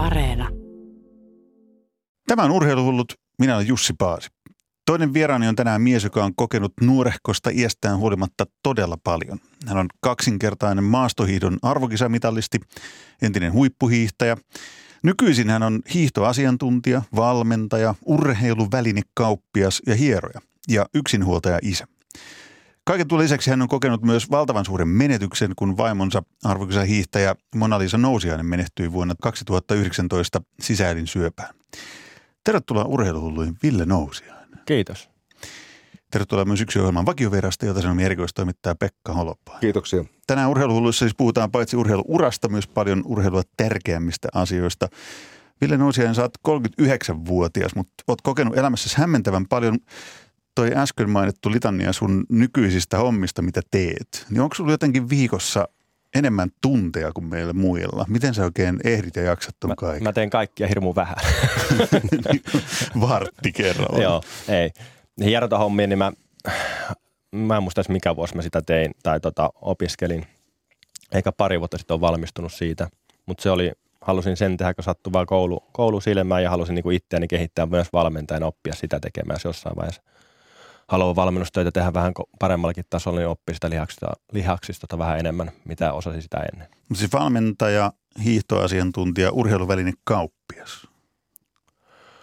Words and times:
Areena. 0.00 0.48
Tämä 2.26 2.42
on 2.42 2.50
Urheiluhullut. 2.50 3.14
Minä 3.38 3.54
olen 3.56 3.66
Jussi 3.66 3.92
Paasi. 3.98 4.28
Toinen 4.86 5.14
vieraani 5.14 5.48
on 5.48 5.56
tänään 5.56 5.82
mies, 5.82 6.04
joka 6.04 6.24
on 6.24 6.34
kokenut 6.36 6.72
nuorehkosta 6.80 7.50
iästään 7.50 7.98
huolimatta 7.98 8.44
todella 8.62 8.98
paljon. 9.04 9.38
Hän 9.66 9.78
on 9.78 9.86
kaksinkertainen 10.00 10.84
maastohiihdon 10.84 11.58
arvokisamitalisti, 11.62 12.60
entinen 13.22 13.52
huippuhiihtäjä. 13.52 14.36
Nykyisin 15.02 15.50
hän 15.50 15.62
on 15.62 15.80
hiihtoasiantuntija, 15.94 17.02
valmentaja, 17.16 17.94
urheiluvälinekauppias 18.06 19.82
ja 19.86 19.94
hieroja 19.94 20.40
ja 20.68 20.86
yksinhuoltaja 20.94 21.58
isä. 21.62 21.86
Kaiken 22.90 23.08
tuon 23.08 23.20
lisäksi 23.20 23.50
hän 23.50 23.62
on 23.62 23.68
kokenut 23.68 24.02
myös 24.02 24.30
valtavan 24.30 24.64
suuren 24.64 24.88
menetyksen, 24.88 25.52
kun 25.56 25.76
vaimonsa 25.76 26.22
arvokisa 26.44 26.84
hiihtäjä 26.84 27.34
Mona-Lisa 27.54 27.98
Nousiainen 27.98 28.46
menehtyi 28.46 28.92
vuonna 28.92 29.14
2019 29.22 30.40
syöpään. 31.04 31.54
Tervetuloa 32.44 32.84
urheiluhulluihin 32.84 33.56
Ville 33.62 33.86
Nousiainen. 33.86 34.48
Kiitos. 34.66 35.10
Tervetuloa 36.10 36.44
myös 36.44 36.60
yksi 36.60 36.78
ohjelman 36.78 37.06
vakioverasta, 37.06 37.66
jota 37.66 37.82
sen 37.82 38.00
erikoistoimittaja 38.00 38.74
Pekka 38.74 39.12
Holopaa. 39.12 39.58
Kiitoksia. 39.58 40.04
Tänään 40.26 40.50
urheiluhulluissa 40.50 41.04
siis 41.04 41.16
puhutaan 41.16 41.50
paitsi 41.50 41.76
urheiluurasta, 41.76 42.48
myös 42.48 42.68
paljon 42.68 43.02
urheilua 43.06 43.42
tärkeämmistä 43.56 44.28
asioista. 44.34 44.88
Ville 45.60 45.76
Nousiainen, 45.76 46.14
sä 46.14 46.22
oot 46.22 46.38
39-vuotias, 46.48 47.74
mutta 47.74 48.04
oot 48.08 48.22
kokenut 48.22 48.56
elämässä 48.56 49.00
hämmentävän 49.00 49.46
paljon 49.48 49.78
toi 50.54 50.72
äsken 50.76 51.10
mainittu 51.10 51.50
litania 51.50 51.92
sun 51.92 52.24
nykyisistä 52.28 52.98
hommista, 52.98 53.42
mitä 53.42 53.60
teet, 53.70 54.26
niin 54.30 54.40
onko 54.40 54.54
sulla 54.54 54.70
jotenkin 54.70 55.10
viikossa 55.10 55.68
enemmän 56.14 56.50
tunteja 56.60 57.12
kuin 57.12 57.24
meillä 57.24 57.52
muilla? 57.52 58.04
Miten 58.08 58.34
sä 58.34 58.44
oikein 58.44 58.80
ehdit 58.84 59.16
ja 59.16 59.22
jaksat 59.22 59.56
ton 59.60 59.76
kaiken? 59.76 60.02
Mä 60.02 60.12
teen 60.12 60.30
kaikkia 60.30 60.66
hirmu 60.66 60.94
vähän. 60.94 61.16
Vartti 63.08 63.52
kerralla. 63.52 64.02
Joo, 64.02 64.22
ei. 64.48 64.70
Hierota 65.24 65.58
hommia, 65.58 65.86
niin 65.86 65.98
mä, 65.98 66.12
mä 67.32 67.56
en 67.56 67.62
muista 67.62 67.82
mikä 67.88 68.16
vuosi 68.16 68.36
mä 68.36 68.42
sitä 68.42 68.62
tein 68.62 68.94
tai 69.02 69.20
tota, 69.20 69.50
opiskelin. 69.62 70.26
Eikä 71.12 71.32
pari 71.32 71.58
vuotta 71.58 71.78
sitten 71.78 71.94
on 71.94 72.00
valmistunut 72.00 72.52
siitä, 72.52 72.88
mutta 73.26 73.42
se 73.42 73.50
oli, 73.50 73.72
halusin 74.00 74.36
sen 74.36 74.56
tehdä, 74.56 74.74
kun 74.74 74.84
sattui 74.84 75.12
vaan 75.12 75.26
koulu, 75.26 75.60
koulu 75.72 76.00
silmään 76.00 76.42
ja 76.42 76.50
halusin 76.50 76.74
niinku 76.74 76.90
itseäni 76.90 77.28
kehittää 77.28 77.66
myös 77.66 77.92
valmentajana 77.92 78.46
oppia 78.46 78.74
sitä 78.74 79.00
tekemään 79.00 79.40
jossain 79.44 79.76
vaiheessa– 79.76 80.02
haluaa 80.90 81.16
valmennustöitä 81.16 81.70
tehdä 81.70 81.92
vähän 81.92 82.12
paremmallakin 82.38 82.84
tasolla, 82.90 83.18
niin 83.18 83.28
oppii 83.28 83.54
sitä 83.54 83.70
lihaksista, 83.70 84.06
lihaksista 84.32 84.86
tota 84.86 84.98
vähän 84.98 85.18
enemmän, 85.18 85.50
mitä 85.64 85.92
osasi 85.92 86.22
sitä 86.22 86.38
ennen. 86.52 86.68
Siis 86.94 87.12
valmentaja, 87.12 87.92
hiihtoasiantuntija, 88.24 89.30
urheiluvälinen 89.32 89.94
kauppias. 90.04 90.86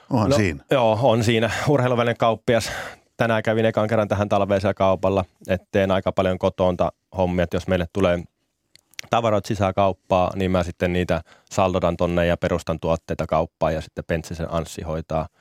Onhan 0.10 0.30
no, 0.30 0.36
siinä. 0.36 0.64
Joo, 0.72 1.00
on 1.02 1.23
siinä. 1.23 1.50
Urheiluvälinen 1.68 2.18
kauppias. 2.18 2.72
Tänään 3.18 3.44
kävin 3.44 3.66
ekan 3.66 3.88
kerran 3.88 4.08
tähän 4.08 4.30
talveisella 4.30 4.73
kaupalla, 4.73 5.26
että 5.48 5.68
teen 5.72 5.92
aika 5.92 6.12
paljon 6.12 6.40
kotoonta 6.40 6.92
hommia, 7.18 7.44
että 7.44 7.56
jos 7.56 7.68
meille 7.68 7.86
tulee 7.94 8.23
tavaroit 9.10 9.45
sisään 9.45 9.73
kauppaa, 9.73 10.32
niin 10.36 10.52
mä 10.52 10.64
sitten 10.64 10.94
niitä 10.94 11.22
saldodan 11.52 11.98
tonne 11.98 12.26
ja 12.26 12.38
perustan 12.38 12.80
tuotteita 12.80 13.28
kauppaan 13.28 13.73
ja 13.73 13.82
sitten 13.82 14.04
Pentsisen 14.08 14.54
Anssi 14.54 14.82
hoitaa– 14.82 15.28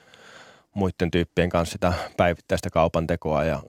muiden 0.77 1.11
tyyppien 1.11 1.51
kanssa 1.51 1.73
sitä 1.73 1.93
päivittäistä 2.17 2.71
kaupan 2.71 3.07
tekoa 3.07 3.45
ja 3.45 3.63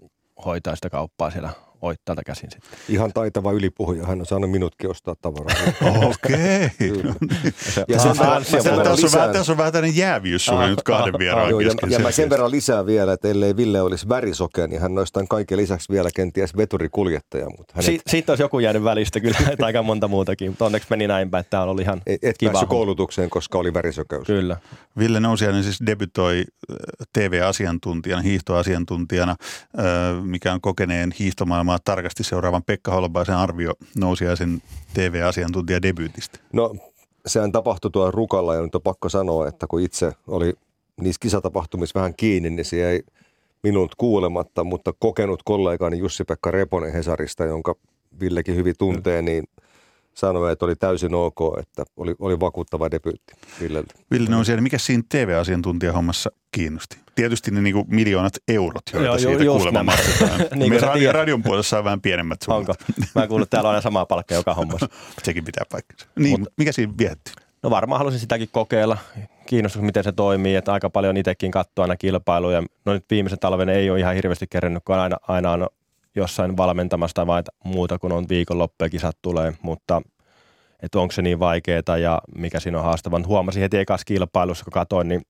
hoitaa 0.46 0.76
sitä 0.76 0.90
kauppaa 0.90 1.32
siellä 1.32 1.50
oittaalta 1.82 2.24
käsin 2.24 2.52
sitten. 2.52 2.70
Ihan 2.90 3.14
taitava 3.14 3.52
ylipuhuja. 3.52 4.06
Hän 4.06 4.20
on 4.20 4.26
saanut 4.26 4.52
minutkin 4.52 4.90
ostaa 4.90 5.16
tavaraa. 5.22 5.56
Okei. 6.06 6.70
tässä, 7.94 8.10
on 8.10 8.18
vähän, 8.18 8.44
tässä 9.34 9.52
on 9.52 9.58
vähän 9.58 9.74
tämmöinen 9.74 9.98
jääviys 9.98 10.46
sulle 10.46 10.68
nyt 10.68 10.84
kahden 10.84 11.14
vieraan 11.20 11.50
Joo, 11.50 11.60
ja, 11.60 11.72
ja 11.90 12.00
mä 12.00 12.12
sen 12.12 12.30
verran 12.30 12.52
lisää 12.52 12.86
vielä, 12.86 13.14
että 13.14 13.28
ellei 13.28 13.58
Ville 13.58 13.82
olisi 13.82 14.10
värisoke, 14.10 14.68
niin 14.68 14.82
hän 14.82 14.96
noistaan 14.96 15.28
kaiken 15.28 15.58
lisäksi 15.58 15.94
vielä 15.94 16.10
kenties 16.16 16.58
veturikuljettaja. 16.58 17.50
Mutta 17.58 17.74
hänet... 17.76 17.86
si- 17.86 18.02
siitä 18.08 18.32
olisi 18.32 18.44
joku 18.44 18.60
jäänyt 18.60 18.84
välistä 18.84 19.20
kyllä, 19.20 19.38
että 19.52 19.66
aika 19.66 19.84
monta 19.84 20.08
muutakin, 20.08 20.52
mutta 20.52 20.66
onneksi 20.66 20.88
meni 20.90 21.08
näin 21.08 21.32
päin, 21.32 21.40
että 21.40 21.50
tämä 21.50 21.64
oli 21.64 21.82
ihan 21.82 22.02
Et, 22.08 22.24
et 22.24 22.38
kiva. 22.38 22.66
koulutukseen, 22.66 23.30
koska 23.30 23.58
oli 23.58 23.74
värisokeus. 23.74 24.28
Kyllä. 24.28 24.58
Ville 24.98 25.20
Nousiainen 25.20 25.64
siis 25.64 25.80
debytoi 25.86 26.44
TV-asiantuntijana, 27.14 28.22
hiihtoasiantuntijana, 28.22 29.36
mikä 30.24 30.54
on 30.54 30.62
kokeneen 30.62 31.14
hiihtomaailman 31.20 31.67
nimenomaan 31.68 31.80
tarkasti 31.86 32.24
seuraavan 32.24 32.64
Pekka 32.64 32.92
Holobaisen 32.92 33.36
arvio 33.36 33.74
nousiaisen 33.98 34.62
TV-asiantuntija 34.94 35.82
debyytistä? 35.82 36.40
No 36.54 36.76
sehän 37.26 37.52
tapahtui 37.52 37.92
tuolla 37.92 38.12
Rukalla 38.12 38.56
ja 38.56 38.62
nyt 38.62 38.76
on 38.76 38.82
pakko 38.82 39.10
sanoa, 39.10 39.48
että 39.48 39.68
kun 39.68 39.82
itse 39.82 40.12
oli 40.28 40.54
niissä 41.02 41.20
kisatapahtumissa 41.20 42.00
vähän 42.00 42.16
kiinni, 42.16 42.50
niin 42.50 42.66
se 42.66 42.90
ei 42.90 43.04
minut 43.64 43.96
kuulematta, 43.96 44.64
mutta 44.64 44.94
kokenut 45.00 45.44
kollegani 45.44 45.98
Jussi-Pekka 45.98 46.52
Reponen 46.52 46.94
Hesarista, 46.94 47.46
jonka 47.46 47.76
Villekin 48.20 48.56
hyvin 48.56 48.76
tuntee, 48.78 49.22
niin– 49.22 49.44
sanoi, 50.18 50.52
että 50.52 50.66
oli 50.66 50.76
täysin 50.76 51.16
ok, 51.16 51.40
että 51.60 51.84
oli, 51.98 52.16
oli 52.20 52.40
vakuuttava 52.40 52.92
debyytti 52.92 53.34
Villeltä. 53.62 53.94
Ville 54.12 54.30
Nousiainen, 54.30 54.64
mikä 54.64 54.78
siinä 54.78 55.04
TV-asiantuntijahommassa 55.10 56.32
kiinnosti? 56.52 56.98
Tietysti 57.16 57.52
ne 57.52 57.62
niinku 57.62 57.86
miljoonat 57.88 58.34
eurot, 58.48 58.84
joita 58.94 59.08
Joo, 59.08 59.18
siitä 59.18 59.44
kuulemma 59.44 59.84
maksetaan. 59.84 60.40
niin 60.56 60.74
Me 60.74 60.78
radio, 60.78 61.12
radion 61.12 61.44
puolessa 61.44 61.78
on 61.78 61.84
vähän 61.84 62.02
pienemmät 62.02 62.42
summat. 62.42 62.60
Onko? 62.60 62.74
Mä 63.16 63.28
kuullut, 63.28 63.46
että 63.46 63.58
täällä 63.58 63.68
on 63.68 63.76
aina 63.76 63.82
sama 63.82 64.06
palkka 64.06 64.36
joka 64.36 64.54
hommassa. 64.54 64.90
Sekin 65.24 65.46
pitää 65.46 65.66
paikkansa. 65.72 66.08
Niin, 66.20 66.40
Mut, 66.40 66.50
mikä 66.58 66.72
siinä 66.72 66.94
vietti? 66.98 67.32
No 67.64 67.70
varmaan 67.70 68.00
halusin 68.00 68.20
sitäkin 68.20 68.50
kokeilla. 68.52 68.98
Kiinnostus, 69.46 69.82
miten 69.82 70.04
se 70.04 70.12
toimii, 70.12 70.56
että 70.56 70.74
aika 70.74 70.90
paljon 70.90 71.18
itsekin 71.18 71.52
katsoa 71.52 71.84
aina 71.84 71.96
kilpailuja. 71.96 72.64
No 72.86 72.94
nyt 72.94 73.06
viimeisen 73.10 73.40
talven 73.40 73.70
ei 73.70 73.90
ole 73.90 74.00
ihan 74.00 74.16
hirveästi 74.16 74.48
kerännyt, 74.48 74.84
kun 74.86 74.96
aina, 74.96 75.18
aina 75.28 75.52
on 75.52 75.68
jossain 76.18 76.58
valmentamasta 76.58 77.28
vai 77.28 77.44
muuta, 77.64 78.00
kun 78.00 78.12
on 78.12 78.26
viikonloppu 78.30 78.84
ja 78.84 78.90
kisat 78.90 79.18
tulee, 79.22 79.54
mutta 79.62 80.02
että 80.84 81.00
onko 81.00 81.12
se 81.12 81.22
niin 81.22 81.40
vaikeaa 81.40 81.98
ja 82.02 82.22
mikä 82.38 82.60
siinä 82.60 82.78
on 82.78 82.84
haastavaa. 82.84 83.22
Huomasin 83.28 83.62
heti 83.62 83.78
ekassa 83.78 84.06
kilpailussa, 84.06 84.66
kun 84.66 84.74
katsoin, 84.74 85.08
niin 85.08 85.22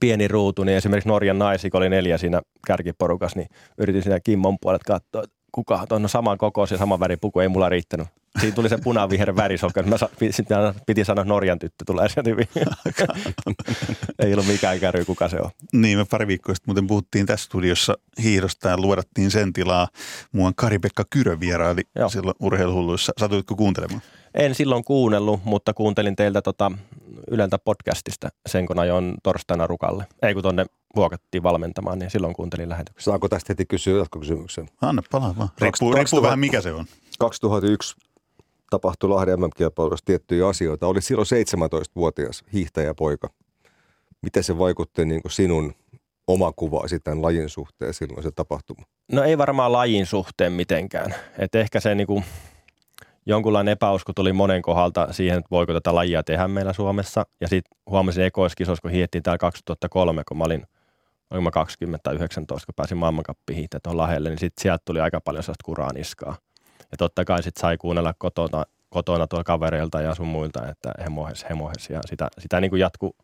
pieni 0.00 0.28
ruutu, 0.28 0.64
niin 0.64 0.76
esimerkiksi 0.76 1.08
Norjan 1.08 1.38
naisi, 1.38 1.70
oli 1.74 1.88
neljä 1.88 2.18
siinä 2.18 2.40
kärkiporukassa, 2.66 3.38
niin 3.38 3.48
yritin 3.78 4.02
siinä 4.02 4.20
Kimmon 4.20 4.56
puolet 4.60 4.82
katsoa, 4.82 5.22
että 5.22 5.36
kuka 5.52 5.86
on 5.90 6.02
no 6.02 6.08
saman 6.08 6.38
ja 6.70 6.78
saman 6.78 7.00
väripuku, 7.00 7.40
ei 7.40 7.48
mulla 7.48 7.68
riittänyt. 7.68 8.08
Siinä 8.40 8.54
tuli 8.54 8.68
se 8.68 8.78
punavihreä 8.84 9.36
värisokka. 9.36 9.82
Mä 9.82 9.96
sitten 10.30 10.56
piti 10.86 11.04
sanoa, 11.04 11.22
että 11.22 11.28
Norjan 11.28 11.58
tyttö 11.58 11.84
tulee 11.86 12.08
sieltä 12.08 12.30
hyvin. 12.30 12.48
Ei 14.24 14.32
ollut 14.32 14.46
mikään 14.46 14.80
käry, 14.80 15.04
kuka 15.04 15.28
se 15.28 15.36
on. 15.40 15.50
Niin, 15.72 15.98
me 15.98 16.04
pari 16.04 16.26
viikkoa 16.26 16.54
sitten 16.54 16.70
muuten 16.70 16.86
puhuttiin 16.86 17.26
tässä 17.26 17.44
studiossa 17.44 17.94
hiirosta 18.22 18.68
ja 18.68 18.76
luodattiin 18.76 19.30
sen 19.30 19.52
tilaa. 19.52 19.88
Muuan 20.32 20.54
Kari-Pekka 20.54 21.04
Kyrö 21.10 21.40
vieraili 21.40 21.82
Joo. 21.94 22.08
silloin 22.08 22.36
urheiluhulluissa. 22.40 23.12
Satuitko 23.18 23.56
kuuntelemaan? 23.56 24.02
En 24.34 24.54
silloin 24.54 24.84
kuunnellut, 24.84 25.44
mutta 25.44 25.74
kuuntelin 25.74 26.16
teiltä 26.16 26.42
tota 26.42 26.72
Yleltä 27.30 27.58
podcastista 27.58 28.28
sen, 28.48 28.66
kun 28.66 28.78
ajoin 28.78 29.14
torstaina 29.22 29.66
Rukalle. 29.66 30.06
Ei 30.22 30.34
kun 30.34 30.42
tuonne 30.42 30.66
vuokattiin 30.96 31.42
valmentamaan, 31.42 31.98
niin 31.98 32.10
silloin 32.10 32.34
kuuntelin 32.34 32.68
lähetyksen. 32.68 33.04
Saanko 33.04 33.28
tästä 33.28 33.46
heti 33.48 33.66
kysyä 33.66 33.98
jatkokysymyksen? 33.98 34.68
Anna 34.82 35.02
palaa 35.10 35.34
vaan. 35.38 35.48
Riippuu, 35.60 35.92
riippuu 35.92 36.22
vähän 36.22 36.38
mikä 36.38 36.60
se 36.60 36.72
on. 36.72 36.84
2001 37.18 37.96
tapahtui 38.70 39.10
Lahden 39.10 39.40
MM-kilpailussa 39.40 40.04
tiettyjä 40.04 40.48
asioita. 40.48 40.86
Oli 40.86 41.02
silloin 41.02 41.26
17-vuotias 41.26 42.44
hiihtäjäpoika. 42.52 43.28
Miten 44.22 44.44
se 44.44 44.58
vaikutti 44.58 45.04
niin 45.04 45.22
kuin 45.22 45.32
sinun 45.32 45.74
oma 46.26 46.52
kuvaasi 46.52 47.00
tämän 47.00 47.22
lajin 47.22 47.48
suhteen 47.48 47.94
silloin 47.94 48.22
se 48.22 48.30
tapahtuma? 48.30 48.84
No 49.12 49.22
ei 49.22 49.38
varmaan 49.38 49.72
lajin 49.72 50.06
suhteen 50.06 50.52
mitenkään. 50.52 51.14
Et 51.38 51.54
ehkä 51.54 51.80
se 51.80 51.94
niin 51.94 52.06
kuin, 52.06 52.24
jonkunlainen 53.26 53.72
epäusko 53.72 54.12
tuli 54.12 54.32
monen 54.32 54.62
kohdalta 54.62 55.12
siihen, 55.12 55.38
että 55.38 55.50
voiko 55.50 55.72
tätä 55.72 55.94
lajia 55.94 56.22
tehdä 56.22 56.48
meillä 56.48 56.72
Suomessa. 56.72 57.26
Ja 57.40 57.48
sitten 57.48 57.78
huomasin 57.90 58.24
ekoiskisoissa, 58.24 58.82
kun 58.82 58.90
hiettiin 58.90 59.22
täällä 59.22 59.38
2003, 59.38 60.22
kun 60.28 60.38
mä 60.38 60.44
olin 60.44 60.66
olin 61.30 61.44
mä 61.44 61.50
20 61.50 62.02
tai 62.02 62.14
19, 62.14 62.66
kun 62.66 62.74
pääsin 62.74 62.98
maailmankappiin 62.98 63.56
hiihtämään 63.56 63.82
tuohon 63.82 63.96
Lahelle, 63.96 64.28
niin 64.28 64.38
sitten 64.38 64.62
sieltä 64.62 64.82
tuli 64.84 65.00
aika 65.00 65.20
paljon 65.20 65.42
sellaista 65.42 65.64
kuraa 65.64 65.92
niskaa. 65.92 66.36
Ja 66.90 66.96
totta 66.98 67.24
kai 67.24 67.42
sitten 67.42 67.60
sai 67.60 67.76
kuunnella 67.76 68.14
kotona, 68.18 68.64
kotona 68.90 69.26
tuolla 69.26 69.44
kavereilta 69.44 70.00
ja 70.00 70.14
sun 70.14 70.28
muilta, 70.28 70.68
että 70.68 70.92
hemohes, 71.04 71.44
hemohes. 71.48 71.90
Ja 71.90 72.00
sitä, 72.06 72.28
sitä 72.38 72.60
niin 72.60 72.70
kuin 72.70 72.80
jatku 72.80 73.16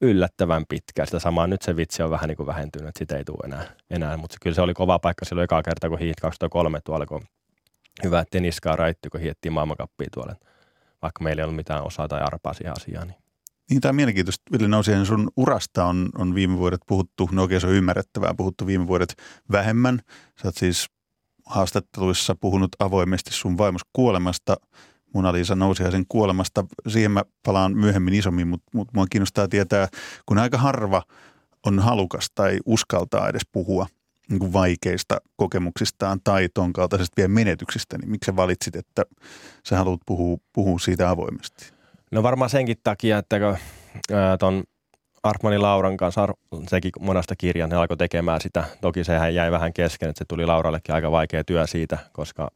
yllättävän 0.00 0.64
pitkään. 0.68 1.06
Sitä 1.06 1.18
samaa 1.18 1.46
nyt 1.46 1.62
se 1.62 1.76
vitsi 1.76 2.02
on 2.02 2.10
vähän 2.10 2.28
niin 2.28 2.36
kuin 2.36 2.46
vähentynyt, 2.46 2.88
että 2.88 2.98
sitä 2.98 3.16
ei 3.16 3.24
tule 3.24 3.38
enää. 3.44 3.64
enää. 3.90 4.16
Mutta 4.16 4.36
kyllä 4.42 4.54
se 4.54 4.60
oli 4.60 4.74
kova 4.74 4.98
paikka 4.98 5.24
silloin 5.24 5.44
eka 5.44 5.62
kerta, 5.62 5.88
kun 5.88 5.98
hiit 5.98 6.20
2003 6.20 6.80
tuolla, 6.80 7.06
kun 7.06 7.22
hyvä, 8.04 8.20
että 8.20 8.40
niskaa 8.40 8.76
raittu, 8.76 9.08
kun 9.10 9.20
hiettiin 9.20 9.52
maailmankappia 9.52 10.08
tuolla. 10.14 10.34
Vaikka 11.02 11.24
meillä 11.24 11.40
ei 11.40 11.44
ollut 11.44 11.56
mitään 11.56 11.84
osaa 11.84 12.08
tai 12.08 12.20
arpaa 12.20 12.54
siihen 12.54 12.72
asiaan. 12.76 13.08
Niin. 13.08 13.18
Niin, 13.70 13.80
tämä 13.80 13.90
on 13.90 13.96
mielenkiintoista. 13.96 14.42
Ville 14.52 14.68
Nousien 14.68 15.06
sun 15.06 15.30
urasta 15.36 15.84
on, 15.84 16.08
on 16.18 16.34
viime 16.34 16.58
vuodet 16.58 16.80
puhuttu, 16.86 17.28
no 17.32 17.42
oikein 17.42 17.60
se 17.60 17.66
on 17.66 17.72
ymmärrettävää, 17.72 18.34
puhuttu 18.34 18.66
viime 18.66 18.86
vuodet 18.86 19.14
vähemmän. 19.52 20.00
Sä 20.42 20.48
oot 20.48 20.56
siis 20.56 20.86
haastatteluissa 21.48 22.34
puhunut 22.40 22.70
avoimesti 22.78 23.32
sun 23.32 23.58
vaimos 23.58 23.82
kuolemasta. 23.92 24.56
Mona 25.14 25.32
Lisa 25.32 25.56
sen 25.90 26.04
kuolemasta. 26.08 26.64
Siihen 26.88 27.10
mä 27.10 27.22
palaan 27.46 27.76
myöhemmin 27.76 28.14
isommin, 28.14 28.48
mutta 28.48 28.70
mut 28.74 28.88
mua 28.94 29.06
kiinnostaa 29.10 29.48
tietää, 29.48 29.88
kun 30.26 30.38
aika 30.38 30.58
harva 30.58 31.02
on 31.66 31.78
halukas 31.78 32.26
tai 32.34 32.58
uskaltaa 32.66 33.28
edes 33.28 33.42
puhua 33.52 33.86
niin 34.30 34.38
kuin 34.38 34.52
vaikeista 34.52 35.20
kokemuksistaan 35.36 36.20
tai 36.24 36.48
ton 36.54 36.72
kaltaisesta 36.72 37.16
vielä 37.16 37.28
menetyksistä, 37.28 37.98
niin 37.98 38.10
miksi 38.10 38.26
sä 38.26 38.36
valitsit, 38.36 38.76
että 38.76 39.02
sä 39.68 39.76
haluat 39.76 40.00
puhua, 40.06 40.38
puhua 40.52 40.78
siitä 40.78 41.10
avoimesti? 41.10 41.72
No 42.12 42.22
varmaan 42.22 42.50
senkin 42.50 42.76
takia, 42.82 43.18
että 43.18 43.38
kun 43.40 43.56
ton 44.38 44.64
Artmanin 45.28 45.62
Lauran 45.62 45.96
kanssa, 45.96 46.28
sekin 46.68 46.92
monesta 47.00 47.36
kirjan, 47.36 47.70
ne 47.70 47.76
alkoi 47.76 47.96
tekemään 47.96 48.40
sitä. 48.40 48.64
Toki 48.80 49.04
sehän 49.04 49.34
jäi 49.34 49.50
vähän 49.50 49.72
kesken, 49.72 50.08
että 50.08 50.18
se 50.18 50.24
tuli 50.28 50.46
Laurallekin 50.46 50.94
aika 50.94 51.10
vaikea 51.10 51.44
työ 51.44 51.66
siitä, 51.66 51.98
koska 52.12 52.50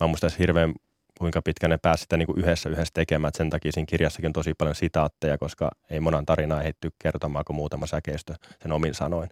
mä 0.00 0.06
muistan 0.06 0.30
hirveän 0.38 0.74
kuinka 1.18 1.42
pitkä 1.42 1.68
ne 1.68 1.78
pääsi 1.78 2.02
sitä 2.02 2.16
niin 2.16 2.26
kuin 2.26 2.38
yhdessä 2.38 2.68
yhdessä 2.68 2.94
tekemään. 2.94 3.28
Et 3.28 3.34
sen 3.34 3.50
takia 3.50 3.72
siinä 3.72 3.86
kirjassakin 3.86 4.26
on 4.26 4.32
tosi 4.32 4.54
paljon 4.54 4.74
sitaatteja, 4.74 5.38
koska 5.38 5.70
ei 5.90 6.00
monan 6.00 6.26
tarinaa 6.26 6.60
ehditty 6.60 6.90
kertomaan 6.98 7.44
kuin 7.44 7.56
muutama 7.56 7.86
säkeistö 7.86 8.34
sen 8.62 8.72
omin 8.72 8.94
sanoin. 8.94 9.30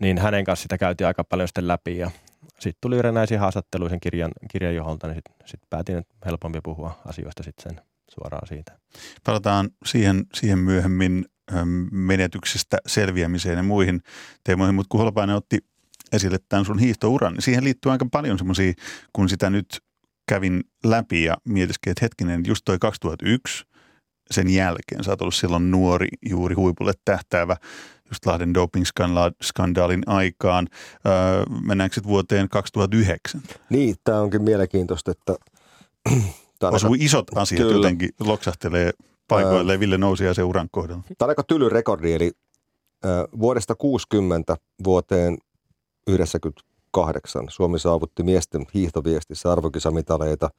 Niin 0.00 0.18
hänen 0.18 0.44
kanssa 0.44 0.62
sitä 0.62 0.78
käytiin 0.78 1.06
aika 1.06 1.24
paljon 1.24 1.48
sitten 1.48 1.68
läpi 1.68 1.98
ja 1.98 2.10
sitten 2.58 2.80
tuli 2.80 2.98
erinäisiä 2.98 3.40
haastatteluja 3.40 3.90
sen 3.90 4.00
kirjan, 4.00 4.30
kirjan 4.50 4.74
joholta, 4.74 5.06
niin 5.06 5.14
sitten 5.14 5.34
sit 5.44 5.60
päätin, 5.70 5.98
että 5.98 6.14
helpompi 6.26 6.60
puhua 6.62 7.00
asioista 7.06 7.42
sitten 7.42 7.62
sen 7.62 7.84
suoraan 8.10 8.48
siitä. 8.48 8.72
Palataan 9.24 9.70
siihen, 9.86 10.24
siihen 10.34 10.58
myöhemmin 10.58 11.24
menetyksistä 11.90 12.78
selviämiseen 12.86 13.56
ja 13.56 13.62
muihin 13.62 14.00
teemoihin, 14.44 14.74
mutta 14.74 14.88
kun 14.88 15.00
Holpainen 15.00 15.36
otti 15.36 15.58
esille 16.12 16.38
tämän 16.48 16.64
sun 16.64 16.78
hiihtouran, 16.78 17.32
niin 17.32 17.42
siihen 17.42 17.64
liittyy 17.64 17.92
aika 17.92 18.06
paljon 18.12 18.38
semmoisia, 18.38 18.72
kun 19.12 19.28
sitä 19.28 19.50
nyt 19.50 19.80
kävin 20.28 20.64
läpi 20.84 21.24
ja 21.24 21.36
mietiskin, 21.48 21.90
että 21.90 22.04
hetkinen, 22.04 22.42
just 22.46 22.62
toi 22.64 22.78
2001 22.78 23.64
sen 24.30 24.48
jälkeen, 24.50 25.04
sä 25.04 25.10
oot 25.10 25.20
ollut 25.20 25.34
silloin 25.34 25.70
nuori, 25.70 26.08
juuri 26.28 26.54
huipulle 26.54 26.92
tähtäävä, 27.04 27.56
just 28.08 28.26
Lahden 28.26 28.54
doping-skandaalin 28.54 30.02
aikaan. 30.06 30.68
Öö, 31.06 31.44
mennäänkö 31.66 31.94
sitten 31.94 32.10
vuoteen 32.10 32.48
2009? 32.48 33.42
Niin, 33.70 33.94
tämä 34.04 34.20
onkin 34.20 34.42
mielenkiintoista, 34.42 35.10
että... 35.10 35.34
Osuu 36.62 36.96
isot 36.98 37.26
asiat 37.34 37.58
kyllä. 37.58 37.74
jotenkin 37.74 38.08
loksahtelee 38.20 38.90
paikoilleen 39.28 39.80
Ville 39.80 39.98
nousi 39.98 40.24
ja 40.24 40.34
se 40.34 40.42
uran 40.42 40.68
kohdalla. 40.70 41.02
Tämä 41.18 41.26
on 41.26 41.28
aika 41.28 41.42
tyly 41.42 41.68
rekordi, 41.68 42.12
eli 42.12 42.32
vuodesta 43.38 43.74
60 43.74 44.56
vuoteen 44.84 45.38
98 46.06 47.44
Suomi 47.48 47.78
saavutti 47.78 48.22
miesten 48.22 48.66
hiihtoviestissä 48.74 49.52
arvokisamitaleita. 49.52 50.50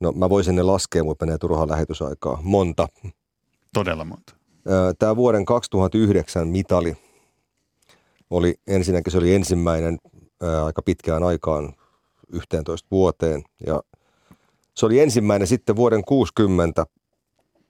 No 0.00 0.12
mä 0.12 0.30
voisin 0.30 0.56
ne 0.56 0.62
laskea, 0.62 1.04
mutta 1.04 1.26
menee 1.26 1.38
turhaan 1.38 1.68
lähetysaikaa. 1.68 2.38
Monta. 2.42 2.88
Todella 3.74 4.04
monta. 4.04 4.34
Tämä 4.98 5.16
vuoden 5.16 5.44
2009 5.44 6.48
mitali 6.48 6.96
oli 8.30 8.54
ensinnäkin 8.66 9.12
se 9.12 9.18
oli 9.18 9.34
ensimmäinen 9.34 9.98
ää, 10.42 10.64
aika 10.64 10.82
pitkään 10.82 11.22
aikaan 11.22 11.74
11 12.32 12.88
vuoteen 12.90 13.42
ja 13.66 13.82
se 14.74 14.86
oli 14.86 15.00
ensimmäinen 15.00 15.48
sitten 15.48 15.76
vuoden 15.76 16.04
60 16.04 16.86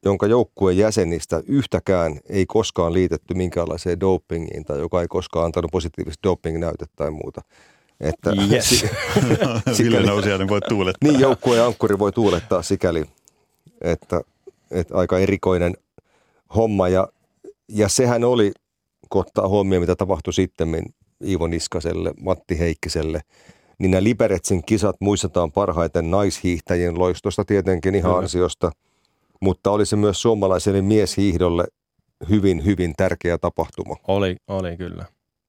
jonka 0.04 0.26
joukkueen 0.26 0.78
jäsenistä 0.78 1.42
yhtäkään 1.46 2.20
ei 2.28 2.46
koskaan 2.46 2.92
liitetty 2.92 3.34
minkäänlaiseen 3.34 4.00
dopingiin 4.00 4.64
tai 4.64 4.78
joka 4.78 5.00
ei 5.00 5.08
koskaan 5.08 5.44
antanut 5.44 5.70
positiivista 5.70 6.28
doping-näytettä 6.28 6.96
tai 6.96 7.10
muuta. 7.10 7.42
Että 8.00 8.30
yes. 8.52 8.86
Ville 9.78 10.02
Nousiainen 10.02 10.48
voi 10.48 10.60
tuulettaa. 10.60 11.10
Niin, 11.10 11.20
joukkueen 11.20 11.62
ankkuri 11.62 11.98
voi 11.98 12.12
tuulettaa 12.12 12.62
sikäli, 12.62 13.04
että, 13.80 14.20
että 14.70 14.96
aika 14.96 15.18
erikoinen 15.18 15.74
homma. 16.54 16.88
Ja, 16.88 17.08
ja 17.68 17.88
sehän 17.88 18.24
oli, 18.24 18.52
kun 19.10 19.20
ottaa 19.20 19.48
huomioon, 19.48 19.82
mitä 19.82 19.96
tapahtui 19.96 20.32
sitten 20.32 20.82
Iivo 21.24 21.46
Niskaselle, 21.46 22.14
Matti 22.20 22.58
Heikkiselle, 22.58 23.20
niin 23.78 23.90
nämä 23.90 24.02
Liberetsin 24.02 24.64
kisat 24.64 24.96
muistetaan 25.00 25.52
parhaiten 25.52 26.10
naishiihtäjien 26.10 26.98
loistosta 26.98 27.44
tietenkin 27.44 27.94
ihan 27.94 28.12
mm. 28.12 28.18
ansiosta– 28.18 28.72
mutta 29.42 29.70
oli 29.70 29.86
se 29.86 29.96
myös 29.96 30.22
suomalaiselle 30.22 30.82
mieshiihdolle 30.82 31.64
hyvin, 32.30 32.64
hyvin 32.64 32.94
tärkeä 32.96 33.38
tapahtuma. 33.38 33.96
Oli, 34.08 34.36
oli 34.48 34.76
kyllä. 34.76 35.04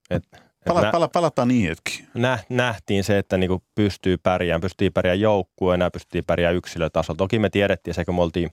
Et, 0.09 0.23
pala, 0.67 0.81
nä- 0.81 0.91
pala, 0.91 1.07
palataan 1.07 1.47
niin 1.47 1.69
hetki. 1.69 2.03
Nä, 2.13 2.39
nähtiin 2.49 3.03
se, 3.03 3.17
että 3.17 3.37
niinku 3.37 3.63
pystyy 3.75 4.17
pärjäämään, 4.17 4.61
pystyy 4.61 4.89
pärjäämään 4.89 5.21
joukkueena 5.21 5.85
ja 5.85 5.91
pystyy 5.91 6.21
pärjäämään 6.21 6.57
yksilötasolla. 6.57 7.17
Toki 7.17 7.39
me 7.39 7.49
tiedettiin 7.49 7.93
se, 7.93 8.05
kun 8.05 8.15
me 8.15 8.21
oltiin 8.21 8.49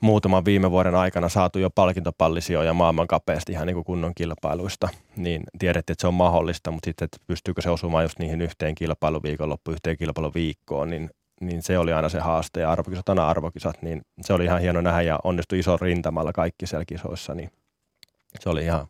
muutaman 0.00 0.44
viime 0.44 0.70
vuoden 0.70 0.94
aikana 0.94 1.28
saatu 1.28 1.58
jo 1.58 1.70
palkintopallisijoja 1.70 2.74
maailman 2.74 3.06
kapeasti 3.06 3.52
ihan 3.52 3.66
niin 3.66 3.74
kuin 3.74 3.84
kunnon 3.84 4.12
kilpailuista, 4.14 4.88
niin 5.16 5.42
tiedettiin, 5.58 5.94
että 5.94 6.02
se 6.02 6.06
on 6.06 6.14
mahdollista, 6.14 6.70
mutta 6.70 6.86
sitten, 6.86 7.04
että 7.04 7.18
pystyykö 7.26 7.62
se 7.62 7.70
osumaan 7.70 8.04
just 8.04 8.18
niihin 8.18 8.40
yhteen 8.40 8.74
kilpailuviikonloppu, 8.74 9.70
yhteen 9.70 9.96
kilpailuviikkoon, 9.96 10.90
niin 10.90 11.10
niin 11.46 11.62
se 11.62 11.78
oli 11.78 11.92
aina 11.92 12.08
se 12.08 12.20
haaste 12.20 12.60
ja 12.60 12.70
arvokisat 12.70 13.08
aina 13.08 13.28
arvokisat, 13.28 13.82
niin 13.82 14.02
se 14.20 14.32
oli 14.32 14.44
ihan 14.44 14.60
hieno 14.60 14.80
nähdä 14.80 15.02
ja 15.02 15.18
onnistui 15.24 15.58
iso 15.58 15.76
rintamalla 15.76 16.32
kaikki 16.32 16.66
siellä 16.66 16.84
kisoissa, 16.84 17.34
niin 17.34 17.50
se 18.40 18.48
oli 18.48 18.64
ihan, 18.64 18.86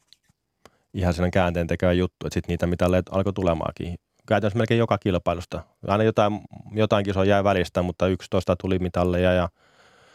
ihan 0.95 1.15
sellainen 1.15 1.31
käänteen 1.31 1.67
tekevä 1.67 1.93
juttu, 1.93 2.27
että 2.27 2.35
sitten 2.35 2.53
niitä 2.53 2.67
mitä 2.67 2.87
alkoi 3.11 3.33
tulemaakin. 3.33 3.95
Käytännössä 4.29 4.59
melkein 4.59 4.79
joka 4.79 4.99
kilpailusta. 4.99 5.62
Aina 5.87 6.05
jotain, 6.05 6.41
jotain 6.73 7.05
kisoa 7.05 7.25
jäi 7.25 7.45
välistä, 7.45 7.83
mutta 7.83 8.06
11 8.06 8.56
tuli 8.56 8.79
mitalleja 8.79 9.33
ja 9.33 9.49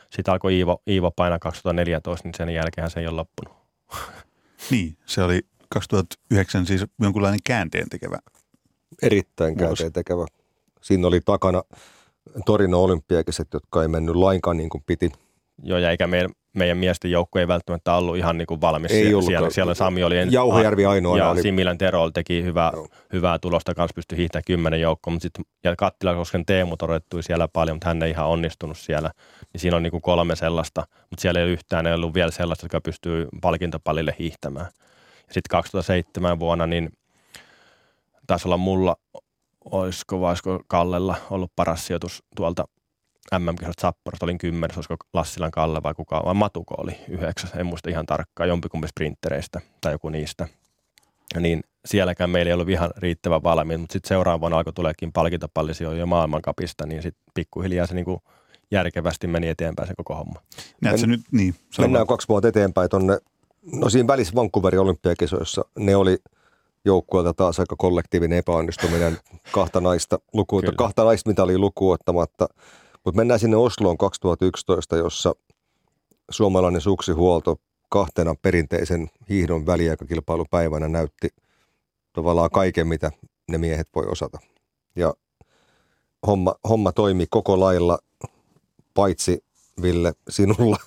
sitten 0.10 0.32
alkoi 0.32 0.58
Iivo, 0.58 0.82
Iivo 0.88 1.12
painaa 1.12 1.40
2014, 1.40 2.28
niin 2.28 2.34
sen 2.38 2.50
jälkeen 2.50 2.90
se 2.90 3.00
ei 3.00 3.08
ole 3.08 3.16
loppunut. 3.16 3.58
Niin, 4.72 4.98
se 5.06 5.24
oli 5.24 5.42
2009 5.70 6.66
siis 6.66 6.86
jonkunlainen 7.02 7.40
käänteen 7.44 7.90
tekevä. 7.90 8.20
Erittäin 9.02 9.58
käänteen 9.58 9.94
tekevä. 9.94 10.26
Siinä 10.82 11.08
oli 11.08 11.22
takana 11.26 11.64
Torino 12.46 12.84
olympiakisat, 12.84 13.48
jotka 13.54 13.82
ei 13.82 13.88
mennyt 13.88 14.16
lainkaan 14.16 14.58
niin 14.58 14.70
kuin 14.70 14.84
piti. 14.86 15.12
Joo, 15.64 15.78
ja 15.78 15.92
eikä 15.92 16.08
meidän, 16.08 16.30
meidän 16.54 16.78
miesten 16.78 17.12
joukko 17.12 17.40
ei 17.40 17.48
välttämättä 17.48 17.94
ollut 17.94 18.18
ihan 18.18 18.38
niin 18.38 18.46
kuin 18.46 18.62
valmis. 18.62 18.92
Ei 18.92 19.14
ollut. 19.14 19.26
Siellä, 19.26 19.50
siellä 19.50 19.74
Sami 19.74 20.04
oli... 20.04 20.18
En, 20.18 20.32
Jauhojärvi 20.32 20.86
ainoa. 20.86 21.18
Ja 21.18 21.30
oli. 21.30 21.42
Similän 21.42 21.78
Tero 21.78 22.12
teki 22.12 22.44
hyvää, 22.44 22.72
hyvää 23.14 23.40
tulosta, 23.40 23.76
kanssa 23.76 23.94
pystyi 23.94 24.18
hiihtämään 24.18 24.44
kymmenen 24.48 24.82
joukkoa, 24.82 25.12
mutta 25.12 25.24
sitten 25.24 25.46
ja 25.64 25.76
Kattilakosken 25.76 26.46
Teemu 26.46 26.78
todettui 26.78 27.24
siellä 27.24 27.48
paljon, 27.48 27.76
mutta 27.76 27.88
hän 27.88 28.04
ei 28.04 28.12
ihan 28.12 28.28
onnistunut 28.28 28.78
siellä. 28.78 29.12
Niin 29.54 29.62
siinä 29.62 29.78
on 29.78 29.84
niin 29.84 29.92
kuin 29.92 30.02
kolme 30.02 30.36
sellaista, 30.36 30.84
mutta 31.10 31.22
siellä 31.22 31.40
ei 31.40 31.50
yhtään 31.50 31.88
ei 31.88 31.94
ollut 31.94 32.14
vielä 32.14 32.32
sellaista, 32.32 32.66
joka 32.66 32.82
pystyy 32.82 33.28
palkintopallille 33.42 34.16
hiihtämään. 34.20 34.68
Ja 35.28 35.34
sitten 35.34 35.50
2007 35.50 36.40
vuonna, 36.40 36.68
niin 36.68 36.90
taisi 38.28 38.48
olla 38.48 38.58
mulla 38.58 38.96
olisiko, 39.66 40.22
vai 40.22 40.30
olisiko 40.30 40.64
Kallella 40.68 41.16
ollut 41.30 41.52
paras 41.56 41.88
sijoitus 41.88 42.24
tuolta 42.36 42.66
MM-kisat 43.40 43.80
Sapporosta, 43.82 44.26
olin 44.26 44.38
kymmenes, 44.38 44.78
olisiko 44.78 44.96
Lassilan 45.14 45.52
Kalle 45.52 45.84
vai 45.84 45.94
kuka, 45.94 46.22
vai 46.26 46.34
Matuko 46.34 46.76
oli 46.78 46.92
yhdeksäs, 47.10 47.52
en 47.56 47.66
muista 47.66 47.90
ihan 47.90 48.06
tarkkaan, 48.06 48.50
jompikumpi 48.50 48.88
sprintereistä 48.88 49.62
tai 49.82 49.92
joku 49.92 50.10
niistä. 50.10 50.48
Niin 51.40 51.64
sielläkään 51.86 52.30
meillä 52.30 52.50
ei 52.50 52.54
ollut 52.54 52.70
ihan 52.70 52.92
riittävän 52.98 53.44
valmiin, 53.44 53.80
mutta 53.80 53.94
sitten 53.94 54.10
seuraavan 54.10 54.42
vuonna 54.42 54.58
alkoi 54.58 54.74
tuleekin 54.74 55.12
palkintopallisijoja 55.12 56.06
maailmankapista, 56.06 56.86
niin 56.86 57.02
sitten 57.02 57.24
pikkuhiljaa 57.34 57.88
se 57.88 57.96
niinku 57.96 58.22
järkevästi 58.72 59.28
meni 59.28 59.48
eteenpäin 59.48 59.88
se 59.88 59.94
koko 59.98 60.16
homma. 60.16 60.42
Näet 60.82 61.02
Men, 61.02 61.10
nyt, 61.10 61.22
niin. 61.32 61.56
Mennään 61.80 62.08
kaksi 62.08 62.28
vuotta 62.28 62.48
eteenpäin 62.48 62.90
tuonne, 62.90 63.18
no 63.74 63.90
siinä 63.90 64.08
välissä 64.08 64.36
Vancouverin 64.36 64.80
olympiakisoissa, 64.80 65.66
ne 65.78 65.96
oli– 65.96 66.18
joukkueelta 66.86 67.34
taas 67.34 67.60
aika 67.60 67.76
kollektiivinen 67.76 68.38
epäonnistuminen 68.38 69.18
kahta 69.52 69.82
naista, 69.82 70.20
luku, 70.34 70.62
kahta 70.78 71.04
naista 71.04 71.30
mitä 71.30 71.44
oli 71.44 71.58
luku 71.58 71.92
ottamatta. 71.92 72.48
Mutta 73.06 73.18
mennään 73.18 73.40
sinne 73.40 73.58
Osloon 73.58 73.98
2011, 73.98 74.98
jossa 74.98 75.36
suomalainen 76.32 76.82
suksihuolto 76.82 77.60
kahtena 77.90 78.36
perinteisen 78.42 79.10
hiihdon 79.30 79.66
väliaikakilpailupäivänä 79.66 80.88
näytti 80.88 81.30
tavallaan 82.14 82.50
kaiken, 82.50 82.88
mitä 82.88 83.12
ne 83.48 83.58
miehet 83.58 83.90
voi 83.96 84.06
osata. 84.08 84.40
Ja 84.96 85.14
homma, 86.28 86.56
homma 86.70 86.92
toimi 86.92 87.26
koko 87.30 87.60
lailla, 87.60 88.00
paitsi 88.94 89.44
Ville 89.82 90.14
sinulla. 90.30 90.78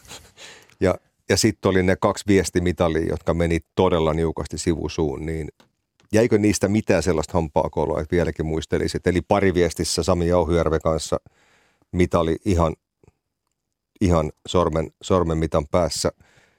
Ja, 0.80 0.94
ja 1.28 1.36
sitten 1.36 1.68
oli 1.68 1.82
ne 1.82 1.96
kaksi 1.96 2.24
viestimitalia, 2.26 3.08
jotka 3.08 3.34
meni 3.34 3.60
todella 3.74 4.14
niukasti 4.14 4.58
sivusuun, 4.58 5.26
niin 5.26 5.48
jäikö 6.14 6.38
niistä 6.38 6.68
mitään 6.68 7.02
sellaista 7.02 7.32
hampaakoloa, 7.32 8.00
että 8.00 8.16
vieläkin 8.16 8.46
muistelisit? 8.46 9.06
Eli 9.06 9.20
pariviestissä 9.20 10.02
Sami 10.02 10.28
Jauhujärven 10.28 10.80
kanssa 10.80 11.16
mitali 11.92 12.36
ihan, 12.44 12.74
ihan 14.00 14.32
sormen, 14.48 14.90
sormen 15.02 15.38
mitan 15.38 15.66
päässä. 15.70 16.12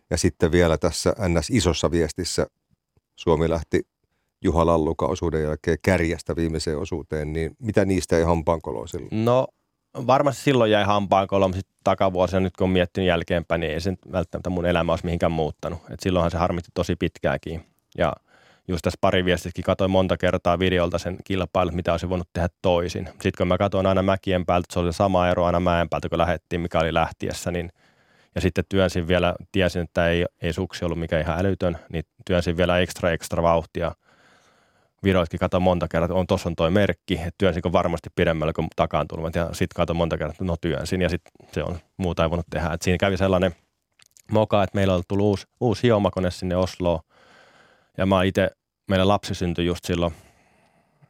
Ja 0.10 0.18
sitten 0.18 0.52
vielä 0.52 0.78
tässä 0.78 1.16
NS-isossa 1.28 1.92
viestissä 1.92 2.48
Suomi 3.16 3.50
lähti 3.50 3.82
Juha 4.44 4.66
Lalluka 4.66 5.06
osuuden 5.06 5.44
jälkeen 5.44 5.78
kärjästä 5.82 6.36
viimeiseen 6.36 6.78
osuuteen, 6.78 7.34
niin 7.34 7.56
mitä 7.60 7.86
niistä 7.86 8.18
ei 8.18 8.24
hampaankoloa 8.24 8.88
silloin? 8.88 9.26
No 9.26 9.48
varmasti 10.08 10.44
silloin 10.44 10.72
jäi 10.72 10.84
hampaan 10.84 11.28
kolo, 11.28 11.48
mutta 11.48 11.58
sitten 11.58 11.76
takavuosina 11.84 12.40
nyt 12.40 12.58
kun 12.58 12.66
on 12.66 12.72
miettinyt 12.72 13.08
jälkeenpäin, 13.08 13.62
niin 13.62 13.74
ei 13.74 13.82
se 13.82 13.94
välttämättä 14.12 14.50
mun 14.50 14.66
elämä 14.66 14.92
olisi 14.92 15.06
mihinkään 15.06 15.32
muuttanut. 15.32 15.80
Et 15.90 16.00
silloinhan 16.00 16.32
se 16.32 16.38
harmitti 16.38 16.72
tosi 16.74 16.96
pitkääkin. 16.96 17.66
Ja 17.98 18.14
just 18.68 18.82
tässä 18.82 18.98
pari 19.02 19.26
viestitkin 19.26 19.64
katsoin 19.64 19.92
monta 19.92 20.18
kertaa 20.18 20.60
videolta 20.60 20.98
sen 20.98 21.18
kilpailun, 21.24 21.76
mitä 21.76 21.92
olisi 21.92 22.10
voinut 22.10 22.30
tehdä 22.34 22.50
toisin. 22.62 23.06
Sitten 23.06 23.32
kun 23.38 23.48
mä 23.48 23.58
katsoin 23.58 23.86
aina 23.86 24.04
mäkien 24.04 24.46
päältä, 24.46 24.68
se 24.74 24.80
oli 24.80 24.94
sama 24.94 25.30
ero 25.30 25.46
aina 25.46 25.60
mäen 25.60 25.90
päältä, 25.90 26.10
kun 26.10 26.18
lähdettiin, 26.18 26.62
mikä 26.62 26.80
oli 26.80 26.94
lähtiessä, 26.94 27.52
niin 27.52 27.70
ja 28.36 28.42
sitten 28.42 28.64
työnsin 28.70 29.08
vielä, 29.08 29.36
tiesin, 29.52 29.82
että 29.82 30.08
ei, 30.08 30.26
ei 30.42 30.54
suksi 30.54 30.86
ollut 30.86 31.00
mikä 31.00 31.20
ihan 31.20 31.40
älytön, 31.40 31.78
niin 31.94 32.04
työnsin 32.26 32.58
vielä 32.58 32.80
ekstra 32.80 33.12
ekstra 33.12 33.44
vauhtia. 33.44 33.92
Viroitkin 35.04 35.40
kato 35.40 35.60
monta 35.60 35.88
kertaa, 35.88 36.06
että 36.06 36.16
on 36.16 36.28
tuossa 36.28 36.50
on 36.50 36.56
toi 36.56 36.72
merkki, 36.72 37.14
että 37.14 37.32
työnsinkö 37.38 37.72
varmasti 37.72 38.10
pidemmällä 38.16 38.54
kuin 38.54 38.68
takaan 38.76 39.08
tulevat. 39.08 39.36
Ja 39.36 39.46
sitten 39.46 39.76
kato 39.76 39.94
monta 39.94 40.18
kertaa, 40.18 40.32
että 40.32 40.44
no 40.44 40.56
työnsin 40.62 41.02
ja 41.02 41.10
sitten 41.10 41.32
se 41.52 41.64
on, 41.64 41.78
muuta 41.98 42.24
ei 42.24 42.30
voinut 42.30 42.46
tehdä. 42.50 42.70
Et 42.74 42.82
siinä 42.82 42.98
kävi 42.98 43.18
sellainen 43.18 43.56
moka, 44.32 44.64
että 44.64 44.76
meillä 44.76 44.96
oli 44.96 45.04
tullut 45.08 45.26
uusi, 45.26 45.48
uusi 45.60 45.84
hiomakone 45.84 46.32
sinne 46.32 46.56
Osloon. 46.56 47.00
Ja 47.98 48.06
mä 48.06 48.24
itse, 48.24 48.52
meillä 48.90 49.08
lapsi 49.08 49.36
syntyi 49.36 49.66
just 49.66 49.86
silloin 49.86 50.14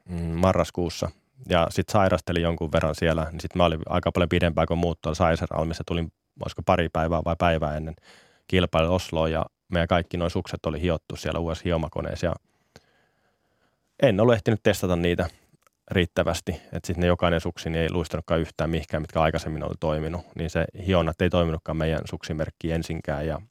mm, 0.09 0.17
marraskuussa. 0.19 1.09
Ja 1.49 1.67
sitten 1.69 1.93
sairastelin 1.93 2.43
jonkun 2.43 2.71
verran 2.71 2.95
siellä, 2.95 3.27
niin 3.31 3.41
sitten 3.41 3.57
mä 3.57 3.65
olin 3.65 3.79
aika 3.89 4.11
paljon 4.11 4.29
pidempään 4.29 4.67
kuin 4.67 4.77
muut 4.77 5.01
tuolla 5.01 5.15
Saiseralmissa. 5.15 5.83
Tulin 5.87 6.11
olisiko 6.41 6.61
pari 6.65 6.89
päivää 6.89 7.21
vai 7.25 7.35
päivää 7.39 7.77
ennen 7.77 7.95
kilpailu 8.47 8.93
Osloa 8.93 9.29
ja 9.29 9.45
meidän 9.67 9.87
kaikki 9.87 10.17
nuo 10.17 10.29
sukset 10.29 10.65
oli 10.65 10.81
hiottu 10.81 11.15
siellä 11.15 11.39
uudessa 11.39 11.61
hiomakoneessa 11.65 12.25
ja 12.25 12.33
en 14.01 14.19
ollut 14.19 14.35
ehtinyt 14.35 14.63
testata 14.63 14.95
niitä 14.95 15.29
riittävästi, 15.91 16.51
että 16.51 16.87
sitten 16.87 17.01
ne 17.01 17.07
jokainen 17.07 17.41
suksi 17.41 17.69
niin 17.69 17.81
ei 17.81 17.91
luistanutkaan 17.91 18.39
yhtään 18.39 18.69
mihinkään, 18.69 19.03
mitkä 19.03 19.21
aikaisemmin 19.21 19.63
oli 19.63 19.75
toiminut, 19.79 20.25
niin 20.35 20.49
se 20.49 20.65
hionnat 20.87 21.21
ei 21.21 21.29
toiminutkaan 21.29 21.77
meidän 21.77 22.01
suksimerkki 22.09 22.71
ensinkään 22.71 23.27
ja 23.27 23.41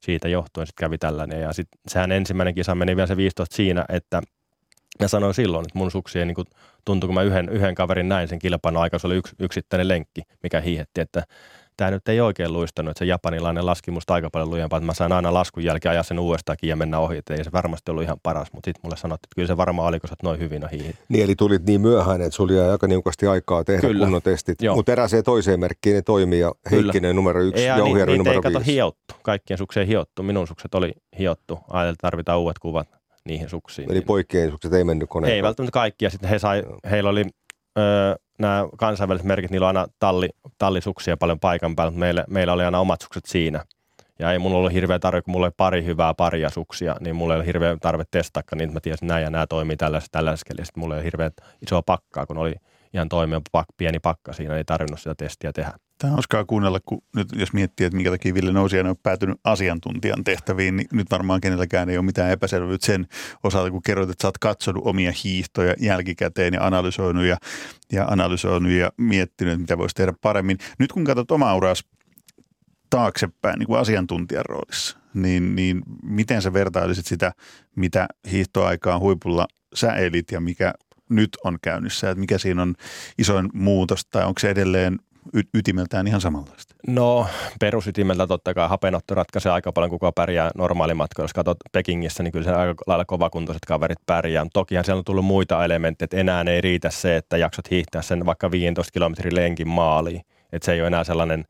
siitä 0.00 0.28
johtuen 0.28 0.66
sitten 0.66 0.86
kävi 0.86 0.98
tällainen. 0.98 1.40
Ja 1.40 1.52
sitten 1.52 1.80
sehän 1.88 2.12
ensimmäinen 2.12 2.54
kisa 2.54 2.74
meni 2.74 2.96
vielä 2.96 3.06
se 3.06 3.16
15 3.16 3.56
siinä, 3.56 3.84
että 3.88 4.22
mä 5.00 5.08
sanoin 5.08 5.34
silloin, 5.34 5.62
että 5.62 5.78
mun 5.78 5.90
suksi 5.90 6.18
ei 6.18 6.26
niin 6.26 6.34
kuin, 6.34 6.46
tuntui, 6.84 7.08
kun 7.08 7.14
mä 7.14 7.22
yhden, 7.22 7.48
yhden 7.48 7.74
kaverin 7.74 8.08
näin 8.08 8.28
sen 8.28 8.38
kilpailun 8.38 8.82
aikaa, 8.82 8.98
se 8.98 9.06
oli 9.06 9.16
yks, 9.16 9.34
yksittäinen 9.38 9.88
lenkki, 9.88 10.22
mikä 10.42 10.60
hiihetti, 10.60 11.00
että 11.00 11.22
tämä 11.76 11.90
nyt 11.90 12.08
ei 12.08 12.20
oikein 12.20 12.52
luistanut, 12.52 12.90
että 12.90 12.98
se 12.98 13.04
japanilainen 13.04 13.66
laski 13.66 13.90
musta 13.90 14.14
aika 14.14 14.30
paljon 14.30 14.50
lujempaa, 14.50 14.76
että 14.76 14.86
mä 14.86 14.94
sain 14.94 15.12
aina 15.12 15.34
laskun 15.34 15.64
jälkeen 15.64 15.90
ajaa 15.90 16.02
sen 16.02 16.18
uudestaankin 16.18 16.68
ja 16.68 16.76
mennä 16.76 16.98
ohi, 16.98 17.16
että 17.16 17.34
ei 17.34 17.44
se 17.44 17.52
varmasti 17.52 17.90
ollut 17.90 18.04
ihan 18.04 18.16
paras, 18.22 18.52
mutta 18.52 18.68
sitten 18.68 18.80
mulle 18.84 18.96
sanottiin, 18.96 19.26
että 19.26 19.34
kyllä 19.34 19.46
se 19.46 19.56
varmaan 19.56 19.88
oli, 19.88 20.00
kun 20.00 20.08
sä 20.08 20.16
noin 20.22 20.40
hyvin 20.40 20.64
ohi. 20.64 20.94
Niin, 21.08 21.24
eli 21.24 21.34
tulit 21.34 21.66
niin 21.66 21.80
myöhään, 21.80 22.22
että 22.22 22.36
sulla 22.36 22.52
jäi 22.52 22.70
aika 22.70 22.86
niukasti 22.86 23.26
aikaa 23.26 23.64
tehdä 23.64 23.80
kyllä. 23.80 24.04
kunnon 24.04 24.22
testit, 24.22 24.58
mutta 24.74 24.92
eräseen 24.92 25.24
toiseen 25.24 25.60
merkkiin 25.60 25.94
ne 25.96 26.02
toimii 26.02 26.40
ja 26.40 26.52
Heikkinen 26.70 27.16
numero 27.16 27.40
yksi, 27.40 27.64
ja 27.64 27.76
niin, 27.76 27.96
numero 28.18 28.32
ei 28.32 28.40
kato 28.40 28.60
hiottu, 28.66 29.14
kaikkien 29.22 29.58
sukseen 29.58 29.86
hiottu, 29.86 30.22
minun 30.22 30.46
sukset 30.46 30.74
oli 30.74 30.92
hiottu, 31.18 31.58
ajateltiin, 31.68 31.92
että 31.92 32.02
tarvitaan 32.02 32.38
uudet 32.38 32.58
kuvat 32.58 32.88
niihin 33.24 33.48
suksiin. 33.48 33.92
Eli 33.92 34.00
poikkeen 34.00 34.50
sukset 34.50 34.72
ei 34.72 34.84
mennyt 34.84 35.08
koneen. 35.08 35.34
Ei 35.34 35.42
välttämättä 35.42 35.72
kaikki, 35.72 36.04
ja 36.04 36.10
sitten 36.10 36.30
he 36.30 36.38
sai, 36.38 36.62
heillä 36.90 37.10
oli 37.10 37.24
öö, 37.78 38.14
nämä 38.38 38.64
kansainväliset 38.78 39.26
merkit, 39.26 39.50
niillä 39.50 39.68
on 39.68 39.76
aina 39.76 39.88
talli, 39.98 40.28
tallisuksia 40.58 41.16
paljon 41.16 41.40
paikan 41.40 41.76
päällä, 41.76 41.90
mutta 41.90 42.00
meillä, 42.00 42.24
meillä 42.28 42.52
oli 42.52 42.64
aina 42.64 42.80
omat 42.80 43.00
sukset 43.00 43.24
siinä. 43.24 43.64
Ja 44.18 44.32
ei 44.32 44.38
mulla 44.38 44.56
ollut 44.58 44.72
hirveä 44.72 44.98
tarve, 44.98 45.22
kun 45.22 45.32
mulla 45.32 45.46
oli 45.46 45.54
pari 45.56 45.84
hyvää 45.84 46.14
paria 46.14 46.50
suksia, 46.50 46.96
niin 47.00 47.16
mulla 47.16 47.34
ei 47.34 47.36
ollut 47.36 47.46
hirveä 47.46 47.76
tarve 47.80 48.04
testata, 48.10 48.56
niin 48.56 48.72
mä 48.72 48.80
tiesin, 48.80 48.94
että 48.94 49.06
nämä 49.06 49.20
ja 49.20 49.30
nämä 49.30 49.46
toimii 49.46 49.76
tällaisessa 49.76 50.12
tällaisella. 50.12 50.64
Sitten 50.64 50.80
mulla 50.80 50.94
ei 50.94 50.98
ole 50.98 51.04
hirveä 51.04 51.30
isoa 51.62 51.82
pakkaa, 51.82 52.26
kun 52.26 52.38
oli 52.38 52.54
ihan 52.94 53.08
toimiva 53.08 53.40
pak, 53.52 53.66
pieni 53.76 53.98
pakka 53.98 54.32
siinä, 54.32 54.56
ei 54.56 54.64
tarvinnut 54.64 55.00
sitä 55.00 55.14
testiä 55.14 55.52
tehdä. 55.52 55.72
Tämä 55.98 56.12
hauskaa 56.12 56.44
kuunnella, 56.44 56.80
kun 56.86 57.02
nyt 57.16 57.28
jos 57.34 57.52
miettii, 57.52 57.86
että 57.86 57.96
minkä 57.96 58.10
takia 58.10 58.34
Ville 58.34 58.52
Nousi 58.52 58.80
on 58.80 58.96
päätynyt 59.02 59.40
asiantuntijan 59.44 60.24
tehtäviin, 60.24 60.76
niin 60.76 60.88
nyt 60.92 61.10
varmaan 61.10 61.40
kenelläkään 61.40 61.90
ei 61.90 61.98
ole 61.98 62.04
mitään 62.06 62.30
epäselvyyttä 62.30 62.86
sen 62.86 63.06
osalta, 63.44 63.70
kun 63.70 63.82
kerroit, 63.82 64.10
että 64.10 64.22
sä 64.22 64.28
oot 64.28 64.38
katsonut 64.38 64.86
omia 64.86 65.12
hiihtoja 65.24 65.74
jälkikäteen 65.80 66.54
ja 66.54 66.66
analysoinut 66.66 67.24
ja, 67.24 67.36
ja 67.92 68.04
analysoinut 68.04 68.72
ja 68.72 68.90
miettinyt, 68.96 69.52
että 69.52 69.60
mitä 69.60 69.78
voisi 69.78 69.94
tehdä 69.94 70.12
paremmin. 70.20 70.58
Nyt 70.78 70.92
kun 70.92 71.04
katsot 71.04 71.30
omaa 71.30 71.56
uras 71.56 71.84
taaksepäin 72.90 73.58
niin 73.58 73.66
kuin 73.66 73.80
asiantuntijan 73.80 74.46
roolissa, 74.46 74.98
niin, 75.14 75.56
niin 75.56 75.82
miten 76.02 76.42
sä 76.42 76.52
vertailisit 76.52 77.06
sitä, 77.06 77.32
mitä 77.76 78.08
hiihtoaikaan 78.30 79.00
huipulla 79.00 79.46
sä 79.74 79.92
elit 79.92 80.32
ja 80.32 80.40
mikä 80.40 80.74
nyt 81.10 81.30
on 81.44 81.58
käynnissä, 81.62 82.10
että 82.10 82.20
mikä 82.20 82.38
siinä 82.38 82.62
on 82.62 82.74
isoin 83.18 83.48
muutos 83.52 84.06
tai 84.10 84.24
onko 84.24 84.40
se 84.40 84.50
edelleen 84.50 84.98
y- 85.32 85.48
ytimeltään 85.54 86.06
ihan 86.06 86.20
samanlaista? 86.20 86.74
No 86.86 87.26
perusytimeltä 87.60 88.26
totta 88.26 88.54
kai 88.54 88.68
hapenotto 88.68 89.14
ratkaisee 89.14 89.52
aika 89.52 89.72
paljon, 89.72 89.90
kuka 89.90 90.12
pärjää 90.12 90.50
normaalimatka. 90.54 91.22
Jos 91.22 91.32
katsot 91.32 91.56
Pekingissä, 91.72 92.22
niin 92.22 92.32
kyllä 92.32 92.44
se 92.44 92.52
aika 92.52 92.84
lailla 92.86 93.04
kovakuntoiset 93.04 93.64
kaverit 93.66 93.98
pärjää. 94.06 94.46
Tokihan 94.52 94.84
siellä 94.84 94.98
on 94.98 95.04
tullut 95.04 95.24
muita 95.24 95.64
elementtejä, 95.64 96.04
että 96.04 96.16
enää 96.16 96.44
ei 96.48 96.60
riitä 96.60 96.90
se, 96.90 97.16
että 97.16 97.36
jaksat 97.36 97.70
hiihtää 97.70 98.02
sen 98.02 98.26
vaikka 98.26 98.50
15 98.50 98.92
kilometrin 98.92 99.34
lenkin 99.34 99.68
maaliin. 99.68 100.22
Että 100.52 100.66
se 100.66 100.72
ei 100.72 100.80
ole 100.80 100.86
enää 100.86 101.04
sellainen 101.04 101.44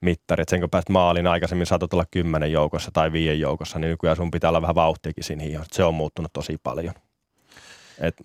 mittari, 0.00 0.42
että 0.42 0.50
sen 0.50 0.60
kun 0.60 0.70
pääst 0.70 0.88
maaliin 0.88 1.26
aikaisemmin 1.26 1.66
saatot 1.66 1.92
olla 1.92 2.04
kymmenen 2.10 2.52
joukossa 2.52 2.90
tai 2.92 3.12
viien 3.12 3.40
joukossa, 3.40 3.78
niin 3.78 3.90
nykyään 3.90 4.16
sun 4.16 4.30
pitää 4.30 4.50
olla 4.50 4.62
vähän 4.62 4.74
vauhtiakin 4.74 5.24
siinä 5.24 5.44
hiihossa. 5.44 5.74
Se 5.74 5.84
on 5.84 5.94
muuttunut 5.94 6.32
tosi 6.32 6.56
paljon. 6.62 6.94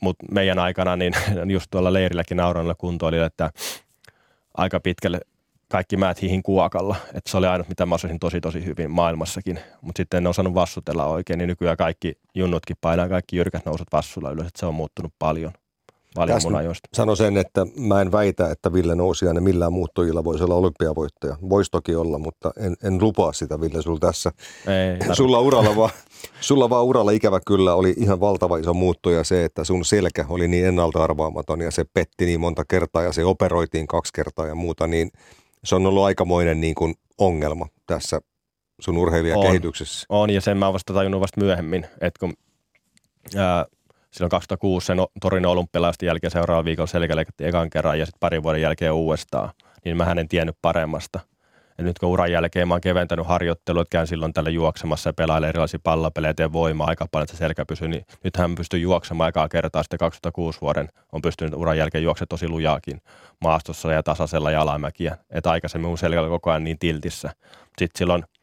Mutta 0.02 0.26
meidän 0.32 0.60
aikana, 0.60 0.96
niin 0.96 1.14
just 1.54 1.72
tuolla 1.72 1.94
leirilläkin 1.94 2.38
nauroilla 2.38 2.76
kuntoili, 2.76 3.18
että 3.18 3.52
aika 4.58 4.80
pitkälle 4.80 5.20
kaikki 5.72 5.98
määt 5.98 6.22
hiihin 6.22 6.44
kuokalla. 6.44 6.96
Että 7.14 7.32
se 7.32 7.38
oli 7.38 7.48
ainut, 7.48 7.70
mitä 7.70 7.86
mä 7.86 7.96
osasin 7.96 8.20
tosi 8.20 8.42
tosi 8.42 8.66
hyvin 8.66 8.92
maailmassakin. 8.92 9.60
Mutta 9.82 10.00
sitten 10.00 10.18
en 10.18 10.28
osannut 10.28 10.54
vassutella 10.54 11.06
oikein, 11.06 11.38
niin 11.38 11.48
nykyään 11.48 11.78
kaikki 11.78 12.18
junnutkin 12.36 12.78
painaa 12.82 13.10
kaikki 13.10 13.36
jyrkät 13.38 13.66
nousut 13.66 13.88
vassulla 13.92 14.32
ylös. 14.32 14.48
Että 14.48 14.60
se 14.60 14.66
on 14.66 14.76
muuttunut 14.76 15.14
paljon 15.20 15.54
paljon 16.16 16.40
mun 16.44 16.56
ajoista. 16.56 16.90
Sano 16.94 17.16
sen, 17.16 17.38
että 17.38 17.68
mä 17.76 18.02
en 18.02 18.12
väitä, 18.12 18.52
että 18.52 18.74
Ville 18.74 18.96
Nousiainen 18.96 19.44
millään 19.44 19.74
muuttojilla 19.74 20.24
voisi 20.24 20.44
olla 20.44 20.56
olympiavoittaja. 20.56 21.38
Voisi 21.50 21.72
toki 21.72 21.96
olla, 21.96 22.20
mutta 22.20 22.52
en, 22.58 22.76
en 22.84 23.02
lupaa 23.02 23.34
sitä 23.34 23.62
Ville 23.62 23.82
sulla 23.82 24.00
tässä. 24.00 24.32
Ei, 24.68 25.16
sulla 25.16 25.40
uralla 25.40 25.76
vaan, 25.76 25.92
sulla 26.42 26.70
vaan 26.70 26.86
uralla 26.86 27.12
ikävä 27.12 27.40
kyllä 27.48 27.74
oli 27.74 27.94
ihan 27.98 28.20
valtava 28.20 28.58
iso 28.58 28.74
muutto 28.74 29.10
se, 29.24 29.46
että 29.46 29.64
sun 29.64 29.86
selkä 29.86 30.26
oli 30.30 30.48
niin 30.48 30.66
ennalta 30.66 31.04
arvaamaton 31.04 31.62
ja 31.62 31.72
se 31.72 31.86
petti 31.94 32.26
niin 32.26 32.40
monta 32.40 32.66
kertaa 32.66 33.04
ja 33.04 33.14
se 33.14 33.26
operoitiin 33.26 33.88
kaksi 33.88 34.14
kertaa 34.14 34.48
ja 34.48 34.56
muuta, 34.56 34.88
niin 34.88 35.12
se 35.64 35.76
on 35.76 35.86
ollut 35.86 36.04
aikamoinen 36.04 36.62
niin 36.62 36.76
kuin 36.76 36.96
ongelma 37.18 37.68
tässä 37.88 38.22
sun 38.82 38.98
urheilijakehityksessä. 38.98 40.06
On, 40.10 40.20
on, 40.20 40.30
ja 40.30 40.42
sen 40.42 40.58
mä 40.58 40.74
vasta 40.74 40.94
tajunnut 40.94 41.22
vasta 41.22 41.42
myöhemmin, 41.42 41.86
että 42.02 42.20
kun 42.20 42.34
ää, 43.36 43.66
silloin 44.12 44.30
2006 44.30 44.86
sen 44.86 44.98
Torino 45.22 45.52
olympialaisten 45.52 46.08
jälkeen 46.08 46.32
seuraavalla 46.32 46.66
viikolla 46.66 46.88
selkäleikattiin 46.88 47.48
ekan 47.48 47.70
kerran 47.70 48.00
ja 48.00 48.06
sitten 48.06 48.20
parin 48.20 48.44
vuoden 48.44 48.62
jälkeen 48.62 48.94
uudestaan, 48.94 49.50
niin 49.86 49.98
mä 49.98 50.04
en 50.04 50.28
tiennyt 50.28 50.56
paremmasta. 50.62 51.20
Ja 51.78 51.84
nyt 51.84 52.00
kun 52.00 52.10
uran 52.10 52.32
jälkeen 52.32 52.68
mä 52.68 52.74
oon 52.74 52.82
keventänyt 52.82 53.28
harjoittelua, 53.28 53.82
että 53.82 53.92
käyn 53.92 54.08
silloin 54.08 54.34
tällä 54.34 54.50
juoksemassa 54.50 55.10
ja 55.10 55.14
pelailen 55.14 55.50
erilaisia 55.50 55.80
pallopelejä, 55.84 56.34
teen 56.34 56.54
voimaa 56.54 56.88
aika 56.88 57.08
paljon, 57.12 57.24
että 57.24 57.36
se 57.36 57.40
selkä 57.40 57.66
pysyy, 57.66 57.88
niin 57.88 58.06
nyt 58.24 58.38
hän 58.38 58.56
pystyy 58.56 58.80
juoksemaan 58.80 59.30
ekaa 59.30 59.50
kertaa 59.50 59.84
sitten 59.84 60.00
2006 60.00 60.62
vuoden. 60.62 60.90
On 61.12 61.22
pystynyt 61.22 61.54
uran 61.54 61.78
jälkeen 61.78 62.04
juoksemaan 62.04 62.28
tosi 62.28 62.48
lujaakin 62.48 63.02
maastossa 63.42 63.92
ja 63.94 64.04
tasaisella 64.04 64.52
ja 64.52 64.62
alamäkiä. 64.62 65.18
Että 65.30 65.52
aikaisemmin 65.52 65.88
mun 65.88 65.98
selkä 65.98 66.22
oli 66.22 66.30
koko 66.30 66.50
ajan 66.50 66.64
niin 66.64 66.80
tiltissä. 66.80 67.30
Sitten 67.78 67.98
silloin– 67.98 68.24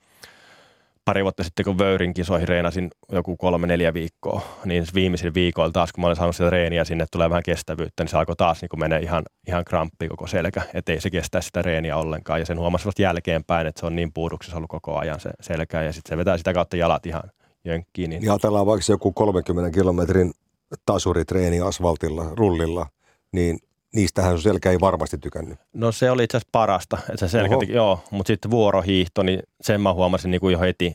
pari 1.07 1.23
vuotta 1.23 1.45
sitten, 1.45 1.65
kun 1.65 1.79
Vöyrin 1.79 2.15
kisoihin 2.15 2.49
reenasin 2.49 2.91
joku 3.13 3.37
kolme, 3.37 3.67
neljä 3.67 3.95
viikkoa, 3.95 4.43
niin 4.65 4.85
viimeisillä 4.95 5.35
viikoilla 5.35 5.73
taas, 5.73 5.93
kun 5.93 6.03
mä 6.03 6.07
olin 6.07 6.17
saanut 6.17 6.37
sitä 6.37 6.51
reeniä 6.51 6.85
sinne, 6.85 7.07
tulee 7.13 7.31
vähän 7.31 7.43
kestävyyttä, 7.43 8.03
niin 8.03 8.11
se 8.11 8.17
alkoi 8.17 8.37
taas 8.37 8.63
niin 8.63 8.81
menee 8.81 9.01
ihan, 9.01 9.25
ihan 9.49 9.65
kramppi 9.65 10.09
koko 10.09 10.27
selkä, 10.27 10.63
että 10.75 10.93
ei 10.93 11.01
se 11.01 11.11
kestä 11.11 11.41
sitä 11.41 11.63
reeniä 11.63 11.97
ollenkaan. 11.97 12.41
Ja 12.41 12.47
sen 12.47 12.59
huomasi 12.59 12.85
vasta 12.85 13.03
jälkeenpäin, 13.03 13.67
että 13.67 13.81
se 13.81 13.87
on 13.87 13.97
niin 13.97 14.13
puuduksessa 14.13 14.57
ollut 14.57 14.71
koko 14.71 14.99
ajan 14.99 15.21
se 15.21 15.31
selkä, 15.41 15.83
ja 15.83 15.93
sitten 15.93 16.11
se 16.11 16.17
vetää 16.17 16.39
sitä 16.39 16.55
kautta 16.55 16.77
jalat 16.77 17.07
ihan 17.07 17.23
jönkkiin. 17.65 18.11
Niin... 18.11 18.23
Ja 18.23 18.33
ajatellaan 18.33 18.67
vaikka 18.67 18.93
joku 18.93 19.13
30 19.13 19.79
kilometrin 19.79 20.33
tasuritreeni 20.87 21.61
asfaltilla, 21.61 22.25
rullilla, 22.35 22.87
niin 23.33 23.59
niistähän 23.95 24.33
sun 24.33 24.43
selkä 24.43 24.71
ei 24.71 24.81
varmasti 24.81 25.19
tykännyt. 25.19 25.59
No 25.73 25.93
se 25.93 26.11
oli 26.11 26.25
itse 26.25 26.37
asiassa 26.37 26.49
parasta, 26.53 26.99
että 26.99 27.17
se 27.17 27.29
selkä 27.29 27.59
teki, 27.59 27.73
joo, 27.73 28.01
mutta 28.11 28.27
sitten 28.29 28.51
vuorohiihto, 28.51 29.23
niin 29.23 29.43
sen 29.61 29.81
mä 29.81 29.93
huomasin 29.93 30.31
niin 30.31 30.41
kuin 30.41 30.53
jo 30.53 30.61
heti, 30.61 30.95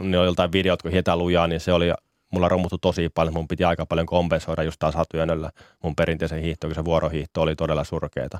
ne 0.00 0.18
oli 0.18 0.26
jotain 0.26 0.52
videot, 0.52 0.82
kun 0.82 0.90
hietää 0.90 1.16
lujaa, 1.16 1.46
niin 1.46 1.60
se 1.60 1.72
oli 1.72 1.92
mulla 2.32 2.48
romuttu 2.48 2.78
tosi 2.78 3.08
paljon, 3.08 3.34
mun 3.34 3.48
piti 3.48 3.64
aika 3.64 3.86
paljon 3.86 4.06
kompensoida 4.06 4.62
just 4.62 4.78
taas 4.78 4.94
hatujönöllä 4.94 5.50
mun 5.82 5.96
perinteisen 5.96 6.42
hiihto, 6.42 6.66
kun 6.66 6.74
se 6.74 6.84
vuorohiihto 6.84 7.42
oli 7.42 7.56
todella 7.56 7.84
surkeeta. 7.84 8.38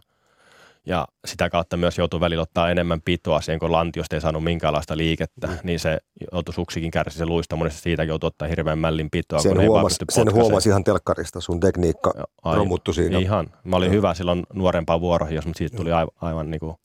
Ja 0.87 1.07
sitä 1.25 1.51
kautta 1.51 1.77
myös 1.77 1.99
joutui 1.99 2.21
välillä 2.21 2.43
ottaa 2.43 2.71
enemmän 2.71 3.01
pitoa 3.01 3.41
siihen, 3.41 3.59
kun 3.59 3.73
lantiosta 3.73 4.17
ei 4.17 4.21
saanut 4.21 4.45
minkäänlaista 4.45 4.97
liikettä, 4.97 5.47
mm. 5.47 5.59
niin 5.62 5.81
se 5.81 5.99
joutui 6.33 6.55
suksikin 6.55 6.91
kärsi 6.91 7.19
se 7.19 7.27
luista, 7.27 7.57
monesti 7.57 7.81
siitä 7.81 8.05
joutui 8.05 8.27
ottaa 8.29 8.49
hirveän 8.49 8.79
mällin 8.79 9.11
pitoa. 9.11 9.39
Sen, 9.39 9.57
kun 9.57 9.67
huomasi, 9.67 9.97
sen 10.11 10.33
huomasi 10.33 10.69
ihan 10.69 10.85
telkkarista, 10.85 11.41
sun 11.41 11.61
tekniikka 11.61 12.12
aivan, 12.43 12.59
romuttu 12.59 12.93
siinä. 12.93 13.19
Ihan, 13.19 13.47
mä 13.65 13.77
olin 13.77 13.87
ja. 13.87 13.93
hyvä 13.93 14.15
silloin 14.15 14.43
nuorempaan 14.53 15.01
vuoroihin, 15.01 15.37
jos 15.37 15.45
siitä 15.57 15.77
tuli 15.77 15.93
aivan, 15.93 16.15
aivan 16.21 16.51
niin 16.51 16.61
kuin 16.61 16.77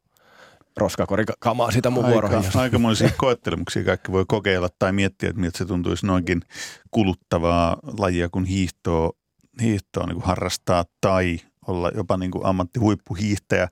roskakorikamaa 0.77 1.71
sitä 1.71 1.89
mun 1.89 2.05
vuoroihin. 2.05 2.37
Aika, 2.37 2.59
aikamoisia 2.61 3.09
koettelemuksia 3.17 3.83
kaikki 3.83 4.11
voi 4.11 4.25
kokeilla 4.27 4.69
tai 4.79 4.91
miettiä, 4.91 5.29
että 5.29 5.41
miltä 5.41 5.57
se 5.57 5.65
tuntuisi 5.65 6.05
noinkin 6.05 6.41
kuluttavaa 6.91 7.77
lajia 7.97 8.29
kuin 8.29 8.45
hiihtoa, 8.45 9.11
hiihtoa 9.61 10.05
niin 10.05 10.15
kuin 10.15 10.25
harrastaa 10.25 10.85
tai 11.01 11.39
olla 11.67 11.91
jopa 11.95 12.17
niin 12.17 12.31
kuin 12.31 12.45
ammattihuippuhiihtäjä. 12.45 13.67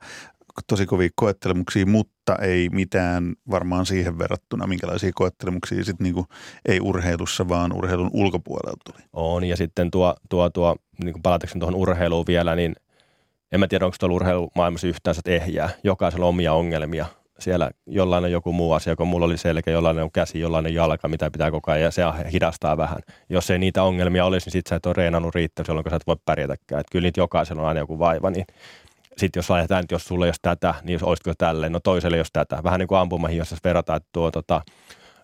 Tosi 0.66 0.86
kovia 0.86 1.08
koettelemuksia, 1.14 1.86
mutta 1.86 2.36
ei 2.36 2.68
mitään 2.68 3.34
varmaan 3.50 3.86
siihen 3.86 4.18
verrattuna, 4.18 4.66
minkälaisia 4.66 5.10
koettelemuksia 5.14 5.84
sitten 5.84 6.04
niin 6.04 6.14
kuin 6.14 6.26
ei 6.66 6.80
urheilussa, 6.80 7.48
vaan 7.48 7.72
urheilun 7.72 8.10
ulkopuolelta 8.12 8.92
tuli. 8.92 9.04
On, 9.12 9.44
ja 9.44 9.56
sitten 9.56 9.90
tuo, 9.90 10.14
tuo, 10.28 10.50
tuo 10.50 10.76
niin 11.04 11.22
palatakseni 11.22 11.60
tuohon 11.60 11.74
urheiluun 11.74 12.24
vielä, 12.26 12.56
niin 12.56 12.76
en 13.52 13.60
mä 13.60 13.68
tiedä, 13.68 13.84
onko 13.84 13.96
tuolla 14.00 14.16
urheilumaailmassa 14.16 14.86
yhtään 14.86 15.16
ehjää. 15.26 15.70
Jokaisella 15.84 16.26
on 16.26 16.28
omia 16.28 16.52
ongelmia. 16.52 17.06
Siellä 17.38 17.70
jollain 17.86 18.24
on 18.24 18.32
joku 18.32 18.52
muu 18.52 18.72
asia, 18.72 18.96
kun 18.96 19.08
mulla 19.08 19.26
oli 19.26 19.38
selkeä, 19.38 19.72
jollain 19.72 19.98
on 19.98 20.12
käsi, 20.12 20.40
jollain 20.40 20.66
on 20.66 20.74
jalka, 20.74 21.08
mitä 21.08 21.30
pitää 21.30 21.50
koko 21.50 21.72
ajan, 21.72 21.82
ja 21.82 21.90
se 21.90 22.02
hidastaa 22.32 22.76
vähän. 22.76 22.98
Jos 23.28 23.50
ei 23.50 23.58
niitä 23.58 23.82
ongelmia 23.82 24.24
olisi, 24.24 24.46
niin 24.46 24.52
sit 24.52 24.66
sä 24.66 24.76
et 24.76 24.86
ole 24.86 24.94
reenannut 24.96 25.34
riittävästi, 25.34 25.70
jolloin 25.70 25.90
sä 25.90 25.96
et 25.96 26.06
voi 26.06 26.16
pärjätäkään. 26.24 26.80
Et 26.80 26.86
kyllä 26.92 27.06
niitä 27.06 27.20
jokaisella 27.20 27.62
on 27.62 27.68
aina 27.68 27.80
joku 27.80 27.98
vaiva, 27.98 28.30
niin 28.30 28.44
sitten 29.16 29.38
jos 29.38 29.50
ajatellaan, 29.50 29.84
että 29.84 29.94
jos 29.94 30.04
sulle 30.04 30.26
ole 30.26 30.34
tätä, 30.42 30.74
niin 30.82 31.04
olisiko 31.04 31.32
tälleen, 31.38 31.72
no 31.72 31.80
toiselle 31.80 32.16
jos 32.16 32.28
tätä. 32.32 32.62
Vähän 32.64 32.80
niin 32.80 32.88
kuin 32.88 32.98
ampumahin, 32.98 33.36
jos 33.36 33.54
verrataan, 33.64 33.96
että 33.96 34.08
tuo 34.12 34.30
tota, 34.30 34.62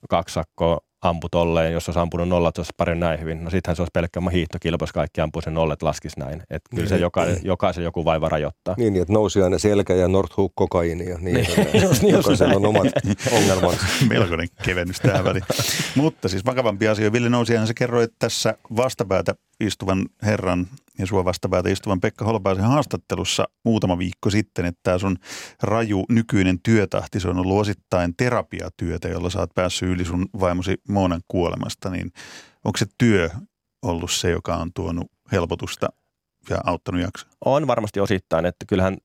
kaksi 0.08 0.34
sakkoa 0.34 0.78
ampu 1.02 1.28
tolleen, 1.28 1.72
jos 1.72 1.88
olisi 1.88 1.98
ampunut 1.98 2.28
nollat, 2.28 2.54
se 2.54 2.60
olisi 2.60 2.72
pari 2.76 2.94
näin 2.94 3.20
hyvin. 3.20 3.44
No 3.44 3.50
sittenhän 3.50 3.76
se 3.76 3.82
olisi 3.82 3.90
pelkkä 3.92 4.20
hiihtokilpa, 4.32 4.82
jos 4.82 4.92
kaikki 4.92 5.20
ampuu 5.20 5.42
sen 5.42 5.54
nollet, 5.54 5.82
laskisi 5.82 6.20
näin. 6.20 6.42
Että 6.50 6.76
kyllä 6.76 6.88
se 6.88 6.94
niin. 6.94 7.02
joka, 7.02 7.26
jokaisen 7.42 7.84
joku 7.84 8.04
vaiva 8.04 8.28
rajoittaa. 8.28 8.74
Niin, 8.78 8.96
että 8.96 9.12
nousi 9.12 9.42
aina 9.42 9.58
selkä 9.58 9.94
ja 9.94 10.08
Nordhook 10.08 10.52
kokaini 10.54 11.08
ja 11.08 11.18
niin, 11.18 11.46
niin 11.72 12.12
Jokaisella 12.16 12.54
on 12.54 12.66
omat 12.66 12.86
ongelmansa. 13.38 13.86
Melkoinen 14.08 14.48
kevennys 14.64 15.00
tähän 15.00 15.24
väliin. 15.24 15.44
Mutta 15.94 16.28
siis 16.28 16.46
vakavampi 16.46 16.88
asia. 16.88 17.12
Ville 17.12 17.28
Nousiainen, 17.28 17.66
se 17.66 17.74
kerroi 17.74 18.08
tässä 18.18 18.54
vastapäätä 18.76 19.34
istuvan 19.62 20.06
herran 20.22 20.66
ja 20.98 21.06
sua 21.06 21.24
vastapäätä 21.24 21.68
istuvan 21.68 22.00
Pekka 22.00 22.24
Holpaisen 22.24 22.64
haastattelussa 22.64 23.44
muutama 23.64 23.98
viikko 23.98 24.30
sitten, 24.30 24.64
että 24.64 24.80
tämä 24.82 24.98
sun 24.98 25.16
raju 25.62 26.04
nykyinen 26.08 26.58
työtahti, 26.62 27.20
se 27.20 27.28
on 27.28 27.38
ollut 27.38 27.60
osittain 27.60 28.16
terapiatyötä, 28.16 29.08
jolla 29.08 29.30
sä 29.30 29.38
oot 29.38 29.54
päässyt 29.54 29.88
yli 29.88 30.04
sun 30.04 30.26
vaimosi 30.40 30.76
Moonan 30.88 31.20
kuolemasta, 31.28 31.90
niin 31.90 32.12
onko 32.64 32.78
se 32.78 32.86
työ 32.98 33.30
ollut 33.82 34.10
se, 34.10 34.30
joka 34.30 34.56
on 34.56 34.70
tuonut 34.74 35.06
helpotusta 35.32 35.88
ja 36.50 36.60
auttanut 36.64 37.00
jaksaa? 37.00 37.30
On 37.44 37.66
varmasti 37.66 38.00
osittain, 38.00 38.46
että 38.46 38.64
kyllähän 38.68 38.96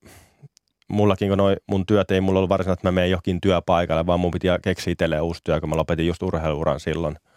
mullakin, 0.88 1.28
kun 1.28 1.38
noi 1.38 1.56
mun 1.70 1.86
työt 1.86 2.10
ei 2.10 2.20
mulla 2.20 2.38
ollut 2.38 2.48
varsinaisesti, 2.48 2.80
että 2.80 2.88
mä 2.88 2.92
menen 2.92 3.10
johonkin 3.10 3.40
työpaikalle, 3.40 4.06
vaan 4.06 4.20
mun 4.20 4.30
piti 4.30 4.46
keksiä 4.62 4.92
itselleen 4.92 5.22
uusi 5.22 5.40
työ, 5.44 5.60
kun 5.60 5.68
mä 5.68 5.76
lopetin 5.76 6.06
just 6.06 6.22
urheiluuran 6.22 6.80
silloin– 6.80 7.16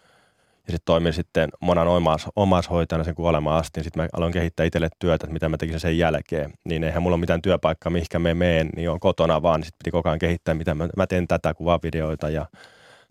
ja 0.68 0.72
sitten 0.72 0.86
toimin 0.86 1.14
sitten 1.14 1.50
monan 1.60 1.88
omais, 1.88 2.26
omaishoitajana 2.36 3.04
sen 3.04 3.16
kuolemaan 3.16 3.60
asti. 3.60 3.80
Niin 3.80 3.84
sitten 3.84 4.04
mä 4.04 4.10
aloin 4.14 4.34
kehittää 4.34 4.66
itselle 4.66 4.90
työtä, 5.00 5.26
että 5.26 5.34
mitä 5.34 5.50
mä 5.50 5.58
tekisin 5.58 5.80
sen 5.80 5.98
jälkeen. 5.98 6.54
Niin 6.66 6.84
eihän 6.84 7.04
mulla 7.04 7.16
ole 7.16 7.20
mitään 7.20 7.42
työpaikkaa, 7.42 7.90
mihinkä 7.90 8.20
me 8.20 8.34
meen, 8.34 8.70
niin 8.76 8.90
on 8.90 9.00
kotona 9.00 9.42
vaan. 9.42 9.60
Niin 9.60 9.66
sitten 9.66 9.78
piti 9.78 9.92
koko 9.92 10.10
ajan 10.10 10.20
kehittää, 10.20 10.56
mitä 10.56 10.76
mä, 10.76 10.90
mä 10.98 11.08
teen 11.08 11.28
tätä 11.28 11.54
kuvavideoita 11.54 12.30
ja 12.30 12.46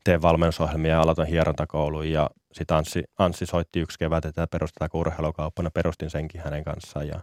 teen 0.04 0.22
valmennusohjelmia 0.22 0.90
ja 0.90 1.00
aloitan 1.00 1.26
hierontakoulun. 1.26 2.10
Ja 2.10 2.30
sitten 2.52 2.76
Anssi, 2.76 3.04
Anssi 3.18 3.46
soitti 3.46 3.80
yksi 3.80 3.98
kevät, 3.98 4.24
että 4.24 4.46
perustetaan 4.46 4.90
urheilukauppana. 4.94 5.70
Perustin 5.70 6.10
senkin 6.10 6.40
hänen 6.40 6.64
kanssaan. 6.64 7.08
Ja 7.08 7.20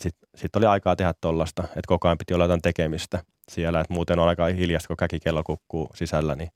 sitten 0.00 0.28
sit 0.34 0.56
oli 0.56 0.66
aikaa 0.66 0.96
tehdä 0.96 1.14
tollasta, 1.20 1.62
että 1.62 1.88
koko 1.88 2.08
ajan 2.08 2.18
piti 2.18 2.34
olla 2.34 2.44
jotain 2.44 2.62
tekemistä 2.62 3.22
siellä, 3.48 3.80
että 3.80 3.94
muuten 3.94 4.18
on 4.18 4.28
aika 4.28 4.46
hiljasta, 4.46 4.88
kun 4.88 4.96
käki 4.96 5.20
kello 5.20 5.42
kukkuu 5.42 5.90
sisällä, 5.94 6.34
niin 6.34 6.50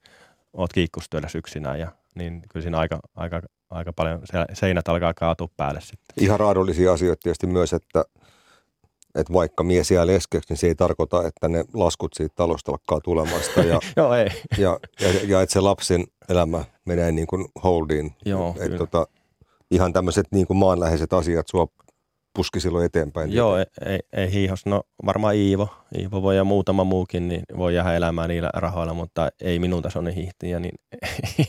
oot 0.52 0.72
kiikkustyöllä 0.72 1.28
yksinään 1.34 1.80
ja 1.80 1.92
niin 2.14 2.42
kyllä 2.52 2.62
siinä 2.62 2.78
aika, 2.78 3.00
aika, 3.16 3.42
aika 3.70 3.92
paljon 3.92 4.20
seinät 4.52 4.88
alkaa 4.88 5.14
kaatua 5.14 5.48
päälle 5.56 5.80
sitten. 5.80 6.24
Ihan 6.24 6.40
raadollisia 6.40 6.92
asioita 6.92 7.20
tietysti 7.22 7.46
myös, 7.46 7.72
että, 7.72 8.04
että 9.14 9.32
vaikka 9.32 9.64
mies 9.64 9.90
jää 9.90 10.06
leskeksi, 10.06 10.52
niin 10.52 10.56
se 10.56 10.66
ei 10.66 10.74
tarkoita, 10.74 11.26
että 11.26 11.48
ne 11.48 11.64
laskut 11.74 12.14
siitä 12.14 12.34
talosta 12.36 12.72
lakkaa 12.72 13.00
tulemasta. 13.00 13.60
Ja, 13.60 13.80
Joo, 13.96 14.14
ei. 14.14 14.28
Ja, 14.58 14.78
ja, 15.00 15.08
ja 15.26 15.42
että 15.42 15.52
se 15.52 15.60
lapsen 15.60 16.04
elämä 16.28 16.64
menee 16.84 17.12
niin 17.12 17.26
kuin 17.26 17.48
holdiin. 17.64 18.12
Joo, 18.24 18.56
että 18.60 18.78
tota, 18.78 19.06
ihan 19.70 19.92
tämmöiset 19.92 20.26
niin 20.30 20.46
kuin 20.46 20.56
maanläheiset 20.56 21.12
asiat 21.12 21.48
sua 21.48 21.68
puski 22.34 22.60
silloin 22.60 22.84
eteenpäin. 22.84 23.32
Joo, 23.32 23.56
ei, 23.56 23.64
ei, 23.84 23.98
ei 24.12 24.32
hiihos. 24.32 24.66
No 24.66 24.82
varmaan 25.06 25.34
Iivo. 25.34 25.68
Iivo 25.98 26.22
voi 26.22 26.36
ja 26.36 26.44
muutama 26.44 26.84
muukin 26.84 27.28
niin 27.28 27.42
voi 27.56 27.74
jäädä 27.74 27.94
elämään 27.94 28.28
niillä 28.28 28.50
rahoilla, 28.54 28.94
mutta 28.94 29.28
ei 29.40 29.58
minun 29.58 29.82
tasoinen 29.82 30.14
hiihtiä, 30.14 30.60
niin 30.60 30.74
ei, 31.38 31.46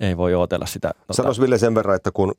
ei 0.00 0.16
voi 0.16 0.34
odotella 0.34 0.66
sitä. 0.66 0.90
Tota... 0.98 1.12
Sanois 1.12 1.40
Ville 1.40 1.58
sen 1.58 1.74
verran, 1.74 1.96
että 1.96 2.10
kun 2.10 2.34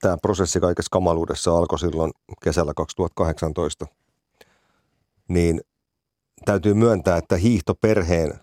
tämä 0.00 0.16
prosessi 0.22 0.60
kaikessa 0.60 0.90
kamaluudessa 0.90 1.58
alkoi 1.58 1.78
silloin 1.78 2.12
kesällä 2.44 2.72
2018, 2.76 3.86
niin 5.28 5.60
täytyy 6.44 6.74
myöntää, 6.74 7.16
että 7.16 7.36
hiihtoperheen 7.36 8.40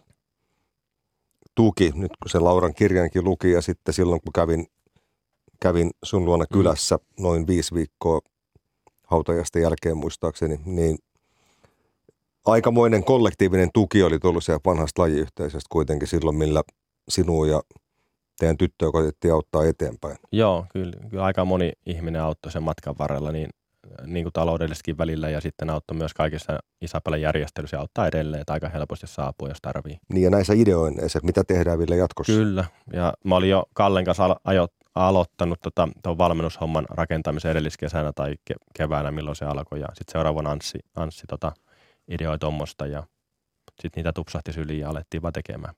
tuki, 1.56 1.92
nyt 1.96 2.12
kun 2.24 2.30
se 2.30 2.40
Lauran 2.40 2.74
kirjankin 2.74 3.24
luki 3.24 3.52
ja 3.52 3.62
sitten 3.62 3.94
silloin 3.94 4.22
kun 4.22 4.34
kävin, 4.34 4.68
kävin 5.62 5.92
sun 6.04 6.26
luona 6.26 6.46
mm. 6.50 6.54
kylässä 6.54 7.00
noin 7.20 7.48
viisi 7.48 7.76
viikkoa 7.76 8.20
hautajasta 9.08 9.60
jälkeen 9.60 9.98
muistaakseni, 9.98 10.60
niin 10.66 10.98
aikamoinen 12.46 13.04
kollektiivinen 13.04 13.70
tuki 13.74 14.04
oli 14.04 14.20
tullut 14.20 14.44
siellä 14.44 14.62
vanhasta 14.66 15.02
lajiyhteisöstä 15.02 15.68
kuitenkin 15.72 16.08
silloin, 16.08 16.38
millä 16.38 16.64
sinua 17.10 17.48
ja 17.48 17.62
teidän 18.40 18.58
tyttöä 18.58 18.92
koitettiin 18.92 19.34
auttaa 19.34 19.66
eteenpäin. 19.66 20.18
Joo, 20.32 20.66
kyllä, 20.74 21.10
kyllä 21.10 21.24
aika 21.24 21.46
moni 21.46 21.72
ihminen 21.86 22.22
auttoi 22.22 22.52
sen 22.52 22.64
matkan 22.64 22.96
varrella 23.00 23.32
niin, 23.32 23.50
niin 24.06 24.24
kuin 24.24 24.34
taloudellisestikin 24.34 24.98
välillä 24.98 25.30
ja 25.30 25.42
sitten 25.42 25.70
auttoi 25.70 25.98
myös 25.98 26.14
kaikissa 26.14 26.60
Isapelän 26.82 27.22
järjestelyissä 27.22 27.78
ja 27.78 27.82
auttaa 27.82 28.08
edelleen, 28.08 28.42
että 28.42 28.54
aika 28.54 28.70
helposti 28.70 29.08
saapuu, 29.08 29.48
jos 29.48 29.58
tarvii. 29.62 29.98
Niin 30.14 30.24
ja 30.24 30.30
näissä 30.30 30.54
ideoinneissa, 30.54 31.20
mitä 31.24 31.44
tehdään 31.44 31.80
vielä 31.80 31.96
jatkossa? 31.96 32.34
Kyllä, 32.34 32.66
ja 32.94 33.14
mä 33.24 33.36
olin 33.36 33.50
jo 33.50 33.66
Kallen 33.74 34.06
kanssa 34.06 34.36
ajo, 34.44 34.68
aloittanut 34.96 35.60
tota, 35.62 35.90
tuon 36.04 36.18
valmennushomman 36.18 36.86
rakentamisen 36.90 37.52
edelliskesänä 37.52 38.12
tai 38.16 38.34
ke- 38.34 38.64
keväänä, 38.78 39.12
milloin 39.12 39.36
se 39.36 39.46
alkoi. 39.46 39.80
Ja 39.80 39.88
sitten 39.88 40.12
seuraavana 40.12 40.52
Anssi, 40.52 40.80
Anssi 40.96 41.24
tota, 41.28 41.52
ideoi 42.08 42.40
tuommoista 42.40 42.88
ja 42.88 43.04
sitten 43.82 44.02
niitä 44.02 44.14
tupsahti 44.14 44.54
syliin 44.54 44.80
ja 44.80 44.90
alettiin 44.90 45.22
vaan 45.22 45.34
tekemään. 45.34 45.74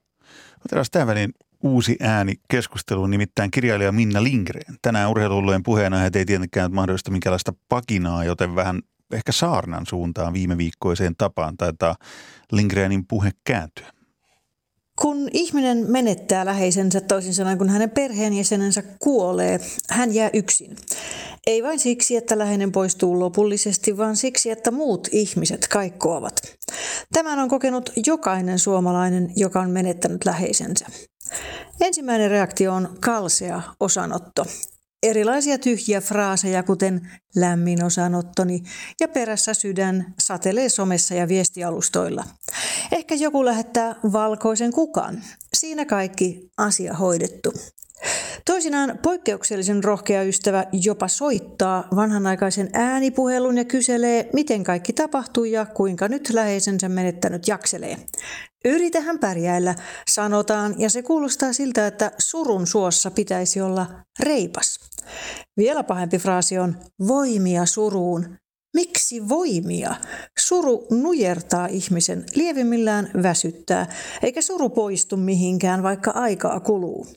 Otetaan 0.65 0.85
tämän 0.91 1.07
välin 1.07 1.33
uusi 1.63 1.97
ääni 2.01 2.33
keskusteluun, 2.49 3.09
nimittäin 3.09 3.51
kirjailija 3.51 3.91
Minna 3.91 4.23
Lindgren. 4.23 4.75
Tänään 4.81 5.09
urheilullojen 5.09 5.63
puheena 5.63 6.03
ei 6.03 6.11
tietenkään 6.11 6.73
mahdollista 6.73 7.11
minkälaista 7.11 7.53
pakinaa, 7.69 8.23
joten 8.23 8.55
vähän 8.55 8.81
ehkä 9.13 9.31
saarnan 9.31 9.85
suuntaan 9.85 10.33
viime 10.33 10.57
viikkoiseen 10.57 11.15
tapaan 11.17 11.57
taitaa 11.57 11.95
Lindgrenin 12.51 13.07
puhe 13.07 13.31
kääntyä. 13.43 13.96
Kun 15.01 15.29
ihminen 15.33 15.91
menettää 15.91 16.45
läheisensä, 16.45 17.01
toisin 17.01 17.33
sanoen 17.33 17.57
kun 17.57 17.69
hänen 17.69 17.89
perheenjäsenensä 17.89 18.83
kuolee, 18.99 19.59
hän 19.89 20.13
jää 20.13 20.29
yksin. 20.33 20.75
Ei 21.47 21.63
vain 21.63 21.79
siksi, 21.79 22.15
että 22.15 22.37
läheinen 22.37 22.71
poistuu 22.71 23.19
lopullisesti, 23.19 23.97
vaan 23.97 24.15
siksi, 24.15 24.51
että 24.51 24.71
muut 24.71 25.07
ihmiset 25.11 25.67
kaikkoavat. 25.67 26.41
Tämän 27.13 27.39
on 27.39 27.49
kokenut 27.49 27.89
jokainen 28.05 28.59
suomalainen, 28.59 29.31
joka 29.35 29.61
on 29.61 29.69
menettänyt 29.69 30.25
läheisensä. 30.25 30.85
Ensimmäinen 31.81 32.31
reaktio 32.31 32.73
on 32.73 32.97
kalsea 32.99 33.61
osanotto. 33.79 34.45
Erilaisia 35.03 35.57
tyhjiä 35.57 36.01
fraaseja, 36.01 36.63
kuten 36.63 37.11
lämmin 37.35 37.83
osanottoni 37.83 38.63
ja 38.99 39.07
perässä 39.07 39.53
sydän, 39.53 40.13
satelee 40.19 40.69
somessa 40.69 41.13
ja 41.13 41.27
viestialustoilla. 41.27 42.23
Ehkä 42.91 43.15
joku 43.15 43.45
lähettää 43.45 43.95
valkoisen 44.13 44.73
kukan. 44.73 45.23
Siinä 45.53 45.85
kaikki 45.85 46.49
asia 46.57 46.93
hoidettu. 46.93 47.53
Toisinaan 48.45 48.99
poikkeuksellisen 49.03 49.83
rohkea 49.83 50.23
ystävä 50.23 50.65
jopa 50.71 51.07
soittaa 51.07 51.87
vanhanaikaisen 51.95 52.69
äänipuhelun 52.73 53.57
ja 53.57 53.65
kyselee, 53.65 54.29
miten 54.33 54.63
kaikki 54.63 54.93
tapahtuu 54.93 55.43
ja 55.43 55.65
kuinka 55.65 56.07
nyt 56.07 56.29
läheisensä 56.33 56.89
menettänyt 56.89 57.47
jakselee. 57.47 57.97
Yritähän 58.65 59.19
pärjäillä, 59.19 59.75
sanotaan, 60.11 60.75
ja 60.77 60.89
se 60.89 61.01
kuulostaa 61.03 61.53
siltä, 61.53 61.87
että 61.87 62.11
surun 62.17 62.67
suossa 62.67 63.11
pitäisi 63.11 63.61
olla 63.61 63.87
reipas. 64.19 64.86
Vielä 65.57 65.83
pahempi 65.83 66.17
fraasi 66.17 66.57
on 66.59 66.75
voimia 67.07 67.65
suruun. 67.65 68.37
Miksi 68.73 69.29
voimia? 69.29 69.95
Suru 70.39 70.87
nujertaa 70.91 71.67
ihmisen, 71.67 72.25
lievimmillään 72.35 73.11
väsyttää, 73.23 73.87
eikä 74.23 74.41
suru 74.41 74.69
poistu 74.69 75.17
mihinkään, 75.17 75.83
vaikka 75.83 76.11
aikaa 76.11 76.59
kuluu. 76.59 77.07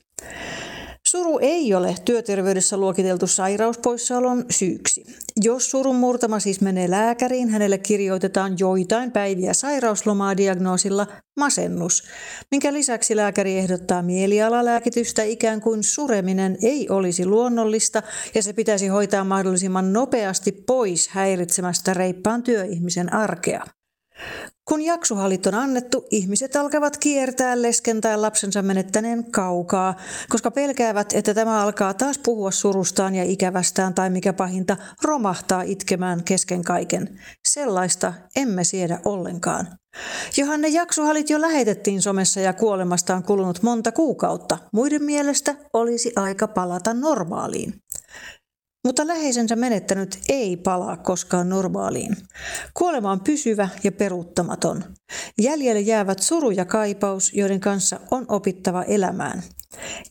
Suru 1.11 1.39
ei 1.41 1.73
ole 1.73 1.95
työterveydessä 2.05 2.77
luokiteltu 2.77 3.27
sairauspoissaolon 3.27 4.45
syyksi. 4.49 5.03
Jos 5.43 5.71
surun 5.71 5.95
murtama 5.95 6.39
siis 6.39 6.61
menee 6.61 6.89
lääkäriin, 6.89 7.49
hänelle 7.49 7.77
kirjoitetaan 7.77 8.55
joitain 8.59 9.11
päiviä 9.11 9.53
sairauslomaa 9.53 10.37
diagnoosilla 10.37 11.07
masennus, 11.39 12.03
minkä 12.51 12.73
lisäksi 12.73 13.15
lääkäri 13.15 13.57
ehdottaa 13.57 14.01
mielialalääkitystä 14.01 15.23
ikään 15.23 15.61
kuin 15.61 15.83
sureminen 15.83 16.57
ei 16.63 16.89
olisi 16.89 17.25
luonnollista 17.25 18.03
ja 18.35 18.43
se 18.43 18.53
pitäisi 18.53 18.87
hoitaa 18.87 19.23
mahdollisimman 19.23 19.93
nopeasti 19.93 20.51
pois 20.51 21.07
häiritsemästä 21.07 21.93
reippaan 21.93 22.43
työihmisen 22.43 23.13
arkea. 23.13 23.65
Kun 24.71 24.81
jaksohallit 24.81 25.45
on 25.45 25.53
annettu, 25.53 26.05
ihmiset 26.11 26.55
alkavat 26.55 26.97
kiertää 26.97 27.61
lesken 27.61 28.01
tai 28.01 28.17
lapsensa 28.17 28.61
menettäneen 28.61 29.31
kaukaa, 29.31 29.95
koska 30.29 30.51
pelkäävät, 30.51 31.13
että 31.13 31.33
tämä 31.33 31.61
alkaa 31.61 31.93
taas 31.93 32.17
puhua 32.17 32.51
surustaan 32.51 33.15
ja 33.15 33.23
ikävästään 33.23 33.93
tai 33.93 34.09
mikä 34.09 34.33
pahinta, 34.33 34.77
romahtaa 35.03 35.61
itkemään 35.61 36.23
kesken 36.23 36.63
kaiken. 36.63 37.19
Sellaista 37.47 38.13
emme 38.35 38.63
siedä 38.63 38.99
ollenkaan. 39.05 39.67
Johanne 40.37 40.67
jaksohallit 40.67 41.29
jo 41.29 41.41
lähetettiin 41.41 42.01
somessa 42.01 42.39
ja 42.39 42.53
kuolemasta 42.53 43.15
on 43.15 43.23
kulunut 43.23 43.63
monta 43.63 43.91
kuukautta. 43.91 44.57
Muiden 44.73 45.03
mielestä 45.03 45.55
olisi 45.73 46.13
aika 46.15 46.47
palata 46.47 46.93
normaaliin. 46.93 47.80
Mutta 48.83 49.07
läheisensä 49.07 49.55
menettänyt 49.55 50.19
ei 50.29 50.57
palaa 50.57 50.97
koskaan 50.97 51.49
normaaliin. 51.49 52.17
Kuolema 52.73 53.11
on 53.11 53.19
pysyvä 53.19 53.69
ja 53.83 53.91
peruuttamaton. 53.91 54.83
Jäljelle 55.41 55.81
jäävät 55.81 56.19
suru 56.19 56.51
ja 56.51 56.65
kaipaus, 56.65 57.33
joiden 57.33 57.59
kanssa 57.59 57.99
on 58.11 58.25
opittava 58.27 58.83
elämään. 58.83 59.43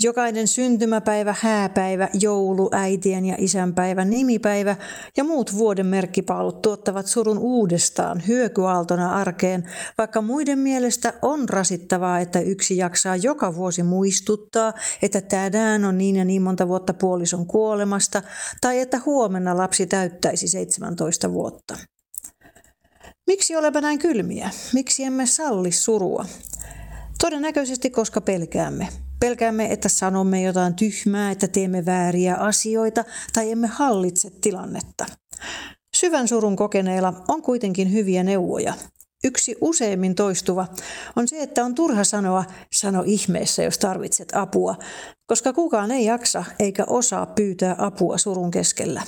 Jokainen 0.01 0.49
syntymäpäivä, 0.49 1.35
hääpäivä, 1.41 2.09
joulu, 2.21 2.69
äitien 2.73 3.25
ja 3.25 3.35
isänpäivä, 3.39 4.05
nimipäivä 4.05 4.77
ja 5.17 5.25
muut 5.25 5.57
vuoden 5.57 5.87
merkkipaalut 5.87 6.63
tuottavat 6.63 7.07
surun 7.07 7.39
uudestaan 7.39 8.23
hyökyaaltona 8.27 9.17
arkeen, 9.17 9.71
vaikka 9.99 10.23
muiden 10.23 10.59
mielestä 10.59 11.13
on 11.23 11.49
rasittavaa, 11.49 12.19
että 12.19 12.41
yksi 12.41 12.77
jaksaa 12.77 13.17
joka 13.17 13.55
vuosi 13.55 13.83
muistuttaa, 13.83 14.73
että 15.03 15.21
tänään 15.21 15.85
on 15.85 15.99
niin 15.99 16.17
ja 16.17 16.25
niin 16.25 16.43
monta 16.43 16.69
vuotta 16.69 16.95
puolison 16.95 17.47
kuolemasta 17.47 18.23
tai 18.61 18.81
että 18.81 19.01
huomenna 19.07 19.57
lapsi 19.57 19.87
täyttäisi 19.87 20.49
17 20.49 21.33
vuotta. 21.33 21.77
Miksi 23.27 23.57
olemme 23.57 23.81
näin 23.81 23.99
kylmiä? 23.99 24.51
Miksi 24.73 25.05
emme 25.05 25.27
salli 25.27 25.73
surua? 25.73 26.27
Todennäköisesti 27.21 27.91
koska 27.91 28.21
pelkäämme. 28.21 28.89
Pelkäämme, 29.21 29.73
että 29.73 29.89
sanomme 29.89 30.43
jotain 30.43 30.75
tyhmää, 30.75 31.31
että 31.31 31.49
teemme 31.49 31.87
vääriä 31.87 32.35
asioita 32.35 33.05
tai 33.33 33.51
emme 33.51 33.67
hallitse 33.67 34.31
tilannetta. 34.41 35.07
Syvän 35.97 36.29
surun 36.29 36.57
kokeneilla 36.57 37.25
on 37.29 37.43
kuitenkin 37.43 37.93
hyviä 37.93 38.23
neuvoja. 38.23 38.75
Yksi 39.25 39.57
useimmin 39.61 40.15
toistuva 40.15 40.67
on 41.17 41.29
se, 41.29 41.43
että 41.43 41.65
on 41.65 41.75
turha 41.75 42.05
sanoa 42.05 42.45
sano 42.73 43.03
ihmeessä, 43.07 43.63
jos 43.63 43.79
tarvitset 43.79 44.29
apua, 44.35 44.77
koska 45.27 45.53
kukaan 45.53 45.91
ei 45.91 46.05
jaksa 46.05 46.45
eikä 46.59 46.85
osaa 46.87 47.27
pyytää 47.27 47.75
apua 47.79 48.19
surun 48.19 48.51
keskellä. 48.51 49.03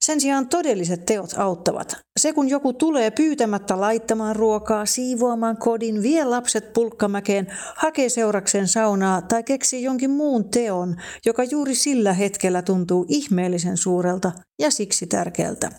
Sen 0.00 0.20
sijaan 0.20 0.48
todelliset 0.48 1.06
teot 1.06 1.30
auttavat. 1.36 1.96
Se 2.20 2.32
kun 2.32 2.48
joku 2.48 2.72
tulee 2.72 3.10
pyytämättä 3.10 3.80
laittamaan 3.80 4.36
ruokaa, 4.36 4.86
siivoamaan 4.86 5.56
kodin, 5.56 6.02
vie 6.02 6.24
lapset 6.24 6.72
pulkkamäkeen, 6.72 7.46
hakee 7.76 8.08
seurakseen 8.08 8.68
saunaa 8.68 9.22
tai 9.22 9.42
keksii 9.42 9.82
jonkin 9.82 10.10
muun 10.10 10.50
teon, 10.50 10.96
joka 11.26 11.44
juuri 11.44 11.74
sillä 11.74 12.12
hetkellä 12.12 12.62
tuntuu 12.62 13.06
ihmeellisen 13.08 13.76
suurelta 13.76 14.32
ja 14.58 14.70
siksi 14.70 15.06
tärkeältä. 15.06 15.70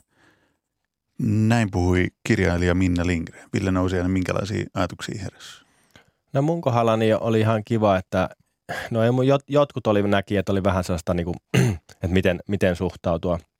Näin 1.20 1.72
puhui 1.72 2.08
kirjailija 2.28 2.76
Minna 2.76 3.06
Lindgren. 3.06 3.44
Ville 3.54 3.72
nousi 3.72 3.98
aina 3.98 4.10
minkälaisia 4.10 4.66
ajatuksia 4.74 5.22
heräsi? 5.22 5.66
No 6.34 6.42
mun 6.42 6.62
kohdallani 6.62 7.14
oli 7.14 7.40
ihan 7.40 7.64
kiva, 7.66 7.98
että 7.98 8.30
no 8.92 9.04
ei 9.04 9.12
mun, 9.12 9.26
jotkut 9.48 9.88
oli 9.88 10.04
näki, 10.04 10.38
että 10.38 10.52
oli 10.52 10.64
vähän 10.64 10.84
sellaista, 10.84 11.14
niin 11.14 11.26
kuin, 11.26 11.36
että 12.04 12.08
miten, 12.08 12.40
miten 12.48 12.76
suhtautua– 12.76 13.40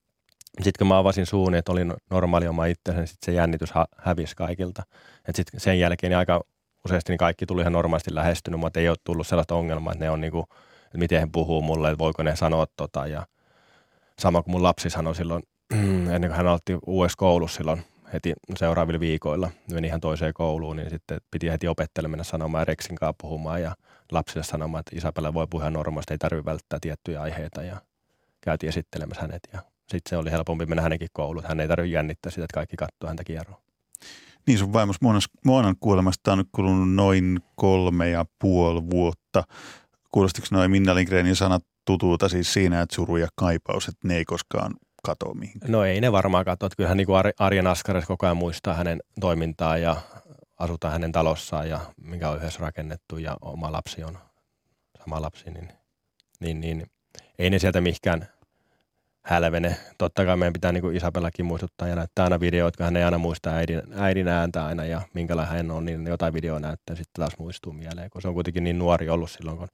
sitten 0.62 0.78
kun 0.78 0.88
mä 0.88 0.98
avasin 0.98 1.26
suun, 1.26 1.56
että 1.56 1.72
oli 1.72 1.82
normaali 2.10 2.48
oma 2.48 2.66
itsensä, 2.66 3.00
niin 3.00 3.08
sitten 3.08 3.34
se 3.34 3.38
jännitys 3.38 3.72
hä- 3.72 3.86
hävisi 3.98 4.36
kaikilta. 4.36 4.84
Et 5.28 5.36
sit 5.36 5.48
sen 5.58 5.80
jälkeen 5.80 6.10
niin 6.10 6.18
aika 6.18 6.42
useasti 6.86 7.12
niin 7.12 7.18
kaikki 7.18 7.46
tuli 7.46 7.62
ihan 7.62 7.74
normaalisti 7.74 8.16
lähestynyt, 8.16 8.60
mutta 8.60 8.80
ei 8.80 8.90
ole 8.90 8.98
tullut 9.04 9.28
sellaista 9.28 9.56
ongelmaa, 9.56 9.94
että 9.94 10.06
ne 10.06 10.10
on 10.10 10.22
niinku, 10.22 10.46
että 10.86 10.98
miten 10.98 11.20
he 11.20 11.28
puhuu 11.32 11.62
mulle, 11.62 11.90
että 11.90 12.00
voiko 12.00 12.24
ne 12.24 12.36
sanoa 12.36 12.66
tota. 12.78 13.08
Ja 13.08 13.26
sama 14.20 14.44
kuin 14.44 14.52
mun 14.52 14.64
lapsi 14.64 14.90
sanoi 14.90 15.16
silloin, 15.16 15.44
ennen 16.14 16.22
kuin 16.22 16.32
hän 16.32 16.48
aloitti 16.48 16.78
uudessa 16.88 17.18
koulussa 17.18 17.58
silloin 17.58 17.84
heti 18.14 18.34
seuraavilla 18.58 19.00
viikoilla, 19.00 19.52
meni 19.72 19.88
ihan 19.88 20.02
toiseen 20.02 20.34
kouluun, 20.34 20.76
niin 20.76 20.90
sitten 20.90 21.22
piti 21.32 21.52
heti 21.52 21.68
opettelemaan 21.68 22.12
mennä 22.12 22.24
sanomaan 22.24 22.68
Rexin 22.68 22.96
kanssa 22.96 23.16
puhumaan 23.22 23.62
ja 23.62 23.76
lapsille 24.12 24.44
sanomaan, 24.44 24.80
että 24.80 24.96
Isabella 24.96 25.34
voi 25.34 25.48
puhua 25.50 25.70
normaalisti, 25.70 26.14
ei 26.14 26.18
tarvitse 26.18 26.46
välttää 26.46 26.80
tiettyjä 26.82 27.22
aiheita 27.22 27.64
ja 27.64 27.82
käytiin 28.42 28.70
esittelemässä 28.70 29.22
hänet 29.22 29.42
ja 29.54 29.62
sitten 29.92 30.10
se 30.10 30.18
oli 30.18 30.32
helpompi 30.32 30.66
mennä 30.66 30.82
hänenkin 30.82 31.08
kouluun. 31.14 31.46
Hän 31.48 31.60
ei 31.60 31.68
tarvitse 31.68 31.94
jännittää 31.94 32.32
sitä, 32.32 32.44
että 32.44 32.54
kaikki 32.54 32.76
katsoo 32.76 33.08
häntä 33.08 33.24
kierroa. 33.24 33.62
Niin 34.48 34.58
sun 34.58 34.74
vaimos 34.74 34.96
Moanan 35.46 35.76
kuolemasta 35.80 36.32
on 36.32 36.38
nyt 36.38 36.50
kulunut 36.52 36.94
noin 36.94 37.40
kolme 37.56 38.10
ja 38.10 38.26
puoli 38.40 38.90
vuotta. 38.90 39.44
Kuulostiko 40.12 40.48
noin 40.52 40.72
Minna 40.72 40.96
Lindgrenin 40.96 41.36
sanat 41.36 41.64
tutulta 41.86 42.30
siis 42.30 42.54
siinä, 42.54 42.82
että 42.82 42.96
suru 42.96 43.18
ja 43.18 43.28
kaipaus, 43.36 43.88
että 43.88 44.08
ne 44.08 44.18
ei 44.18 44.26
koskaan 44.26 44.74
katoa 45.04 45.34
mihinkään? 45.34 45.72
No 45.72 45.84
ei 45.84 46.02
ne 46.02 46.12
varmaan 46.12 46.46
katoa. 46.46 46.70
Kyllähän 46.78 46.98
niin 46.98 47.08
kuin 47.08 47.24
Arjen 47.40 47.68
Askares 47.68 48.06
koko 48.06 48.26
ajan 48.26 48.38
muistaa 48.38 48.74
hänen 48.74 49.00
toimintaa 49.20 49.78
ja 49.78 49.96
asutaan 50.60 50.94
hänen 50.94 51.12
talossaan 51.12 51.70
ja 51.70 51.80
mikä 52.02 52.30
on 52.30 52.38
yhdessä 52.38 52.60
rakennettu 52.60 53.18
ja 53.18 53.38
oma 53.42 53.72
lapsi 53.72 54.04
on 54.04 54.18
sama 55.00 55.22
lapsi, 55.22 55.52
niin, 55.52 55.70
niin, 56.40 56.60
niin 56.60 56.86
ei 57.40 57.50
ne 57.50 57.60
sieltä 57.60 57.82
mihinkään 57.82 58.28
hälvene. 59.26 59.78
Totta 59.98 60.26
kai 60.26 60.38
meidän 60.38 60.54
pitää 60.54 60.72
niin 60.72 60.82
kuin 60.82 60.96
Isabellakin 60.96 61.46
muistuttaa 61.46 61.88
ja 61.88 61.96
näyttää 61.96 62.24
aina 62.24 62.40
videoita, 62.40 62.78
kun 62.78 62.84
hän 62.84 62.98
ei 62.98 63.04
aina 63.04 63.18
muista 63.18 63.50
äidin, 63.50 63.82
äidin 63.96 64.28
ääntä 64.28 64.66
aina 64.66 64.86
ja 64.86 65.02
minkälainen 65.14 65.58
hän 65.58 65.72
on, 65.72 65.86
niin 65.86 66.08
jotain 66.08 66.34
videoa 66.34 66.60
näyttää 66.60 66.96
sitten 66.96 67.22
taas 67.22 67.34
muistuu 67.40 67.74
mieleen, 67.74 68.10
kun 68.10 68.22
se 68.22 68.28
on 68.28 68.34
kuitenkin 68.34 68.64
niin 68.64 68.80
nuori 68.80 69.10
ollut 69.10 69.32
silloin, 69.32 69.58
kun 69.58 69.68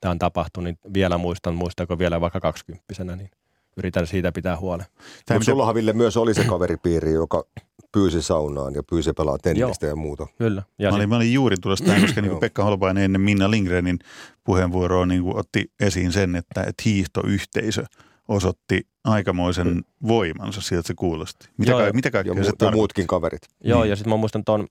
tämä 0.00 0.10
on 0.10 0.18
tapahtunut, 0.18 0.64
niin 0.64 0.92
vielä 0.94 1.18
muistan, 1.18 1.54
muistaako 1.54 1.98
vielä 1.98 2.20
vaikka 2.20 2.40
kaksikymppisenä, 2.40 3.16
niin 3.16 3.30
yritän 3.76 4.06
siitä 4.06 4.32
pitää 4.32 4.56
huolen. 4.56 4.86
Mutta 5.30 5.44
sullahan 5.44 5.74
Ville 5.74 5.92
myös 5.92 6.16
oli 6.16 6.34
se 6.34 6.44
kaveripiiri, 6.44 7.12
joka 7.12 7.44
pyysi 7.92 8.22
saunaan 8.22 8.74
ja 8.74 8.82
pyysi 8.90 9.12
pelaa 9.12 9.38
tennistä 9.38 9.86
ja 9.86 9.96
muuta. 9.96 10.26
Kyllä. 10.38 10.62
Ja 10.78 10.90
mä, 10.90 10.96
olin, 10.96 11.08
mä 11.08 11.16
olin 11.16 11.32
juuri 11.32 11.56
tulossa 11.56 11.84
tähän, 11.84 12.00
koska 12.00 12.20
niin 12.20 12.38
Pekka 12.38 12.64
Holpainen 12.64 13.04
ennen 13.04 13.20
Minna 13.20 13.50
Lindgrenin 13.50 13.98
puheenvuoroa 14.44 15.06
niin 15.06 15.22
otti 15.34 15.70
esiin 15.80 16.12
sen, 16.12 16.36
että, 16.36 16.60
että 16.60 16.82
hiihtoyhteisö– 16.84 17.84
osoitti 18.32 18.86
aikamoisen 19.04 19.66
mm. 19.66 19.84
voimansa 20.08 20.60
sieltä 20.60 20.86
se 20.86 20.94
kuulosti. 20.94 21.48
Mitä, 21.58 21.72
Joo, 21.72 21.80
ka- 21.80 21.92
mitä 21.92 22.10
kaikkea 22.10 22.34
ja, 22.34 22.44
se 22.44 22.52
ja 22.60 22.70
muutkin 22.70 23.06
kaverit. 23.06 23.42
Joo, 23.64 23.80
niin. 23.82 23.90
ja 23.90 23.96
sitten 23.96 24.12
mä 24.12 24.16
muistan 24.16 24.44
tuon, 24.44 24.66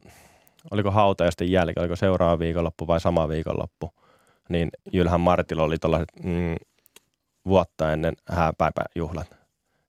oliko 0.72 0.92
hautajaisten 0.92 1.52
jälkeen, 1.52 1.82
oliko 1.82 1.96
seuraava 1.96 2.40
viikonloppu 2.40 2.88
vai 2.88 3.00
sama 3.00 3.30
viikonloppu, 3.30 3.94
niin 4.50 4.70
Jylhän 4.94 5.22
Martilla 5.22 5.64
oli 5.64 5.78
tuollaiset 5.78 6.10
mm, 6.24 6.56
vuotta 7.46 7.94
ennen 7.94 8.14
hääpäiväjuhlat. 8.30 9.42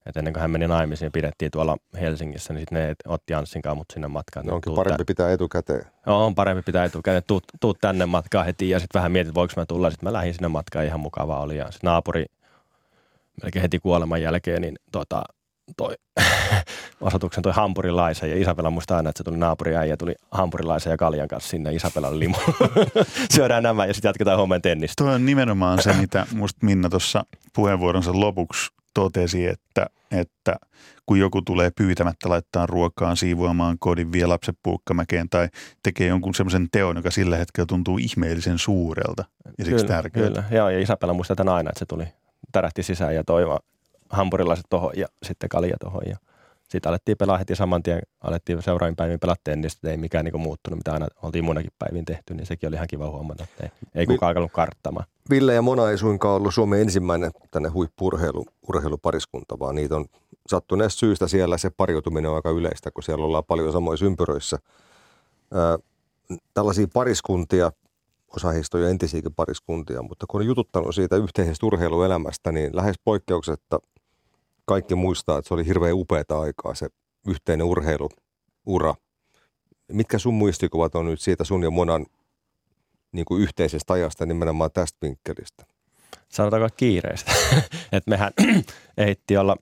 Et 0.06 0.16
ennen 0.16 0.32
kuin 0.32 0.40
hän 0.40 0.50
meni 0.50 0.66
naimisiin, 0.66 1.12
pidettiin 1.12 1.50
tuolla 1.50 1.76
Helsingissä, 2.00 2.52
niin 2.52 2.60
sitten 2.60 2.78
ne 2.78 2.94
otti 3.06 3.34
Anssin 3.34 3.62
kanssa 3.62 3.74
mut 3.74 3.86
sinne 3.92 4.08
matkaan. 4.08 4.46
No 4.46 4.54
onkin 4.54 4.74
parempi 4.74 4.98
tä- 4.98 5.04
pitää 5.04 5.32
etukäteen. 5.32 5.84
Joo, 6.06 6.26
on 6.26 6.34
parempi 6.34 6.62
pitää 6.62 6.84
etukäteen. 6.84 7.22
Tuu, 7.26 7.40
tuu 7.60 7.74
tänne 7.74 8.06
matkaan 8.06 8.46
heti 8.46 8.70
ja 8.70 8.80
sitten 8.80 8.98
vähän 8.98 9.12
mietit, 9.12 9.34
voiko 9.34 9.54
mä 9.56 9.66
tulla. 9.66 9.90
Sitten 9.90 10.06
mä 10.08 10.12
lähdin 10.12 10.34
sinne 10.34 10.48
matkaan, 10.48 10.84
ihan 10.86 11.00
mukava 11.00 11.40
oli. 11.40 11.56
Ja 11.56 11.64
sitten 11.64 11.88
naapuri 11.88 12.26
melkein 13.42 13.60
heti 13.62 13.78
kuoleman 13.78 14.22
jälkeen, 14.22 14.62
niin 14.62 14.76
tota, 14.92 15.22
toi 15.76 15.94
asetuksen 17.04 17.42
toi 17.42 17.52
hampurilaisen 17.52 18.30
ja 18.30 18.40
Isabella 18.40 18.70
muistaa 18.70 18.96
aina, 18.96 19.10
että 19.10 19.18
se 19.18 19.24
tuli 19.24 19.36
naapuriäijä, 19.36 19.96
tuli 19.96 20.14
hampurilaisen 20.30 20.90
ja 20.90 20.96
kaljan 20.96 21.28
kanssa 21.28 21.50
sinne 21.50 21.74
Isabellalle 21.74 22.18
limu. 22.18 22.34
Syödään 23.34 23.62
nämä 23.62 23.86
ja 23.86 23.94
sitten 23.94 24.08
jatketaan 24.08 24.38
huomenna 24.38 24.60
tennistä. 24.60 25.04
Tuo 25.04 25.12
on 25.12 25.26
nimenomaan 25.26 25.82
se, 25.82 25.92
mitä 25.92 26.26
musta 26.34 26.66
Minna 26.66 26.90
tuossa 26.90 27.24
puheenvuoronsa 27.54 28.20
lopuksi 28.20 28.70
totesi, 28.94 29.46
että, 29.46 29.86
että 30.10 30.56
kun 31.06 31.18
joku 31.18 31.42
tulee 31.42 31.70
pyytämättä 31.76 32.28
laittaa 32.28 32.66
ruokaan, 32.66 33.16
siivoamaan 33.16 33.76
kodin, 33.78 34.12
vie 34.12 34.26
lapset 34.26 34.58
puukkamäkeen 34.62 35.28
tai 35.28 35.48
tekee 35.82 36.06
jonkun 36.06 36.34
semmoisen 36.34 36.68
teon, 36.72 36.96
joka 36.96 37.10
sillä 37.10 37.36
hetkellä 37.36 37.66
tuntuu 37.66 37.98
ihmeellisen 37.98 38.58
suurelta 38.58 39.24
ja 39.58 39.64
siksi 39.64 39.86
tärkeältä. 39.86 40.42
Kyllä, 40.42 40.58
joo, 40.58 40.70
ja 40.70 40.80
Isabella 40.80 41.14
muistaa 41.14 41.54
aina, 41.54 41.70
että 41.70 41.78
se 41.78 41.86
tuli 41.86 42.04
tärähti 42.52 42.82
sisään 42.82 43.14
ja 43.14 43.24
toi 43.24 43.42
hampurilaiset 44.10 44.66
tuohon 44.70 44.92
ja 44.96 45.06
sitten 45.22 45.48
kalja 45.48 45.76
tuohon 45.80 46.02
ja 46.06 46.16
Sitten 46.68 46.90
alettiin 46.90 47.16
pelaa 47.16 47.38
heti 47.38 47.56
saman 47.56 47.82
tien, 47.82 48.02
alettiin 48.20 48.62
seuraavin 48.62 48.96
päivin 48.96 49.20
pelaa 49.20 49.36
tennistä, 49.44 49.90
ei 49.90 49.96
mikään 49.96 50.24
niin 50.24 50.40
muuttunut, 50.40 50.78
mitä 50.78 50.92
aina 50.92 51.06
oltiin 51.22 51.44
muinakin 51.44 51.72
päivin 51.78 52.04
tehty, 52.04 52.34
niin 52.34 52.46
sekin 52.46 52.68
oli 52.68 52.76
ihan 52.76 52.88
kiva 52.88 53.10
huomata, 53.10 53.44
että 53.44 53.64
ei, 53.64 53.70
ei 53.94 54.06
kukaan 54.06 54.28
alkanut 54.28 54.52
karttamaan. 54.52 55.06
Ville 55.30 55.54
ja 55.54 55.62
Mona 55.62 55.90
ei 55.90 55.98
suinkaan 55.98 56.34
ollut 56.34 56.54
Suomen 56.54 56.80
ensimmäinen 56.80 57.30
tänne 57.50 57.68
huippurheilu, 57.68 58.46
urheilupariskunta, 58.68 59.58
vaan 59.58 59.74
niitä 59.74 59.96
on 59.96 60.04
sattuneesta 60.46 60.98
syystä 60.98 61.28
siellä 61.28 61.58
se 61.58 61.70
pariutuminen 61.70 62.30
on 62.30 62.36
aika 62.36 62.50
yleistä, 62.50 62.90
kun 62.90 63.02
siellä 63.02 63.24
ollaan 63.24 63.44
paljon 63.44 63.72
samoissa 63.72 64.06
ympyröissä. 64.06 64.58
Ää, 65.54 65.78
tällaisia 66.54 66.86
pariskuntia, 66.94 67.72
osa 68.36 68.50
heistä 68.50 68.76
on 68.76 68.82
jo 68.82 68.88
entisiäkin 68.88 69.34
pariskuntia, 69.34 70.02
mutta 70.02 70.26
kun 70.28 70.40
on 70.40 70.46
jututtanut 70.46 70.94
siitä 70.94 71.16
yhteisestä 71.16 71.66
urheiluelämästä, 71.66 72.52
niin 72.52 72.76
lähes 72.76 72.96
poikkeuksetta 73.04 73.78
kaikki 74.64 74.94
muistaa, 74.94 75.38
että 75.38 75.48
se 75.48 75.54
oli 75.54 75.66
hirveän 75.66 75.94
upeata 75.94 76.40
aikaa 76.40 76.74
se 76.74 76.88
yhteinen 77.26 77.66
urheiluura. 77.66 78.94
Mitkä 79.92 80.18
sun 80.18 80.34
muistikuvat 80.34 80.94
on 80.94 81.06
nyt 81.06 81.20
siitä 81.20 81.44
sun 81.44 81.62
ja 81.62 81.70
Monan 81.70 82.06
niin 83.12 83.24
kuin 83.24 83.42
yhteisestä 83.42 83.92
ajasta 83.92 84.26
nimenomaan 84.26 84.70
tästä 84.74 84.98
vinkkelistä? 85.02 85.66
Sanotaanko 86.28 86.68
kiireistä. 86.76 87.32
että 87.92 88.10
mehän 88.10 88.32
ehittiin 88.96 89.40
olla, 89.40 89.56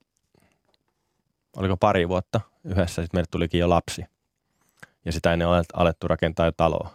oliko 1.57 1.77
pari 1.77 2.09
vuotta 2.09 2.41
yhdessä, 2.65 3.03
sitten 3.03 3.19
meille 3.19 3.29
tulikin 3.31 3.61
jo 3.61 3.69
lapsi. 3.69 4.05
Ja 5.05 5.13
sitä 5.13 5.33
ennen 5.33 5.49
alettu 5.73 6.09
rakentaa 6.09 6.47
jo 6.47 6.53
taloa. 6.53 6.91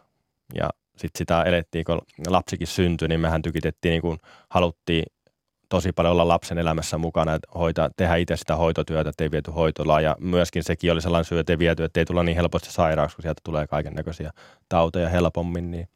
Ja 0.54 0.70
sitten 0.98 1.18
sitä 1.18 1.44
elettiin, 1.44 1.86
kun 1.86 2.02
lapsikin 2.28 2.68
syntyi, 2.68 3.08
niin 3.08 3.20
mehän 3.20 3.42
tykitettiin, 3.42 3.92
niin 3.92 4.02
kuin 4.02 4.18
haluttiin 4.50 5.06
tosi 5.70 5.92
paljon 5.92 6.12
olla 6.12 6.28
lapsen 6.28 6.58
elämässä 6.58 6.98
mukana, 6.98 7.34
että 7.34 7.48
hoitaa, 7.56 7.90
tehdä 7.98 8.16
itse 8.16 8.38
sitä 8.38 8.56
hoitotyötä, 8.56 9.10
ettei 9.10 9.32
viety 9.32 9.52
hoitolaan. 9.52 10.04
Ja 10.04 10.16
myöskin 10.20 10.64
sekin 10.64 10.92
oli 10.92 11.02
sellainen 11.02 11.26
syy, 11.26 11.40
että 11.40 11.54
ei 11.54 11.60
viety, 11.60 11.84
että 11.84 12.00
ei 12.00 12.06
tulla 12.06 12.24
niin 12.24 12.36
helposti 12.36 12.72
sairaaksi, 12.72 13.16
kun 13.16 13.24
sieltä 13.24 13.42
tulee 13.44 13.68
kaiken 13.68 13.94
näköisiä 13.94 14.32
tauteja 14.70 15.10
helpommin. 15.10 15.72
Niin 15.72 15.88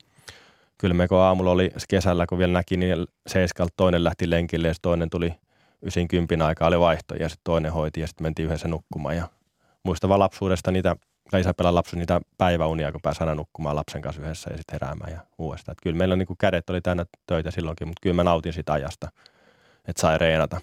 kyllä 0.78 0.94
me 0.94 1.08
kun 1.08 1.18
aamulla 1.18 1.52
oli 1.52 1.72
kesällä, 1.90 2.26
kun 2.26 2.38
vielä 2.38 2.54
näki, 2.54 2.78
niin 2.78 3.08
seiskalta 3.28 3.74
toinen 3.78 4.04
lähti 4.04 4.30
lenkille 4.30 4.68
ja 4.68 4.74
toinen 4.82 5.10
tuli 5.10 5.34
ysin 5.82 6.08
kympin 6.08 6.42
aikaa, 6.42 6.68
oli 6.68 6.80
vaihto 6.80 7.16
ja 7.16 7.30
sitten 7.30 7.44
toinen 7.44 7.74
hoiti 7.74 8.02
ja 8.02 8.08
sitten 8.08 8.26
mentiin 8.26 8.46
yhdessä 8.46 8.68
nukkumaan. 8.68 9.16
Ja 9.16 9.28
muistava 9.84 10.20
lapsuudesta 10.20 10.72
niitä, 10.72 10.96
tai 11.32 11.42
Isabella 11.42 11.76
lapsu 11.76 11.98
niitä 11.98 12.22
päiväunia, 12.38 12.92
kun 12.92 13.02
pääsi 13.02 13.20
aina 13.20 13.36
nukkumaan 13.36 13.76
lapsen 13.76 14.02
kanssa 14.02 14.22
yhdessä 14.22 14.50
ja 14.52 14.58
sitten 14.58 14.74
heräämään 14.74 15.12
ja 15.12 15.22
uudestaan. 15.38 15.74
Et 15.74 15.82
kyllä 15.84 15.98
meillä 15.98 16.16
niin 16.16 16.28
kädet 16.40 16.70
oli 16.70 16.82
täynnä 16.82 17.06
töitä 17.28 17.52
silloinkin, 17.52 17.88
mutta 17.88 18.00
kyllä 18.02 18.16
mä 18.16 18.24
nautin 18.24 18.54
sitä 18.54 18.74
ajasta, 18.74 19.12
että 19.88 20.02
sai 20.02 20.18
reenata. 20.18 20.62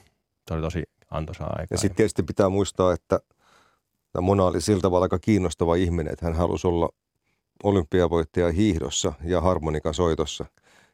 Se 0.48 0.54
oli 0.54 0.62
tosi 0.62 0.82
antoisaa 1.10 1.46
aikaa. 1.46 1.66
Ja 1.70 1.78
sitten 1.78 1.96
tietysti 1.96 2.22
pitää 2.22 2.48
muistaa, 2.48 2.92
että 2.92 3.20
Mona 4.20 4.44
oli 4.44 4.60
sillä 4.60 4.80
tavalla 4.80 5.04
aika 5.04 5.18
kiinnostava 5.18 5.74
ihminen, 5.74 6.12
että 6.12 6.26
hän 6.26 6.34
halusi 6.34 6.66
olla 6.66 6.88
olympiavoittaja 7.62 8.52
hiihdossa 8.52 9.12
ja 9.24 9.40
harmonikasoitossa. 9.40 10.44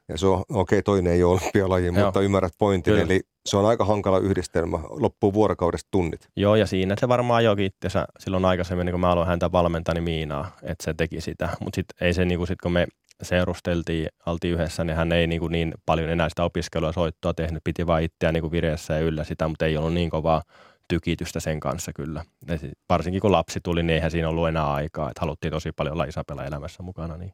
Ja 0.08 0.18
se 0.18 0.26
on, 0.26 0.38
okei, 0.38 0.50
okay, 0.50 0.82
toinen 0.82 1.12
ei 1.12 1.22
ole 1.22 1.40
olympialaji, 1.40 1.90
mutta 1.90 2.20
ymmärrät 2.20 2.52
pointin. 2.58 2.92
Kyllä. 2.92 3.04
Eli 3.04 3.20
se 3.46 3.56
on 3.56 3.66
aika 3.66 3.84
hankala 3.84 4.18
yhdistelmä. 4.18 4.78
Loppuu 4.90 5.32
vuorokaudesta 5.34 5.88
tunnit. 5.90 6.28
Joo, 6.36 6.56
ja 6.56 6.66
siinä 6.66 6.94
se 7.00 7.08
varmaan 7.08 7.44
jokin 7.44 7.64
itsensä 7.64 8.06
silloin 8.18 8.44
aikaisemmin, 8.44 8.86
niin 8.86 8.92
kun 8.92 9.00
mä 9.00 9.10
aloin 9.10 9.28
häntä 9.28 9.52
valmentaa, 9.52 9.94
niin 9.94 10.04
Miinaa, 10.04 10.56
että 10.62 10.84
se 10.84 10.94
teki 10.94 11.20
sitä. 11.20 11.48
Mutta 11.60 11.76
sitten 11.76 12.06
ei 12.06 12.14
se, 12.14 12.24
niin 12.24 12.38
kuin 12.38 12.48
sit, 12.48 12.60
kun 12.62 12.72
me 12.72 12.86
seurusteltiin, 13.22 14.08
oltiin 14.26 14.54
yhdessä, 14.54 14.84
niin 14.84 14.96
hän 14.96 15.12
ei 15.12 15.26
niin, 15.26 15.40
kuin 15.40 15.52
niin 15.52 15.74
paljon 15.86 16.10
enää 16.10 16.28
sitä 16.28 16.44
opiskelua 16.44 16.92
soittoa 16.92 17.34
tehnyt. 17.34 17.64
Piti 17.64 17.86
vaan 17.86 18.02
itseään 18.02 18.34
niin 18.34 18.42
kuin 18.42 18.52
vireessä 18.52 18.94
ja 18.94 19.00
yllä 19.00 19.24
sitä, 19.24 19.48
mutta 19.48 19.66
ei 19.66 19.76
ollut 19.76 19.94
niin 19.94 20.10
kovaa 20.10 20.42
tykitystä 20.88 21.40
sen 21.40 21.60
kanssa 21.60 21.92
kyllä. 21.92 22.24
Ja 22.48 22.58
varsinkin 22.88 23.20
kun 23.20 23.32
lapsi 23.32 23.60
tuli, 23.60 23.82
niin 23.82 23.94
eihän 23.94 24.10
siinä 24.10 24.28
ollut 24.28 24.48
enää 24.48 24.72
aikaa. 24.72 25.10
Että 25.10 25.20
haluttiin 25.20 25.52
tosi 25.52 25.72
paljon 25.72 25.92
olla 25.92 26.04
Isabella 26.04 26.44
elämässä 26.44 26.82
mukana, 26.82 27.16
niin 27.16 27.32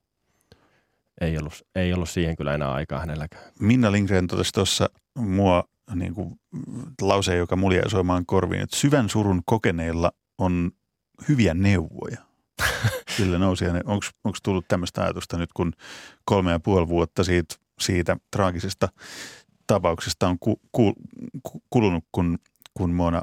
ei 1.20 1.38
ollut, 1.38 1.54
ei 1.74 1.92
ollut 1.92 2.08
siihen 2.08 2.36
kyllä 2.36 2.54
enää 2.54 2.72
aikaa 2.72 2.98
hänelläkään. 2.98 3.52
Minna 3.60 3.92
Lindgren 3.92 4.26
totesi 4.26 4.52
tuossa 4.52 4.90
mua 5.18 5.64
niin 5.94 6.14
kuin, 6.14 6.34
lause, 7.02 7.36
joka 7.36 7.56
mulla 7.56 7.76
jäi 7.76 7.90
soimaan 7.90 8.26
korviin, 8.26 8.62
että 8.62 8.76
syvän 8.76 9.08
surun 9.08 9.42
kokeneilla 9.46 10.12
on 10.38 10.70
hyviä 11.28 11.54
neuvoja. 11.54 12.18
Sillä 13.16 13.38
nousi. 13.38 13.64
Onko 14.24 14.38
tullut 14.42 14.68
tämmöistä 14.68 15.02
ajatusta 15.02 15.38
nyt, 15.38 15.52
kun 15.52 15.72
kolme 16.24 16.50
ja 16.50 16.60
puoli 16.60 16.88
vuotta 16.88 17.24
siitä, 17.24 17.54
siitä 17.80 18.16
traagisesta 18.36 18.88
tapauksesta 19.66 20.28
on 20.28 20.38
ku, 20.38 20.60
ku, 20.72 20.94
kulunut, 21.70 22.04
kun, 22.12 22.38
kun 22.74 22.90
Mona 22.90 23.22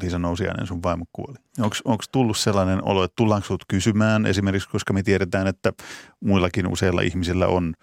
Liisa 0.00 0.18
Nousiainen, 0.18 0.66
sun 0.66 0.82
vaimo 0.82 1.04
kuoli. 1.12 1.36
Onko 1.84 2.04
tullut 2.12 2.36
sellainen 2.36 2.84
olo, 2.84 3.04
että 3.04 3.16
tullaanko 3.16 3.46
sinut 3.46 3.64
kysymään 3.68 4.26
esimerkiksi, 4.26 4.68
koska 4.68 4.92
me 4.92 5.02
tiedetään, 5.02 5.46
että 5.46 5.72
muillakin 6.20 6.66
useilla 6.66 7.00
ihmisillä 7.00 7.46
on 7.46 7.74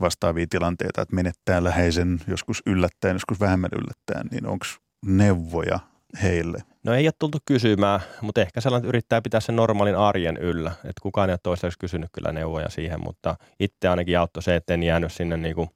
vastaavia 0.00 0.46
tilanteita, 0.50 1.02
että 1.02 1.14
menettää 1.14 1.64
läheisen 1.64 2.20
joskus 2.26 2.62
yllättäen, 2.66 3.14
joskus 3.14 3.40
vähemmän 3.40 3.70
yllättäen, 3.72 4.28
niin 4.30 4.46
onko 4.46 4.66
neuvoja 5.06 5.78
heille? 6.22 6.58
No 6.84 6.94
ei 6.94 7.06
ole 7.06 7.12
tultu 7.18 7.38
kysymään, 7.44 8.00
mutta 8.20 8.40
ehkä 8.40 8.60
sellainen 8.60 8.88
yrittää 8.88 9.22
pitää 9.22 9.40
sen 9.40 9.56
normaalin 9.56 9.96
arjen 9.96 10.36
yllä. 10.36 10.70
Että 10.70 11.02
kukaan 11.02 11.30
ei 11.30 11.32
ole 11.32 11.40
toistaiseksi 11.42 11.78
kysynyt 11.78 12.10
kyllä 12.12 12.32
neuvoja 12.32 12.68
siihen, 12.68 13.00
mutta 13.04 13.36
itse 13.60 13.88
ainakin 13.88 14.18
auttoi 14.18 14.42
se, 14.42 14.56
että 14.56 14.74
en 14.74 14.82
jäänyt 14.82 15.12
sinne 15.12 15.36
niin 15.36 15.54
kuin 15.54 15.70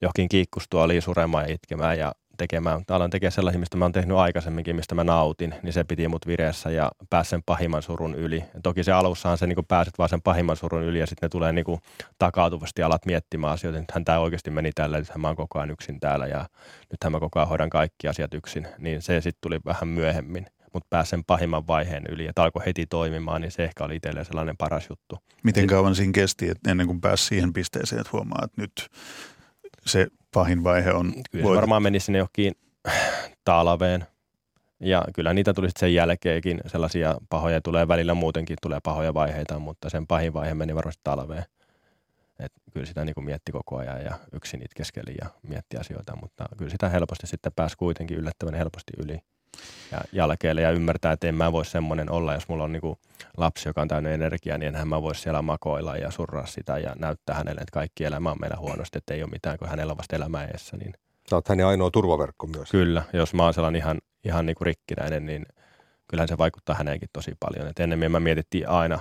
johonkin 0.00 0.28
kiikkustuoliin 0.28 1.02
suremaan 1.02 1.44
ja 1.44 1.54
itkemään 1.54 1.98
ja 1.98 2.12
tekemään. 2.36 2.82
Aloin 2.88 3.10
tekemään 3.10 3.32
sellaisia, 3.32 3.58
mistä 3.58 3.76
mä 3.76 3.84
oon 3.84 3.92
tehnyt 3.92 4.16
aikaisemminkin, 4.16 4.76
mistä 4.76 4.94
mä 4.94 5.04
nautin, 5.04 5.54
niin 5.62 5.72
se 5.72 5.84
piti 5.84 6.08
mut 6.08 6.26
vireessä 6.26 6.70
ja 6.70 6.90
pääsin 7.10 7.30
sen 7.30 7.42
pahimman 7.46 7.82
surun 7.82 8.14
yli. 8.14 8.44
Ja 8.54 8.60
toki 8.62 8.84
se 8.84 8.92
alussahan 8.92 9.38
se 9.38 9.46
niin 9.46 9.54
kuin 9.54 9.66
pääset 9.66 9.98
vaan 9.98 10.08
sen 10.08 10.22
pahimman 10.22 10.56
surun 10.56 10.82
yli 10.82 10.98
ja 10.98 11.06
sitten 11.06 11.26
ne 11.26 11.30
tulee 11.30 11.52
niin 11.52 11.64
kuin 11.64 11.80
takautuvasti 12.18 12.82
alat 12.82 13.06
miettimään 13.06 13.52
asioita. 13.52 13.80
Nythän 13.80 14.04
tämä 14.04 14.18
oikeasti 14.18 14.50
meni 14.50 14.70
tällä, 14.74 14.98
nythän 14.98 15.20
mä 15.20 15.26
oon 15.26 15.36
koko 15.36 15.58
ajan 15.58 15.70
yksin 15.70 16.00
täällä 16.00 16.26
ja 16.26 16.46
nythän 16.90 17.12
mä 17.12 17.20
koko 17.20 17.38
ajan 17.38 17.48
hoidan 17.48 17.70
kaikki 17.70 18.08
asiat 18.08 18.34
yksin. 18.34 18.66
Niin 18.78 19.02
se 19.02 19.20
sitten 19.20 19.40
tuli 19.40 19.60
vähän 19.64 19.88
myöhemmin 19.88 20.46
mutta 20.72 20.86
pääsi 20.90 21.10
sen 21.10 21.24
pahimman 21.24 21.66
vaiheen 21.66 22.02
yli, 22.08 22.26
että 22.26 22.42
alkoi 22.42 22.66
heti 22.66 22.86
toimimaan, 22.86 23.40
niin 23.40 23.50
se 23.50 23.64
ehkä 23.64 23.84
oli 23.84 23.96
itselleen 23.96 24.26
sellainen 24.26 24.56
paras 24.56 24.86
juttu. 24.90 25.18
Miten 25.42 25.66
kauan 25.66 25.94
siinä 25.94 26.12
kesti, 26.12 26.48
että 26.48 26.70
ennen 26.70 26.86
kuin 26.86 27.00
pääsi 27.00 27.24
siihen 27.24 27.52
pisteeseen, 27.52 28.00
että 28.00 28.10
huomaa, 28.12 28.42
että 28.44 28.60
nyt 28.60 28.90
se 29.86 30.06
pahin 30.36 30.64
vaihe 30.64 30.92
on? 30.92 31.12
Kyllä 31.30 31.44
se 31.46 31.54
varmaan 31.54 31.82
meni 31.82 32.00
sinne 32.00 32.18
johonkin 32.18 32.52
talveen. 33.44 34.06
Ja 34.80 35.04
kyllä 35.14 35.34
niitä 35.34 35.54
tuli 35.54 35.68
sen 35.78 35.94
jälkeenkin 35.94 36.60
sellaisia 36.66 37.16
pahoja 37.28 37.60
tulee 37.60 37.88
välillä 37.88 38.14
muutenkin 38.14 38.56
tulee 38.62 38.78
pahoja 38.82 39.14
vaiheita, 39.14 39.58
mutta 39.58 39.90
sen 39.90 40.06
pahin 40.06 40.34
vaihe 40.34 40.54
meni 40.54 40.74
varmasti 40.74 41.00
talveen. 41.04 41.44
Et 42.38 42.52
kyllä 42.72 42.86
sitä 42.86 43.04
niin 43.04 43.24
mietti 43.24 43.52
koko 43.52 43.76
ajan 43.76 44.02
ja 44.04 44.18
yksin 44.32 44.62
itkeskeli 44.62 45.14
ja 45.20 45.30
mietti 45.42 45.76
asioita, 45.76 46.16
mutta 46.22 46.44
kyllä 46.56 46.70
sitä 46.70 46.88
helposti 46.88 47.26
sitten 47.26 47.52
pääsi 47.56 47.76
kuitenkin 47.76 48.18
yllättävän 48.18 48.54
helposti 48.54 48.92
yli 49.04 49.18
ja 49.92 50.00
jälkeelle 50.12 50.60
ja 50.60 50.70
ymmärtää, 50.70 51.12
että 51.12 51.26
en 51.26 51.34
mä 51.34 51.52
voi 51.52 51.64
semmoinen 51.64 52.10
olla, 52.10 52.34
jos 52.34 52.48
mulla 52.48 52.64
on 52.64 52.72
niin 52.72 52.96
lapsi, 53.36 53.68
joka 53.68 53.80
on 53.80 53.88
täynnä 53.88 54.10
energiaa, 54.10 54.58
niin 54.58 54.68
enhän 54.68 54.88
mä 54.88 55.02
voi 55.02 55.14
siellä 55.14 55.42
makoilla 55.42 55.96
ja 55.96 56.10
surraa 56.10 56.46
sitä 56.46 56.78
ja 56.78 56.94
näyttää 56.98 57.36
hänelle, 57.36 57.60
että 57.60 57.72
kaikki 57.72 58.04
elämä 58.04 58.30
on 58.30 58.40
meillä 58.40 58.56
huonosti, 58.56 58.98
että 58.98 59.14
ei 59.14 59.22
ole 59.22 59.30
mitään, 59.30 59.58
kun 59.58 59.68
hänellä 59.68 59.90
on 59.90 59.96
vasta 59.96 60.16
elämä 60.16 60.44
eessä. 60.44 60.76
Niin 60.76 60.94
Sä 61.30 61.36
oot 61.36 61.48
hänen 61.48 61.66
ainoa 61.66 61.90
turvaverkko 61.90 62.46
myös. 62.46 62.70
Kyllä, 62.70 63.02
jos 63.12 63.34
mä 63.34 63.44
oon 63.44 63.54
sellainen 63.54 63.80
ihan, 63.80 63.98
ihan 64.24 64.46
niin 64.46 64.56
kuin 64.56 64.66
rikkinäinen, 64.66 65.26
niin 65.26 65.46
kyllähän 66.08 66.28
se 66.28 66.38
vaikuttaa 66.38 66.76
häneenkin 66.76 67.08
tosi 67.12 67.32
paljon. 67.40 67.68
Et 67.68 67.80
ennemmin 67.80 68.10
mä 68.10 68.20
mietittiin 68.20 68.68
aina, 68.68 68.98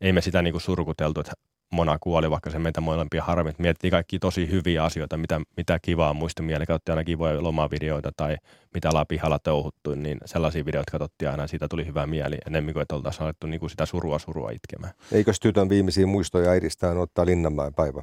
ei 0.00 0.12
me 0.12 0.20
sitä 0.20 0.42
niin 0.42 0.52
kuin 0.52 0.62
surkuteltu, 0.62 1.20
että 1.20 1.32
Mona 1.70 1.98
kuoli, 2.00 2.30
vaikka 2.30 2.50
se 2.50 2.58
meitä 2.58 2.80
molempia 2.80 3.22
harmi. 3.22 3.52
Miettii 3.58 3.90
kaikki 3.90 4.18
tosi 4.18 4.50
hyviä 4.50 4.84
asioita, 4.84 5.16
mitä, 5.16 5.40
mitä 5.56 5.78
kivaa 5.82 6.14
muistamieli. 6.14 6.66
Katsottiin 6.66 6.92
aina 6.92 7.04
kivoja 7.04 7.42
lomavideoita 7.42 8.10
tai 8.16 8.36
mitä 8.74 8.88
ollaan 8.88 9.06
pihalla 9.06 9.38
touhuttu, 9.38 9.94
niin 9.94 10.18
sellaisia 10.24 10.64
videoita 10.64 10.90
katsottiin 10.90 11.30
aina, 11.30 11.46
siitä 11.46 11.68
tuli 11.68 11.86
hyvä 11.86 12.06
mieli 12.06 12.38
enemmän 12.46 12.72
kuin, 12.72 12.82
että 12.82 12.94
oltaisiin 12.94 13.22
alettu 13.22 13.46
niin 13.46 13.60
kuin 13.60 13.70
sitä 13.70 13.86
surua 13.86 14.18
surua 14.18 14.50
itkemään. 14.50 14.92
Eikö 15.12 15.32
tytön 15.42 15.68
viimeisiä 15.68 16.06
muistoja 16.06 16.50
äidistään 16.50 16.98
ottaa 16.98 17.26
Linnanmäen 17.26 17.74
päivä? 17.74 18.02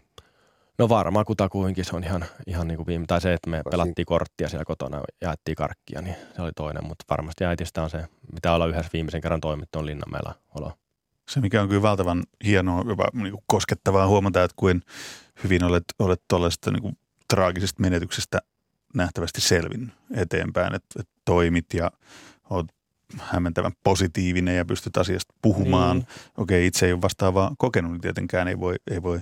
No 0.77 0.89
varmaan 0.89 1.25
kutakuinkin 1.25 1.85
se 1.85 1.95
on 1.95 2.03
ihan, 2.03 2.25
ihan 2.47 2.67
niin 2.67 2.77
kuin 2.77 2.87
viime, 2.87 3.05
tai 3.07 3.21
se, 3.21 3.33
että 3.33 3.49
me 3.49 3.61
pelattiin 3.71 4.05
korttia 4.05 4.49
siellä 4.49 4.65
kotona 4.65 4.97
ja 4.97 5.03
jaettiin 5.21 5.55
karkkia, 5.55 6.01
niin 6.01 6.15
se 6.35 6.41
oli 6.41 6.51
toinen, 6.55 6.87
mutta 6.87 7.05
varmasti 7.09 7.45
äitistä 7.45 7.83
on 7.83 7.89
se, 7.89 8.05
mitä 8.33 8.53
olla 8.53 8.67
yhdessä 8.67 8.89
viimeisen 8.93 9.21
kerran 9.21 9.41
toimittu, 9.41 9.79
on 9.79 9.85
Linnanmäellä 9.85 10.33
olo. 10.55 10.71
Se, 11.29 11.41
mikä 11.41 11.61
on 11.61 11.67
kyllä 11.67 11.81
valtavan 11.81 12.23
hienoa, 12.45 12.83
jopa 12.87 13.07
niin 13.13 13.31
kuin 13.31 13.43
koskettavaa 13.47 14.07
huomata, 14.07 14.43
että 14.43 14.55
kuin 14.55 14.81
hyvin 15.43 15.63
olet, 15.63 15.83
olet 15.99 16.21
tuollaisesta 16.27 16.71
niin 16.71 16.97
traagisesta 17.29 17.81
menetyksestä 17.81 18.41
nähtävästi 18.93 19.41
selvin 19.41 19.91
eteenpäin, 20.15 20.75
että, 20.75 20.99
että 20.99 21.13
toimit 21.25 21.65
ja 21.73 21.91
olet 22.49 22.67
hämmentävän 23.19 23.71
positiivinen 23.83 24.57
ja 24.57 24.65
pystyt 24.65 24.97
asiasta 24.97 25.33
puhumaan. 25.41 25.97
Niin. 25.97 26.07
Okei, 26.37 26.67
itse 26.67 26.85
ei 26.85 26.93
ole 26.93 27.01
vastaavaa 27.01 27.55
kokenut, 27.57 27.91
niin 27.91 28.01
tietenkään 28.01 28.47
ei 28.47 28.59
voi, 28.59 28.75
ei 28.91 29.03
voi 29.03 29.19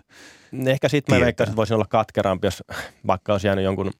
Ehkä 0.65 0.89
sitten 0.89 1.15
mä 1.15 1.25
veikkaisin, 1.25 1.51
että 1.51 1.57
voisin 1.57 1.75
olla 1.75 1.85
katkerampi, 1.89 2.47
jos 2.47 2.63
vaikka 3.07 3.31
olisi 3.31 3.47
jäänyt 3.47 3.65
jonkun 3.65 3.91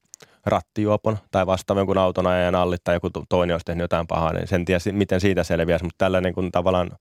rattijuopon 0.46 1.18
tai 1.32 1.46
vastaavan 1.46 1.80
jonkun 1.80 1.98
auton 1.98 2.28
ajan 2.28 2.56
alli 2.56 2.78
tai 2.84 2.96
joku 2.96 3.10
toinen 3.30 3.54
olisi 3.54 3.66
tehnyt 3.66 3.84
jotain 3.84 4.08
pahaa, 4.08 4.34
niin 4.34 4.48
sen 4.48 4.66
tiedä, 4.66 4.80
miten 4.92 5.22
siitä 5.22 5.44
selviäisi, 5.44 5.86
mutta 5.86 6.06
tällainen 6.06 6.34
kun 6.34 6.52
tavallaan 6.52 6.92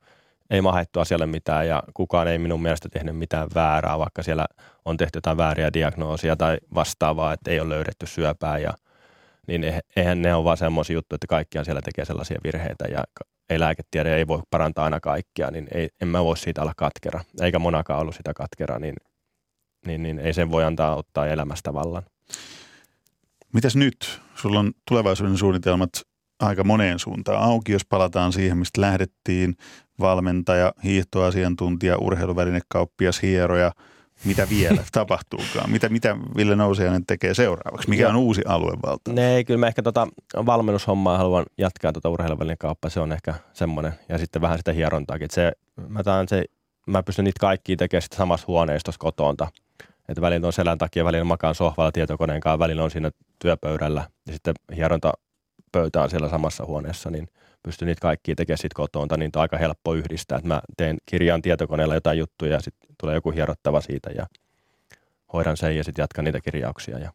ei 0.51 0.61
mahettu 0.61 1.01
asialle 1.01 1.27
mitään 1.27 1.69
ja 1.69 1.83
kukaan 1.95 2.29
ei 2.29 2.39
minun 2.39 2.63
mielestä 2.63 2.89
tehnyt 2.89 3.17
mitään 3.17 3.49
väärää, 3.55 3.99
vaikka 3.99 4.23
siellä 4.23 4.47
on 4.85 4.97
tehty 4.97 5.17
jotain 5.17 5.37
vääriä 5.37 5.73
diagnoosia 5.73 6.37
tai 6.37 6.59
vastaavaa, 6.75 7.33
että 7.33 7.51
ei 7.51 7.61
ole 7.61 7.69
löydetty 7.69 8.07
syöpää 8.07 8.59
ja 8.59 8.75
niin 9.47 9.65
eihän 9.97 10.23
ne 10.23 10.35
ole 10.35 10.45
vaan 10.45 10.57
semmoisia 10.57 10.95
juttuja, 10.95 11.17
että 11.17 11.27
kaikkiaan 11.27 11.65
siellä 11.65 11.83
tekee 11.83 12.05
sellaisia 12.05 12.39
virheitä 12.45 12.85
ja 12.91 13.05
ei 13.51 13.61
lääketiede 13.61 14.17
ei 14.17 14.27
voi 14.27 14.43
parantaa 14.51 14.85
aina 14.85 15.01
kaikkia, 15.01 15.51
niin 15.51 15.69
ei, 15.75 15.89
en 16.01 16.09
mä 16.09 16.25
voi 16.25 16.37
siitä 16.37 16.63
olla 16.63 16.73
katkera. 16.77 17.21
Eikä 17.41 17.59
monakaan 17.59 18.01
ollut 18.01 18.15
sitä 18.15 18.35
katkera, 18.35 18.79
niin, 18.79 18.95
niin, 19.87 20.03
niin 20.03 20.19
ei 20.19 20.33
sen 20.33 20.51
voi 20.51 20.65
antaa 20.65 20.97
ottaa 20.97 21.27
elämästä 21.27 21.75
vallan. 21.75 22.03
Mitäs 23.53 23.77
nyt? 23.77 24.21
Sulla 24.35 24.61
on 24.61 24.73
tulevaisuuden 24.89 25.37
suunnitelmat 25.37 25.91
aika 26.41 26.65
moneen 26.65 26.99
suuntaan 26.99 27.43
auki, 27.43 27.73
jos 27.73 27.85
palataan 27.85 28.33
siihen, 28.33 28.59
mistä 28.59 28.81
lähdettiin. 28.81 29.55
Valmentaja, 30.01 30.73
hiihtoasiantuntija, 30.85 31.99
urheiluvälinekauppias, 31.99 33.23
hieroja. 33.23 33.73
Mitä 34.25 34.47
vielä 34.51 34.85
tapahtuukaan? 34.93 35.71
Mitä, 35.71 35.89
mitä 35.89 36.17
Ville 36.37 36.57
Nousiainen 36.57 37.07
tekee 37.07 37.35
seuraavaksi? 37.35 37.91
Mikä 37.91 38.09
on 38.09 38.17
uusi 38.17 38.43
aluevalta? 38.47 39.13
Ne, 39.13 39.45
kyllä 39.45 39.61
mä 39.61 39.67
ehkä 39.67 39.83
tota 39.83 40.09
valmennushommaa 40.47 41.19
haluan 41.19 41.47
jatkaa 41.59 41.93
tuota 41.93 42.09
urheiluvälinekauppaa. 42.09 42.91
Se 42.91 43.01
on 43.01 43.13
ehkä 43.13 43.35
semmoinen. 43.53 43.93
Ja 44.09 44.19
sitten 44.19 44.43
vähän 44.43 44.59
sitä 44.59 44.73
hierontaakin. 44.73 45.29
Se, 45.31 45.53
mä, 45.89 46.03
taan 46.03 46.29
se, 46.29 46.45
mä 46.87 47.03
pystyn 47.03 47.25
niitä 47.25 47.41
kaikkia 47.41 47.77
tekemään 47.77 48.03
sitten 48.03 48.17
samassa 48.17 48.47
huoneistossa 48.49 48.99
kotoonta. 48.99 49.49
Että 50.09 50.21
välillä 50.21 50.47
on 50.47 50.53
selän 50.53 50.79
takia, 50.79 51.05
välillä 51.05 51.25
makaan 51.25 51.55
sohvalla 51.55 51.93
tietokoneen 51.93 52.41
kanssa, 52.41 52.59
välillä 52.59 52.85
on 52.85 52.91
siinä 52.91 53.11
työpöydällä 53.39 54.09
ja 54.27 54.33
sitten 54.33 54.55
hieronta 54.77 55.13
pöytä 55.73 56.03
on 56.03 56.11
siellä 56.11 56.29
samassa 56.29 56.65
huoneessa, 56.65 57.11
niin 57.11 57.29
pystyn 57.63 57.87
niitä 57.87 58.01
kaikkia 58.01 58.35
tekemään 58.35 58.59
sitten 58.59 58.75
kotoon, 58.75 59.09
niin 59.17 59.31
on 59.37 59.43
aika 59.43 59.59
helppo 59.59 59.95
yhdistää. 59.95 60.39
Että 60.39 60.49
mä 60.49 60.61
teen 60.77 60.97
kirjaan 61.07 61.43
tietokoneella 61.43 61.95
jotain 61.95 62.19
juttuja 62.19 62.53
ja 62.53 62.61
sitten 62.61 62.91
tulee 63.01 63.15
joku 63.15 63.31
hierottava 63.31 63.81
siitä 63.81 64.11
ja 64.11 64.27
hoidan 65.33 65.57
sen 65.57 65.77
ja 65.77 65.85
sitten 65.85 66.03
jatkan 66.03 66.25
niitä 66.25 66.41
kirjauksia. 66.41 66.99
Ja 66.99 67.13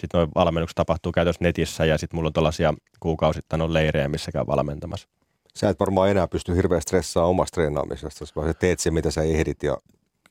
sitten 0.00 0.18
noin 0.18 0.30
valmennukset 0.34 0.74
tapahtuu 0.74 1.12
käytössä 1.12 1.44
netissä 1.44 1.84
ja 1.84 1.98
sitten 1.98 2.16
mulla 2.16 2.26
on 2.26 2.32
tällaisia 2.32 2.74
kuukausittain 3.00 3.62
on 3.62 3.74
leirejä, 3.74 4.08
missä 4.08 4.32
käy 4.32 4.46
valmentamassa. 4.46 5.08
Sä 5.54 5.68
et 5.68 5.80
varmaan 5.80 6.10
enää 6.10 6.28
pysty 6.28 6.56
hirveästi 6.56 6.88
stressaamaan 6.88 7.30
omasta 7.30 7.54
treenaamisesta, 7.54 8.24
vaan 8.36 8.54
teet 8.58 8.80
sen, 8.80 8.94
mitä 8.94 9.10
sä 9.10 9.22
ehdit 9.22 9.62
ja 9.62 9.76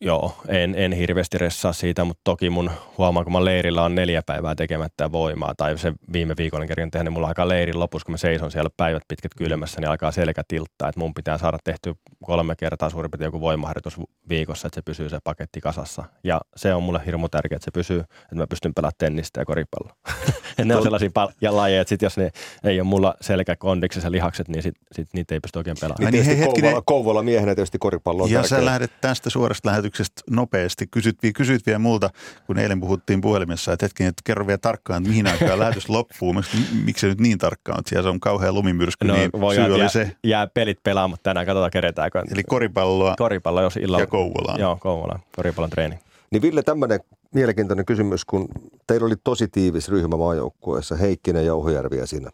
Joo, 0.03 0.33
en, 0.47 0.75
en 0.77 0.91
hirveästi 0.91 1.37
ressaa 1.37 1.73
siitä, 1.73 2.03
mutta 2.03 2.21
toki 2.23 2.49
mun 2.49 2.71
huomaan, 2.97 3.23
kun 3.25 3.33
mä 3.33 3.45
leirillä 3.45 3.83
on 3.83 3.95
neljä 3.95 4.21
päivää 4.25 4.55
tekemättä 4.55 5.11
voimaa, 5.11 5.53
tai 5.57 5.77
se 5.77 5.93
viime 6.13 6.33
viikolla 6.37 6.65
kerran 6.65 6.91
tehdä, 6.91 7.03
niin 7.03 7.13
mulla 7.13 7.27
alkaa 7.27 7.47
leirin 7.47 7.79
lopussa, 7.79 8.05
kun 8.05 8.13
mä 8.13 8.17
seison 8.17 8.51
siellä 8.51 8.69
päivät 8.77 9.03
pitkät 9.07 9.31
kylmässä, 9.37 9.81
niin 9.81 9.89
alkaa 9.89 10.11
selkä 10.11 10.41
tilttaa, 10.47 10.89
että 10.89 10.99
mun 10.99 11.13
pitää 11.13 11.37
saada 11.37 11.57
tehty 11.63 11.93
kolme 12.23 12.55
kertaa 12.55 12.89
suurin 12.89 13.11
piirtein 13.11 13.27
joku 13.27 13.41
voimaharjoitus 13.41 13.99
viikossa, 14.29 14.67
että 14.67 14.75
se 14.75 14.81
pysyy 14.81 15.09
se 15.09 15.17
paketti 15.23 15.61
kasassa. 15.61 16.03
Ja 16.23 16.41
se 16.55 16.73
on 16.73 16.83
mulle 16.83 17.01
hirmu 17.05 17.29
tärkeää, 17.29 17.55
että 17.55 17.65
se 17.65 17.71
pysyy, 17.71 17.99
että 17.99 18.35
mä 18.35 18.47
pystyn 18.47 18.73
pelaamaan 18.73 18.95
tennistä 18.97 19.41
ja 19.41 19.45
koripalloa. 19.45 19.95
ne 20.65 20.75
on 20.75 20.83
sellaisia 20.83 21.09
pal- 21.13 21.31
ja 21.41 21.55
lajeja, 21.55 21.81
että 21.81 21.89
sit 21.89 22.01
jos 22.01 22.17
ne 22.17 22.31
ei 22.63 22.79
ole 22.79 22.87
mulla 22.87 23.15
selkä 23.21 23.55
kondiksessa 23.55 24.07
ja 24.07 24.11
lihakset, 24.11 24.47
niin 24.47 24.63
sit, 24.63 24.75
sit 24.91 25.09
niitä 25.13 25.35
ei 25.35 25.39
pysty 25.39 25.59
oikein 25.59 25.77
pelaamaan. 25.81 26.13
Niin, 26.13 26.25
niin 26.27 26.45
Kouvola, 26.45 26.81
Kouvola 26.85 27.23
miehenä 27.23 27.55
tietysti 27.55 27.77
koripallo 27.77 28.23
on 28.23 28.31
Ja 28.31 28.41
tärkeä. 28.41 28.57
sä 28.57 28.65
lähdet 28.65 28.91
tästä 29.01 29.29
suorasta 29.29 29.69
lähetyksestä 29.69 29.90
nopeasti. 30.29 30.87
Kysyt, 30.87 31.17
kysyt 31.35 31.65
vielä 31.65 31.79
multa, 31.79 32.09
kun 32.47 32.57
eilen 32.57 32.79
puhuttiin 32.79 33.21
puhelimessa, 33.21 33.73
että 33.73 33.85
hetken, 33.85 34.07
että 34.07 34.21
kerro 34.25 34.47
vielä 34.47 34.57
tarkkaan, 34.57 35.01
että 35.01 35.09
mihin 35.09 35.27
aikaan 35.27 35.59
lähetys 35.65 35.89
loppuu. 35.89 36.35
Miksi 36.83 37.01
se 37.01 37.07
nyt 37.07 37.21
niin 37.21 37.37
tarkkaan 37.37 37.77
on? 37.77 37.83
Siellä 37.87 38.09
on 38.09 38.19
kauhean 38.19 38.53
lumimyrsky, 38.55 39.07
no, 39.07 39.13
niin 39.13 39.29
voi 39.39 39.55
syy 39.55 39.63
oli 39.63 39.79
jää, 39.79 39.89
se. 39.89 40.15
Jää 40.23 40.47
pelit 40.47 40.83
pelaamaan 40.83 41.19
tänään, 41.23 41.45
katsotaan 41.45 41.71
keretäänkö. 41.71 42.23
Eli 42.33 42.43
koripalloa 42.43 43.15
Koripallo, 43.17 43.61
jos 43.61 43.77
illalla. 43.77 44.03
ja 44.03 44.07
Kouvolaan. 44.07 44.59
Joo, 44.59 44.75
Kouvolaan. 44.75 45.19
Koripallon 45.35 45.69
treeni. 45.69 45.99
Niin 46.31 46.41
Ville, 46.41 46.63
tämmöinen 46.63 46.99
mielenkiintoinen 47.35 47.85
kysymys, 47.85 48.25
kun 48.25 48.47
teillä 48.87 49.05
oli 49.05 49.15
tosi 49.23 49.47
tiivis 49.47 49.89
ryhmä 49.89 50.17
maajoukkueessa, 50.17 50.95
Heikkinen 50.95 51.45
ja 51.45 51.55
Ohjärvi 51.55 51.97
ja 51.97 52.07
sinä. 52.07 52.29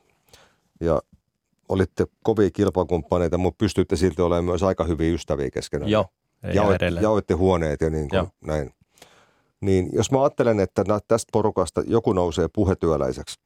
Ja 0.82 1.02
olitte 1.70 2.06
kovia 2.24 2.50
kilpakumppaneita, 2.52 3.38
mutta 3.38 3.58
pystyitte 3.58 3.96
silti 3.96 4.22
olemaan 4.22 4.46
myös 4.46 4.64
aika 4.64 4.84
hyviä 4.84 5.14
ystäviä 5.14 5.50
keskenään. 5.52 5.92
Joo, 5.92 6.06
Jaoit, 6.54 6.82
jaoitte 7.02 7.34
huoneet 7.34 7.82
ja 7.82 7.90
niin 7.90 8.10
kuin 8.10 8.28
näin. 8.42 8.74
Niin 9.62 9.90
jos 9.94 10.12
mä 10.12 10.22
ajattelen, 10.22 10.60
että 10.60 10.84
tästä 11.08 11.30
porukasta 11.32 11.84
joku 11.88 12.14
nousee 12.14 12.48
puhetyöläiseksi 12.54 13.40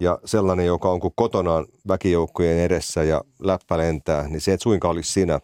ja 0.00 0.18
sellainen, 0.24 0.66
joka 0.66 0.90
on 0.90 1.00
kuin 1.00 1.12
kotonaan 1.16 1.66
väkijoukkojen 1.88 2.58
edessä 2.58 3.02
ja 3.02 3.24
läppä 3.42 3.78
lentää, 3.78 4.28
niin 4.28 4.40
se 4.40 4.52
et 4.52 4.62
suinkaan 4.62 4.92
olisi 4.92 5.12
sinä, 5.12 5.40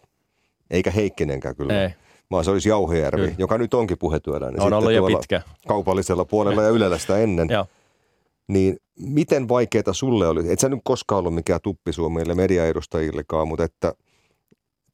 eikä 0.69 0.91
Heikkinenkään 0.91 1.55
kyllä. 1.55 1.83
Ei. 1.83 1.89
Vaan 2.31 2.45
se 2.45 2.51
olisi 2.51 2.69
Jauhejärvi, 2.69 3.21
kyllä. 3.21 3.35
joka 3.37 3.57
nyt 3.57 3.73
onkin 3.73 3.97
puhetyöläinen. 3.97 4.61
On 4.61 4.73
ollut 4.73 4.93
jo 4.93 5.05
pitkä. 5.05 5.41
Kaupallisella 5.67 6.25
puolella 6.25 6.63
ja 6.63 6.69
Ylellä 6.69 6.97
sitä 6.97 7.17
ennen. 7.17 7.47
Joo. 7.49 7.65
Niin 8.47 8.77
miten 8.99 9.49
vaikeaa 9.49 9.93
sulle 9.93 10.27
oli? 10.27 10.51
Et 10.51 10.59
sä 10.59 10.69
nyt 10.69 10.79
koskaan 10.83 11.19
ollut 11.19 11.35
mikään 11.35 11.59
tuppisuomille 11.63 12.35
mediaedustajillekaan, 12.35 13.47
mutta 13.47 13.63
että 13.63 13.93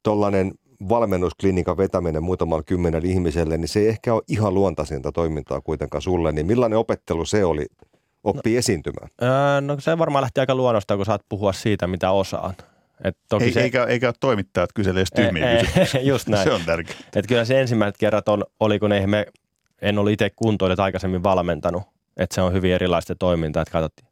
tollainen 0.02 0.52
valmennusklinikan 0.88 1.76
vetäminen 1.76 2.22
muutamalla 2.22 2.62
kymmenen 2.62 3.06
ihmiselle, 3.06 3.56
niin 3.56 3.68
se 3.68 3.80
ei 3.80 3.88
ehkä 3.88 4.14
ole 4.14 4.22
ihan 4.28 4.54
luontaisinta 4.54 5.12
toimintaa 5.12 5.60
kuitenkaan 5.60 6.02
sulle. 6.02 6.32
Niin 6.32 6.46
millainen 6.46 6.78
opettelu 6.78 7.24
se 7.24 7.44
oli 7.44 7.66
oppi 8.24 8.52
no, 8.52 8.58
esiintymään? 8.58 9.10
Öö, 9.22 9.60
no 9.60 9.80
se 9.80 9.98
varmaan 9.98 10.22
lähti 10.22 10.40
aika 10.40 10.54
luonnosta, 10.54 10.96
kun 10.96 11.06
saat 11.06 11.22
puhua 11.28 11.52
siitä, 11.52 11.86
mitä 11.86 12.10
osaat. 12.10 12.66
Et 13.04 13.18
toki 13.28 13.44
ei, 13.44 13.52
se, 13.52 13.62
eikä, 13.62 13.84
eikä 13.84 14.08
ole 14.08 14.14
toimittajat 14.20 14.70
kysele 14.74 14.98
edes 14.98 15.10
tyhmiä 15.16 15.50
ei, 15.50 15.66
Just 16.08 16.28
näin. 16.28 16.44
se 16.44 16.52
on 16.52 16.60
tärkeää. 16.66 16.98
Et 17.16 17.26
kyllä 17.26 17.44
se 17.44 17.60
ensimmäiset 17.60 17.96
kerrat 17.98 18.28
on, 18.28 18.44
oli, 18.60 18.78
kun 18.78 18.92
ei 18.92 19.06
me, 19.06 19.26
en 19.82 19.98
ollut 19.98 20.12
itse 20.12 20.30
kuntoilijat 20.36 20.80
aikaisemmin 20.80 21.22
valmentanut. 21.22 21.82
Että 22.16 22.34
se 22.34 22.42
on 22.42 22.52
hyvin 22.52 22.72
erilaista 22.72 23.14
toimintaa, 23.14 23.62
että 23.62 23.72
katsottiin, 23.72 24.08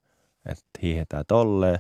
että 0.47 0.65
hiihetään 0.83 1.25
tolleen, 1.29 1.79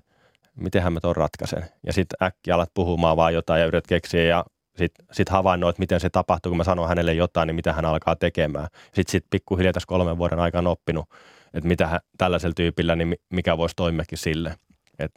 mitenhän 0.56 0.92
mä 0.92 1.00
ton 1.00 1.16
ratkaisen. 1.16 1.64
Ja 1.86 1.92
sitten 1.92 2.16
äkkiä 2.22 2.54
alat 2.54 2.70
puhumaan 2.74 3.16
vaan 3.16 3.34
jotain 3.34 3.60
ja 3.60 3.66
yrität 3.66 3.86
keksiä 3.86 4.22
ja 4.22 4.44
sitten 4.82 5.06
sit 5.12 5.28
havainnoit, 5.28 5.78
miten 5.78 6.00
se 6.00 6.10
tapahtuu, 6.10 6.50
kun 6.50 6.56
mä 6.56 6.64
sanon 6.64 6.88
hänelle 6.88 7.14
jotain, 7.14 7.46
niin 7.46 7.54
mitä 7.54 7.72
hän 7.72 7.84
alkaa 7.84 8.16
tekemään. 8.16 8.68
Sitten 8.84 9.12
sit 9.12 9.24
pikkuhiljaa 9.30 9.72
tässä 9.72 9.86
kolmen 9.86 10.18
vuoden 10.18 10.40
aikana 10.40 10.70
oppinut, 10.70 11.08
että 11.54 11.68
mitä 11.68 11.86
hän, 11.86 12.00
tällaisella 12.18 12.54
tyypillä, 12.54 12.96
niin 12.96 13.16
mikä 13.30 13.56
voisi 13.56 13.76
toimiakin 13.76 14.18
sille. 14.18 14.56
Et 14.98 15.12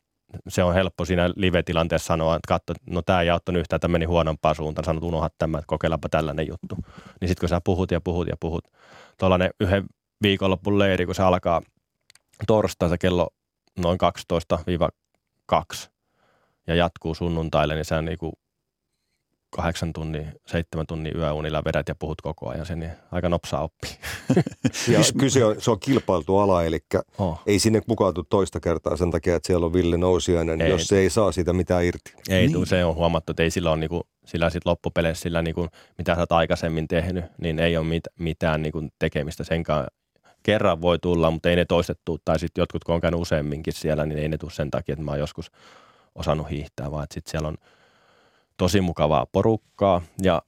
se 0.47 0.63
on 0.63 0.73
helppo 0.73 1.06
siinä 1.06 1.30
live-tilanteessa 1.36 2.08
sanoa, 2.08 2.36
että 2.36 2.47
katso, 2.47 2.73
no 2.89 3.01
tämä 3.01 3.21
ei 3.21 3.30
auttanut 3.30 3.60
yhtään, 3.60 3.80
tämä 3.80 3.91
meni 3.91 4.06
huonompaan 4.06 4.56
suuntaan, 4.56 4.86
sanot 4.86 5.04
unohda 5.04 5.30
tämä, 5.38 5.58
että 5.58 5.67
kokeillaanpa 5.67 6.10
tällainen 6.10 6.47
juttu. 6.47 6.75
Niin 7.21 7.30
sitten 7.30 7.39
kun 7.39 7.49
sä 7.49 7.62
puhut 7.63 7.91
ja 7.91 8.01
puhut 8.01 8.28
ja 8.28 8.36
puhut, 8.39 8.63
tuollainen 9.19 9.49
yhden 9.60 9.86
viikonloppun 10.21 10.80
leiri, 10.80 11.06
kun 11.06 11.15
se 11.15 11.23
alkaa 11.23 11.62
torstaina 12.47 12.97
kello 12.97 13.30
noin 13.80 13.97
12-2 15.54 15.89
ja 16.67 16.75
jatkuu 16.75 17.15
sunnuntaille, 17.15 17.75
niin 17.75 17.86
se 17.86 17.95
on 17.95 18.06
kuin 18.19 18.34
kahdeksan 19.55 19.93
tunnin, 19.93 20.27
seitsemän 20.45 20.87
tunnin 20.87 21.17
yöunilla 21.17 21.63
vedät 21.65 21.87
ja 21.87 21.95
puhut 21.95 22.21
koko 22.21 22.49
ajan 22.49 22.65
sen, 22.65 22.79
niin 22.79 22.91
aika 23.11 23.29
nopsaa 23.29 23.61
oppii. 23.61 23.91
ja 24.93 24.99
kyse 25.17 25.45
on, 25.45 25.55
se 25.61 25.71
on 25.71 25.79
kilpailtu 25.79 26.37
ala, 26.37 26.63
eli 26.63 26.79
oh. 27.17 27.41
ei 27.47 27.59
sinne 27.59 27.81
mukautu 27.87 28.23
toista 28.23 28.59
kertaa 28.59 28.97
sen 28.97 29.11
takia, 29.11 29.35
että 29.35 29.47
siellä 29.47 29.65
on 29.65 29.73
Ville 29.73 29.97
Nousiainen, 29.97 30.61
ei, 30.61 30.69
jos 30.69 30.87
se 30.87 30.97
ei 30.97 31.09
saa 31.09 31.31
siitä 31.31 31.53
mitään 31.53 31.85
irti. 31.85 32.13
Ei, 32.29 32.47
niin. 32.47 32.65
se 32.65 32.85
on 32.85 32.95
huomattu, 32.95 33.31
että 33.31 33.43
ei 33.43 33.51
sillä 33.51 33.71
ole 33.71 33.79
niinku, 33.79 34.07
sillä 34.25 34.49
sit 34.49 34.65
loppupeleissä 34.65 35.21
sillä 35.21 35.41
niinku, 35.41 35.67
mitä 35.97 36.15
sä 36.15 36.21
oot 36.21 36.31
aikaisemmin 36.31 36.87
tehnyt, 36.87 37.25
niin 37.41 37.59
ei 37.59 37.77
ole 37.77 37.85
mit, 37.85 38.03
mitään 38.19 38.61
niinku 38.61 38.81
tekemistä 38.99 39.43
senkaan. 39.43 39.87
Kerran 40.43 40.81
voi 40.81 40.99
tulla, 40.99 41.31
mutta 41.31 41.49
ei 41.49 41.55
ne 41.55 41.65
toistettu, 41.65 42.17
tai 42.25 42.39
sitten 42.39 42.61
jotkut, 42.61 42.83
kun 42.83 42.95
on 42.95 43.01
käynyt 43.01 43.19
useamminkin 43.19 43.73
siellä, 43.73 44.05
niin 44.05 44.19
ei 44.19 44.29
ne 44.29 44.37
tule 44.37 44.51
sen 44.51 44.71
takia, 44.71 44.93
että 44.93 45.05
mä 45.05 45.11
oon 45.11 45.19
joskus 45.19 45.51
osannut 46.15 46.49
hiihtää, 46.49 46.91
vaan 46.91 47.03
että 47.03 47.13
sitten 47.13 47.31
siellä 47.31 47.47
on– 47.47 47.57
tosi 48.57 48.81
mukavaa 48.81 49.25
porukkaa 49.31 50.01
ja 50.21 50.41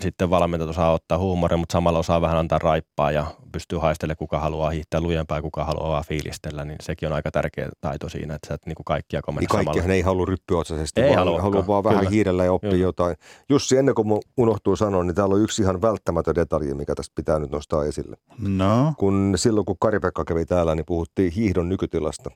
sitten 0.00 0.30
valmentajat 0.30 0.70
osaa 0.70 0.92
ottaa 0.92 1.18
huumoria, 1.18 1.56
mutta 1.56 1.72
samalla 1.72 1.98
osaa 1.98 2.20
vähän 2.20 2.38
antaa 2.38 2.58
raippaa 2.58 3.10
ja 3.12 3.26
pystyy 3.52 3.78
haistelemaan, 3.78 4.16
kuka 4.16 4.38
haluaa 4.40 4.70
hiihtää 4.70 5.00
lujempaa 5.00 5.38
ja 5.38 5.42
kuka 5.42 5.64
haluaa 5.64 6.02
fiilistellä, 6.02 6.64
niin 6.64 6.76
sekin 6.82 7.08
on 7.08 7.14
aika 7.14 7.30
tärkeä 7.30 7.68
taito 7.80 8.08
siinä, 8.08 8.34
että 8.34 8.48
sä 8.48 8.54
et 8.54 8.66
niinku 8.66 8.84
kaikkia 8.84 9.22
komenna 9.22 9.40
niin 9.40 9.48
kaikkihan 9.48 9.74
samalla. 9.74 9.94
ei 9.94 10.02
halua 10.02 10.26
ryppyotsaisesti, 10.26 11.00
ei 11.00 11.16
vaan 11.16 11.42
haluaa 11.42 11.66
vaan 11.66 11.84
vähän 11.84 11.98
Kyllä. 11.98 12.10
hiirellä 12.10 12.44
ja 12.44 12.52
oppia 12.52 12.70
Kyllä. 12.70 12.82
jotain. 12.82 13.16
Jussi, 13.48 13.76
ennen 13.76 13.94
kuin 13.94 14.08
mun 14.08 14.20
unohtuu 14.36 14.76
sanoa, 14.76 15.04
niin 15.04 15.14
täällä 15.14 15.34
on 15.34 15.42
yksi 15.42 15.62
ihan 15.62 15.82
välttämätön 15.82 16.34
detalji, 16.34 16.74
mikä 16.74 16.94
tästä 16.94 17.12
pitää 17.14 17.38
nyt 17.38 17.50
nostaa 17.50 17.84
esille. 17.84 18.16
No? 18.38 18.94
Kun 18.98 19.32
silloin, 19.36 19.66
kun 19.66 19.76
Kari-Pekka 19.80 20.24
kävi 20.24 20.46
täällä, 20.46 20.74
niin 20.74 20.86
puhuttiin 20.86 21.32
hiihdon 21.32 21.68
nykytilasta. 21.68 22.30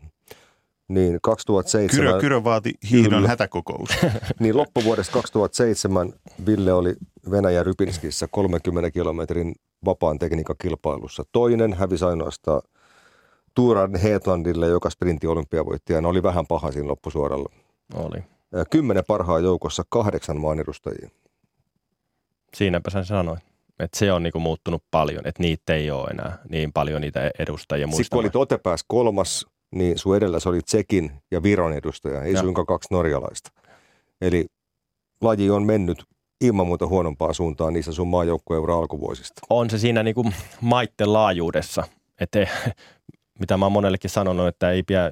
Niin 0.88 1.18
2007... 1.22 2.06
Kyrö, 2.06 2.20
Kyrö 2.20 2.44
vaati 2.44 2.74
hiihdon 2.90 3.18
kyllä. 3.18 3.28
hätäkokous. 3.28 3.90
niin 4.40 4.56
loppuvuodesta 4.56 5.12
2007 5.12 6.12
Ville 6.46 6.72
oli 6.72 6.94
Venäjän 7.30 7.66
Rypinskissä 7.66 8.28
30 8.30 8.90
kilometrin 8.90 9.54
vapaan 9.84 10.18
tekniikan 10.18 10.56
kilpailussa. 10.60 11.22
Toinen 11.32 11.72
hävisi 11.72 12.04
ainoastaan 12.04 12.62
Turan 13.54 13.96
Heetlandille, 13.96 14.66
joka 14.66 14.90
sprintti 14.90 15.26
olympiavoittajana 15.26 16.08
oli 16.08 16.22
vähän 16.22 16.46
paha 16.46 16.72
siinä 16.72 16.88
loppusuoralla. 16.88 17.52
Oli. 17.94 18.18
Kymmenen 18.70 19.04
parhaan 19.06 19.44
joukossa 19.44 19.82
kahdeksan 19.88 20.40
maan 20.40 20.60
edustajia. 20.60 21.10
Siinäpä 22.54 22.90
sen 22.90 23.04
sanoin. 23.04 23.38
Että 23.78 23.98
se 23.98 24.12
on 24.12 24.22
niinku 24.22 24.40
muuttunut 24.40 24.82
paljon, 24.90 25.26
että 25.26 25.42
niitä 25.42 25.74
ei 25.74 25.90
ole 25.90 26.10
enää 26.10 26.38
niin 26.48 26.72
paljon 26.72 27.00
niitä 27.00 27.30
edustajia 27.38 27.86
Sitten 27.86 28.06
kun 28.10 28.20
olit 28.20 28.36
Otepääs 28.36 28.84
kolmas, 28.88 29.46
niin 29.74 29.98
sun 29.98 30.16
edellä 30.16 30.40
se 30.40 30.48
oli 30.48 30.60
Tsekin 30.60 31.12
ja 31.30 31.42
Viron 31.42 31.72
edustaja, 31.72 32.22
ei 32.22 32.32
Ja. 32.32 32.40
suinkaan 32.40 32.66
kaksi 32.66 32.88
norjalaista. 32.90 33.50
Eli 34.20 34.46
laji 35.20 35.50
on 35.50 35.66
mennyt 35.66 36.04
ilman 36.40 36.66
muuta 36.66 36.86
huonompaa 36.86 37.32
suuntaan 37.32 37.72
niissä 37.72 37.92
sun 37.92 38.08
maajoukkueura 38.08 38.76
alkuvuosista. 38.76 39.40
on 39.50 39.70
se 39.70 39.78
siinä 39.78 40.02
niinku 40.02 40.30
maitten 40.60 41.12
laajuudessa. 41.12 41.84
Että 42.20 42.46
mitä 43.38 43.56
mä 43.56 43.64
oon 43.64 43.72
monellekin 43.72 44.10
sanonut, 44.10 44.46
että 44.48 44.70
ei 44.70 44.82
pidä 44.82 45.10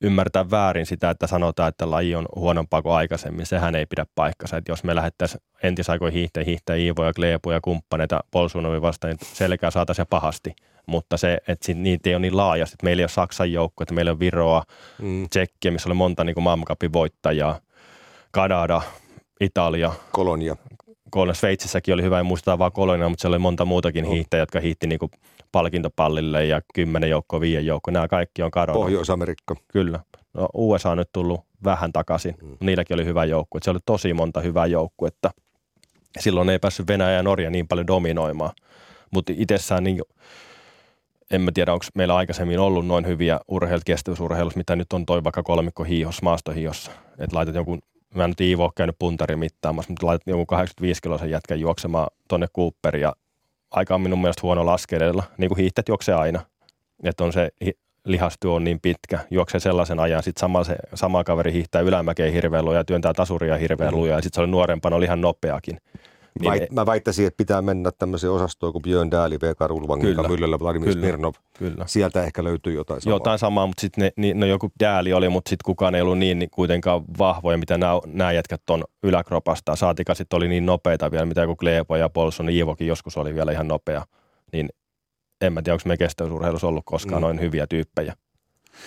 ymmärtää 0.00 0.50
väärin 0.50 0.86
sitä, 0.86 1.10
että 1.10 1.26
sanotaan, 1.26 1.68
että 1.68 1.90
laji 1.90 2.14
on 2.14 2.26
huonompaa 2.36 2.82
kuin 2.82 2.92
aikaisemmin. 2.92 3.46
Sehän 3.46 3.74
ei 3.74 3.86
pidä 3.86 4.06
paikkansa. 4.14 4.56
Että 4.56 4.72
jos 4.72 4.84
me 4.84 4.94
lähettäisiin 4.94 5.40
entisaikoihin 5.62 6.18
hiihtäjä, 6.18 6.44
hiihtäjä 6.44 6.76
Iivo 6.84 7.04
ja 7.04 7.12
Kleepu 7.12 7.50
ja 7.50 7.60
kumppaneita 7.60 8.20
Polsunovi 8.30 8.82
vastaan, 8.82 9.10
niin 9.10 9.34
selkää 9.34 9.70
saataisiin 9.70 10.02
ja 10.02 10.06
pahasti. 10.06 10.54
Mutta 10.86 11.16
se, 11.16 11.38
että 11.48 11.72
niitä 11.74 12.10
ei 12.10 12.14
ole 12.14 12.20
niin 12.20 12.36
laajasti. 12.36 12.74
Että 12.74 12.84
meillä 12.84 13.00
ei 13.00 13.04
ole 13.04 13.08
Saksan 13.08 13.52
joukko, 13.52 13.82
että 13.82 13.94
meillä 13.94 14.10
on 14.10 14.20
Viroa, 14.20 14.62
Mm. 14.98 15.28
Tsekkiä, 15.28 15.70
missä 15.70 15.88
oli 15.88 15.94
monta 15.94 16.24
niin 16.24 16.42
maailmankapin 16.42 16.92
voittajaa, 16.92 17.60
Kanada, 18.30 18.82
Italia, 19.40 19.92
Kolonia. 20.12 20.56
Kolonia 21.10 21.34
Sveitsissäkin 21.34 21.94
oli 21.94 22.02
hyvä, 22.02 22.20
en 22.20 22.26
muista 22.26 22.58
vaan 22.58 22.72
Kolonia, 22.72 23.08
mutta 23.08 23.22
siellä 23.22 23.34
oli 23.34 23.42
monta 23.42 23.64
muutakin 23.64 24.04
Joo. 24.04 24.12
hiihtäjää, 24.14 24.42
jotka 24.42 24.60
hiihti 24.60 24.86
niin 24.86 24.98
palkintopallille 25.52 26.44
ja 26.44 26.60
kymmenen 26.74 27.10
joukkoa, 27.10 27.40
viien 27.40 27.66
joukkoa. 27.66 27.92
Nämä 27.92 28.08
kaikki 28.08 28.42
on 28.42 28.50
kadonnut. 28.50 28.82
Pohjois-Amerikka. 28.82 29.54
Kyllä. 29.68 30.00
No, 30.34 30.48
USA 30.54 30.90
on 30.90 30.98
nyt 30.98 31.10
tullut 31.12 31.40
vähän 31.64 31.92
takaisin. 31.92 32.34
Mm. 32.42 32.56
Niilläkin 32.60 32.94
oli 32.94 33.04
hyvä 33.04 33.24
joukkue. 33.24 33.60
Se 33.64 33.70
oli 33.70 33.78
tosi 33.86 34.14
monta 34.14 34.40
hyvää 34.40 34.66
joukkuetta. 34.66 35.30
Silloin 36.18 36.48
ei 36.48 36.58
päässyt 36.58 36.88
Venäjä 36.88 37.16
ja 37.16 37.22
Norja 37.22 37.50
niin 37.50 37.68
paljon 37.68 37.86
dominoimaan. 37.86 38.52
Mutta 39.10 39.32
itsessään 39.36 39.84
niin, 39.84 40.02
en 41.30 41.40
mä 41.40 41.50
tiedä, 41.54 41.72
onko 41.72 41.86
meillä 41.94 42.16
aikaisemmin 42.16 42.58
ollut 42.58 42.86
noin 42.86 43.06
hyviä 43.06 43.40
urheilut, 43.48 43.84
kestävyysurheilussa, 43.84 44.58
mitä 44.58 44.76
nyt 44.76 44.92
on 44.92 45.06
toi 45.06 45.24
vaikka 45.24 45.42
kolmikko 45.42 45.84
hiihossa, 45.84 46.20
maastohiihossa. 46.22 46.90
Että 47.18 47.36
laitat 47.36 47.54
jonkun, 47.54 47.78
mä 48.14 48.24
en 48.24 48.30
nyt 48.30 48.40
Iivo 48.40 48.64
ole 48.64 48.72
käynyt 48.76 48.96
puntari 48.98 49.36
mittaamassa, 49.36 49.92
mutta 49.92 50.06
laitat 50.06 50.26
jonkun 50.26 50.46
85 50.46 51.02
kiloisen 51.02 51.30
jätkän 51.30 51.60
juoksemaan 51.60 52.08
tonne 52.28 52.46
Cooperiin 52.56 53.02
ja 53.02 53.12
aika 53.70 53.94
on 53.94 54.00
minun 54.00 54.20
mielestä 54.20 54.42
huono 54.42 54.66
laskeleella, 54.66 55.22
niin 55.38 55.48
kuin 55.48 55.58
hiihtet 55.58 55.88
juoksee 55.88 56.14
aina. 56.14 56.40
Että 57.04 57.24
on 57.24 57.32
se 57.32 57.50
lihastyö 58.04 58.50
on 58.50 58.64
niin 58.64 58.80
pitkä, 58.80 59.18
juoksee 59.30 59.60
sellaisen 59.60 60.00
ajan, 60.00 60.22
sitten 60.22 60.40
sama, 60.40 60.64
se, 60.64 60.76
sama 60.94 61.24
kaveri 61.24 61.52
hiihtää 61.52 61.80
ylämäkeen 61.80 62.32
hirveän 62.32 62.66
ja 62.74 62.84
työntää 62.84 63.12
tasuria 63.14 63.56
hirveän 63.56 63.94
ja 64.08 64.16
sitten 64.22 64.34
se 64.34 64.40
oli 64.40 64.50
nuorempana, 64.50 64.96
oli 64.96 65.04
ihan 65.04 65.20
nopeakin. 65.20 65.78
Niin, 66.40 66.50
Väit, 66.50 66.72
mä 66.72 66.86
väittäisin, 66.86 67.26
että 67.26 67.36
pitää 67.36 67.62
mennä 67.62 67.90
tämmöiseen 67.98 68.32
osastoon 68.32 68.72
kuin 68.72 68.82
Björn 68.82 69.10
Rulvang, 69.66 70.00
Kyllä. 70.00 70.16
Mika 70.16 70.28
Myllylä, 70.28 70.58
Vladimir 70.58 70.88
Kyllä. 70.88 71.00
Smirnov. 71.06 71.32
kyllä. 71.58 71.84
Sieltä 71.86 72.24
ehkä 72.24 72.44
löytyy 72.44 72.72
jotain 72.74 73.00
samaa. 73.00 73.14
Jotain 73.16 73.38
samaa, 73.38 73.66
mutta 73.66 73.80
sitten 73.80 74.10
niin, 74.16 74.40
no 74.40 74.46
joku 74.46 74.70
dääli 74.80 75.12
oli, 75.12 75.28
mutta 75.28 75.48
sitten 75.48 75.64
kukaan 75.64 75.94
ei 75.94 76.02
ollut 76.02 76.18
niin, 76.18 76.38
niin 76.38 76.50
kuitenkaan 76.50 77.02
vahvoja, 77.18 77.58
mitä 77.58 77.78
nämä, 77.78 78.00
nämä 78.06 78.32
jätkät 78.32 78.70
on 78.70 78.84
yläkropasta. 79.02 79.76
Saatika 79.76 80.14
sitten 80.14 80.36
oli 80.36 80.48
niin 80.48 80.66
nopeita 80.66 81.10
vielä, 81.10 81.26
mitä 81.26 81.40
joku 81.40 81.56
Kleepo 81.56 81.96
ja 81.96 82.08
Polson, 82.08 82.48
Iivokin 82.50 82.86
joskus 82.86 83.16
oli 83.16 83.34
vielä 83.34 83.52
ihan 83.52 83.68
nopea. 83.68 84.04
Niin 84.52 84.68
en 85.40 85.52
mä 85.52 85.62
tiedä, 85.62 85.74
onko 85.74 85.82
me 85.88 85.96
kestävyysurheilussa 85.96 86.66
ollut 86.68 86.84
koskaan 86.86 87.22
Mm. 87.22 87.24
noin 87.24 87.40
hyviä 87.40 87.66
tyyppejä. 87.66 88.14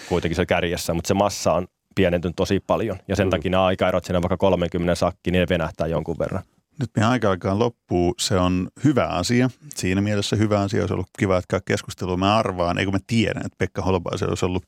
Kuitenkin 0.09 0.35
se 0.35 0.45
kärjessä, 0.45 0.93
mutta 0.93 1.07
se 1.07 1.13
massa 1.13 1.53
on 1.53 1.67
pienentynyt 1.95 2.35
tosi 2.35 2.59
paljon. 2.67 2.97
Ja 3.07 3.15
sen 3.15 3.27
Mm. 3.27 3.31
takia 3.31 3.51
nämä 3.51 3.65
aikaerot 3.65 4.05
siinä 4.05 4.21
vaikka 4.21 4.37
30 4.37 4.95
sakki, 4.95 5.31
niin 5.31 5.39
ne 5.39 5.45
venähtää 5.49 5.87
jonkun 5.87 6.15
verran. 6.19 6.43
Nyt 6.79 6.89
meidän 6.95 7.11
aika 7.11 7.29
alkaa 7.29 7.59
loppuu. 7.59 8.15
Se 8.19 8.35
on 8.37 8.69
hyvä 8.83 9.05
asia. 9.05 9.49
Siinä 9.75 10.01
mielessä 10.01 10.35
hyvä 10.35 10.59
asia 10.61 10.81
olisi 10.81 10.93
ollut 10.93 11.09
kiva 11.19 11.35
jatkaa 11.35 11.59
keskustelua. 11.65 12.17
Mä 12.17 12.37
arvaan, 12.37 12.77
eikö 12.77 12.91
mä 12.91 12.99
tiedän, 13.07 13.45
että 13.45 13.55
Pekka 13.57 13.81
Holopaisella 13.81 14.31
olisi 14.31 14.45
ollut 14.45 14.63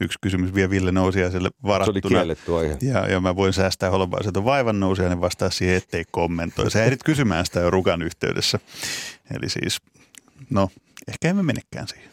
yksi 0.00 0.18
kysymys 0.20 0.54
vielä 0.54 0.70
Ville 0.70 0.92
Nousiaiselle 0.92 1.48
Se 1.48 1.54
oli 1.62 1.68
varattuna. 1.72 2.00
kielletty 2.08 2.56
aihe. 2.56 2.78
Ja, 2.82 3.06
ja 3.08 3.20
mä 3.20 3.36
voin 3.36 3.52
säästää 3.52 3.90
Holopaiselta 3.90 4.44
vaivan 4.44 4.80
nousia, 4.80 5.08
niin 5.08 5.20
vastaa 5.20 5.50
siihen, 5.50 5.76
ettei 5.76 6.04
kommentoi. 6.10 6.70
Sä 6.70 6.84
ehdit 6.84 7.02
kysymään 7.04 7.46
sitä 7.46 7.60
jo 7.60 7.70
Rukan 7.70 8.02
yhteydessä. 8.02 8.58
Eli 9.30 9.48
siis, 9.48 9.78
no, 10.50 10.70
ehkä 11.08 11.28
emme 11.28 11.42
menekään 11.42 11.88
siihen. 11.88 12.08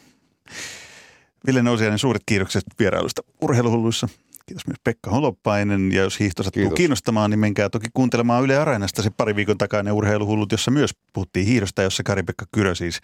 Ville 1.47 1.61
Nousiainen, 1.61 1.99
suuret 1.99 2.23
kiitokset 2.25 2.63
vierailusta 2.79 3.21
urheiluhulluissa. 3.41 4.09
Kiitos 4.45 4.67
myös 4.67 4.77
Pekka 4.83 5.09
Holopainen. 5.09 5.91
Ja 5.91 6.01
jos 6.01 6.19
hiihto 6.19 6.43
sattuu 6.43 6.61
Kiitos. 6.61 6.77
kiinnostamaan, 6.77 7.29
niin 7.31 7.39
menkää 7.39 7.69
toki 7.69 7.87
kuuntelemaan 7.93 8.43
Yle 8.43 8.57
Areenasta 8.57 9.01
se 9.01 9.09
pari 9.09 9.35
viikon 9.35 9.57
takainen 9.57 9.93
urheiluhullut, 9.93 10.51
jossa 10.51 10.71
myös 10.71 10.91
puhuttiin 11.13 11.45
hiihdosta, 11.45 11.81
jossa 11.81 12.03
Kari-Pekka 12.03 12.45
Kyrö 12.51 12.75
siis 12.75 12.99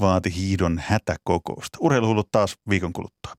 vaati 0.00 0.34
hiidon 0.36 0.80
hätäkokousta. 0.86 1.78
Urheiluhullut 1.80 2.28
taas 2.32 2.56
viikon 2.68 2.92
kuluttua. 2.92 3.32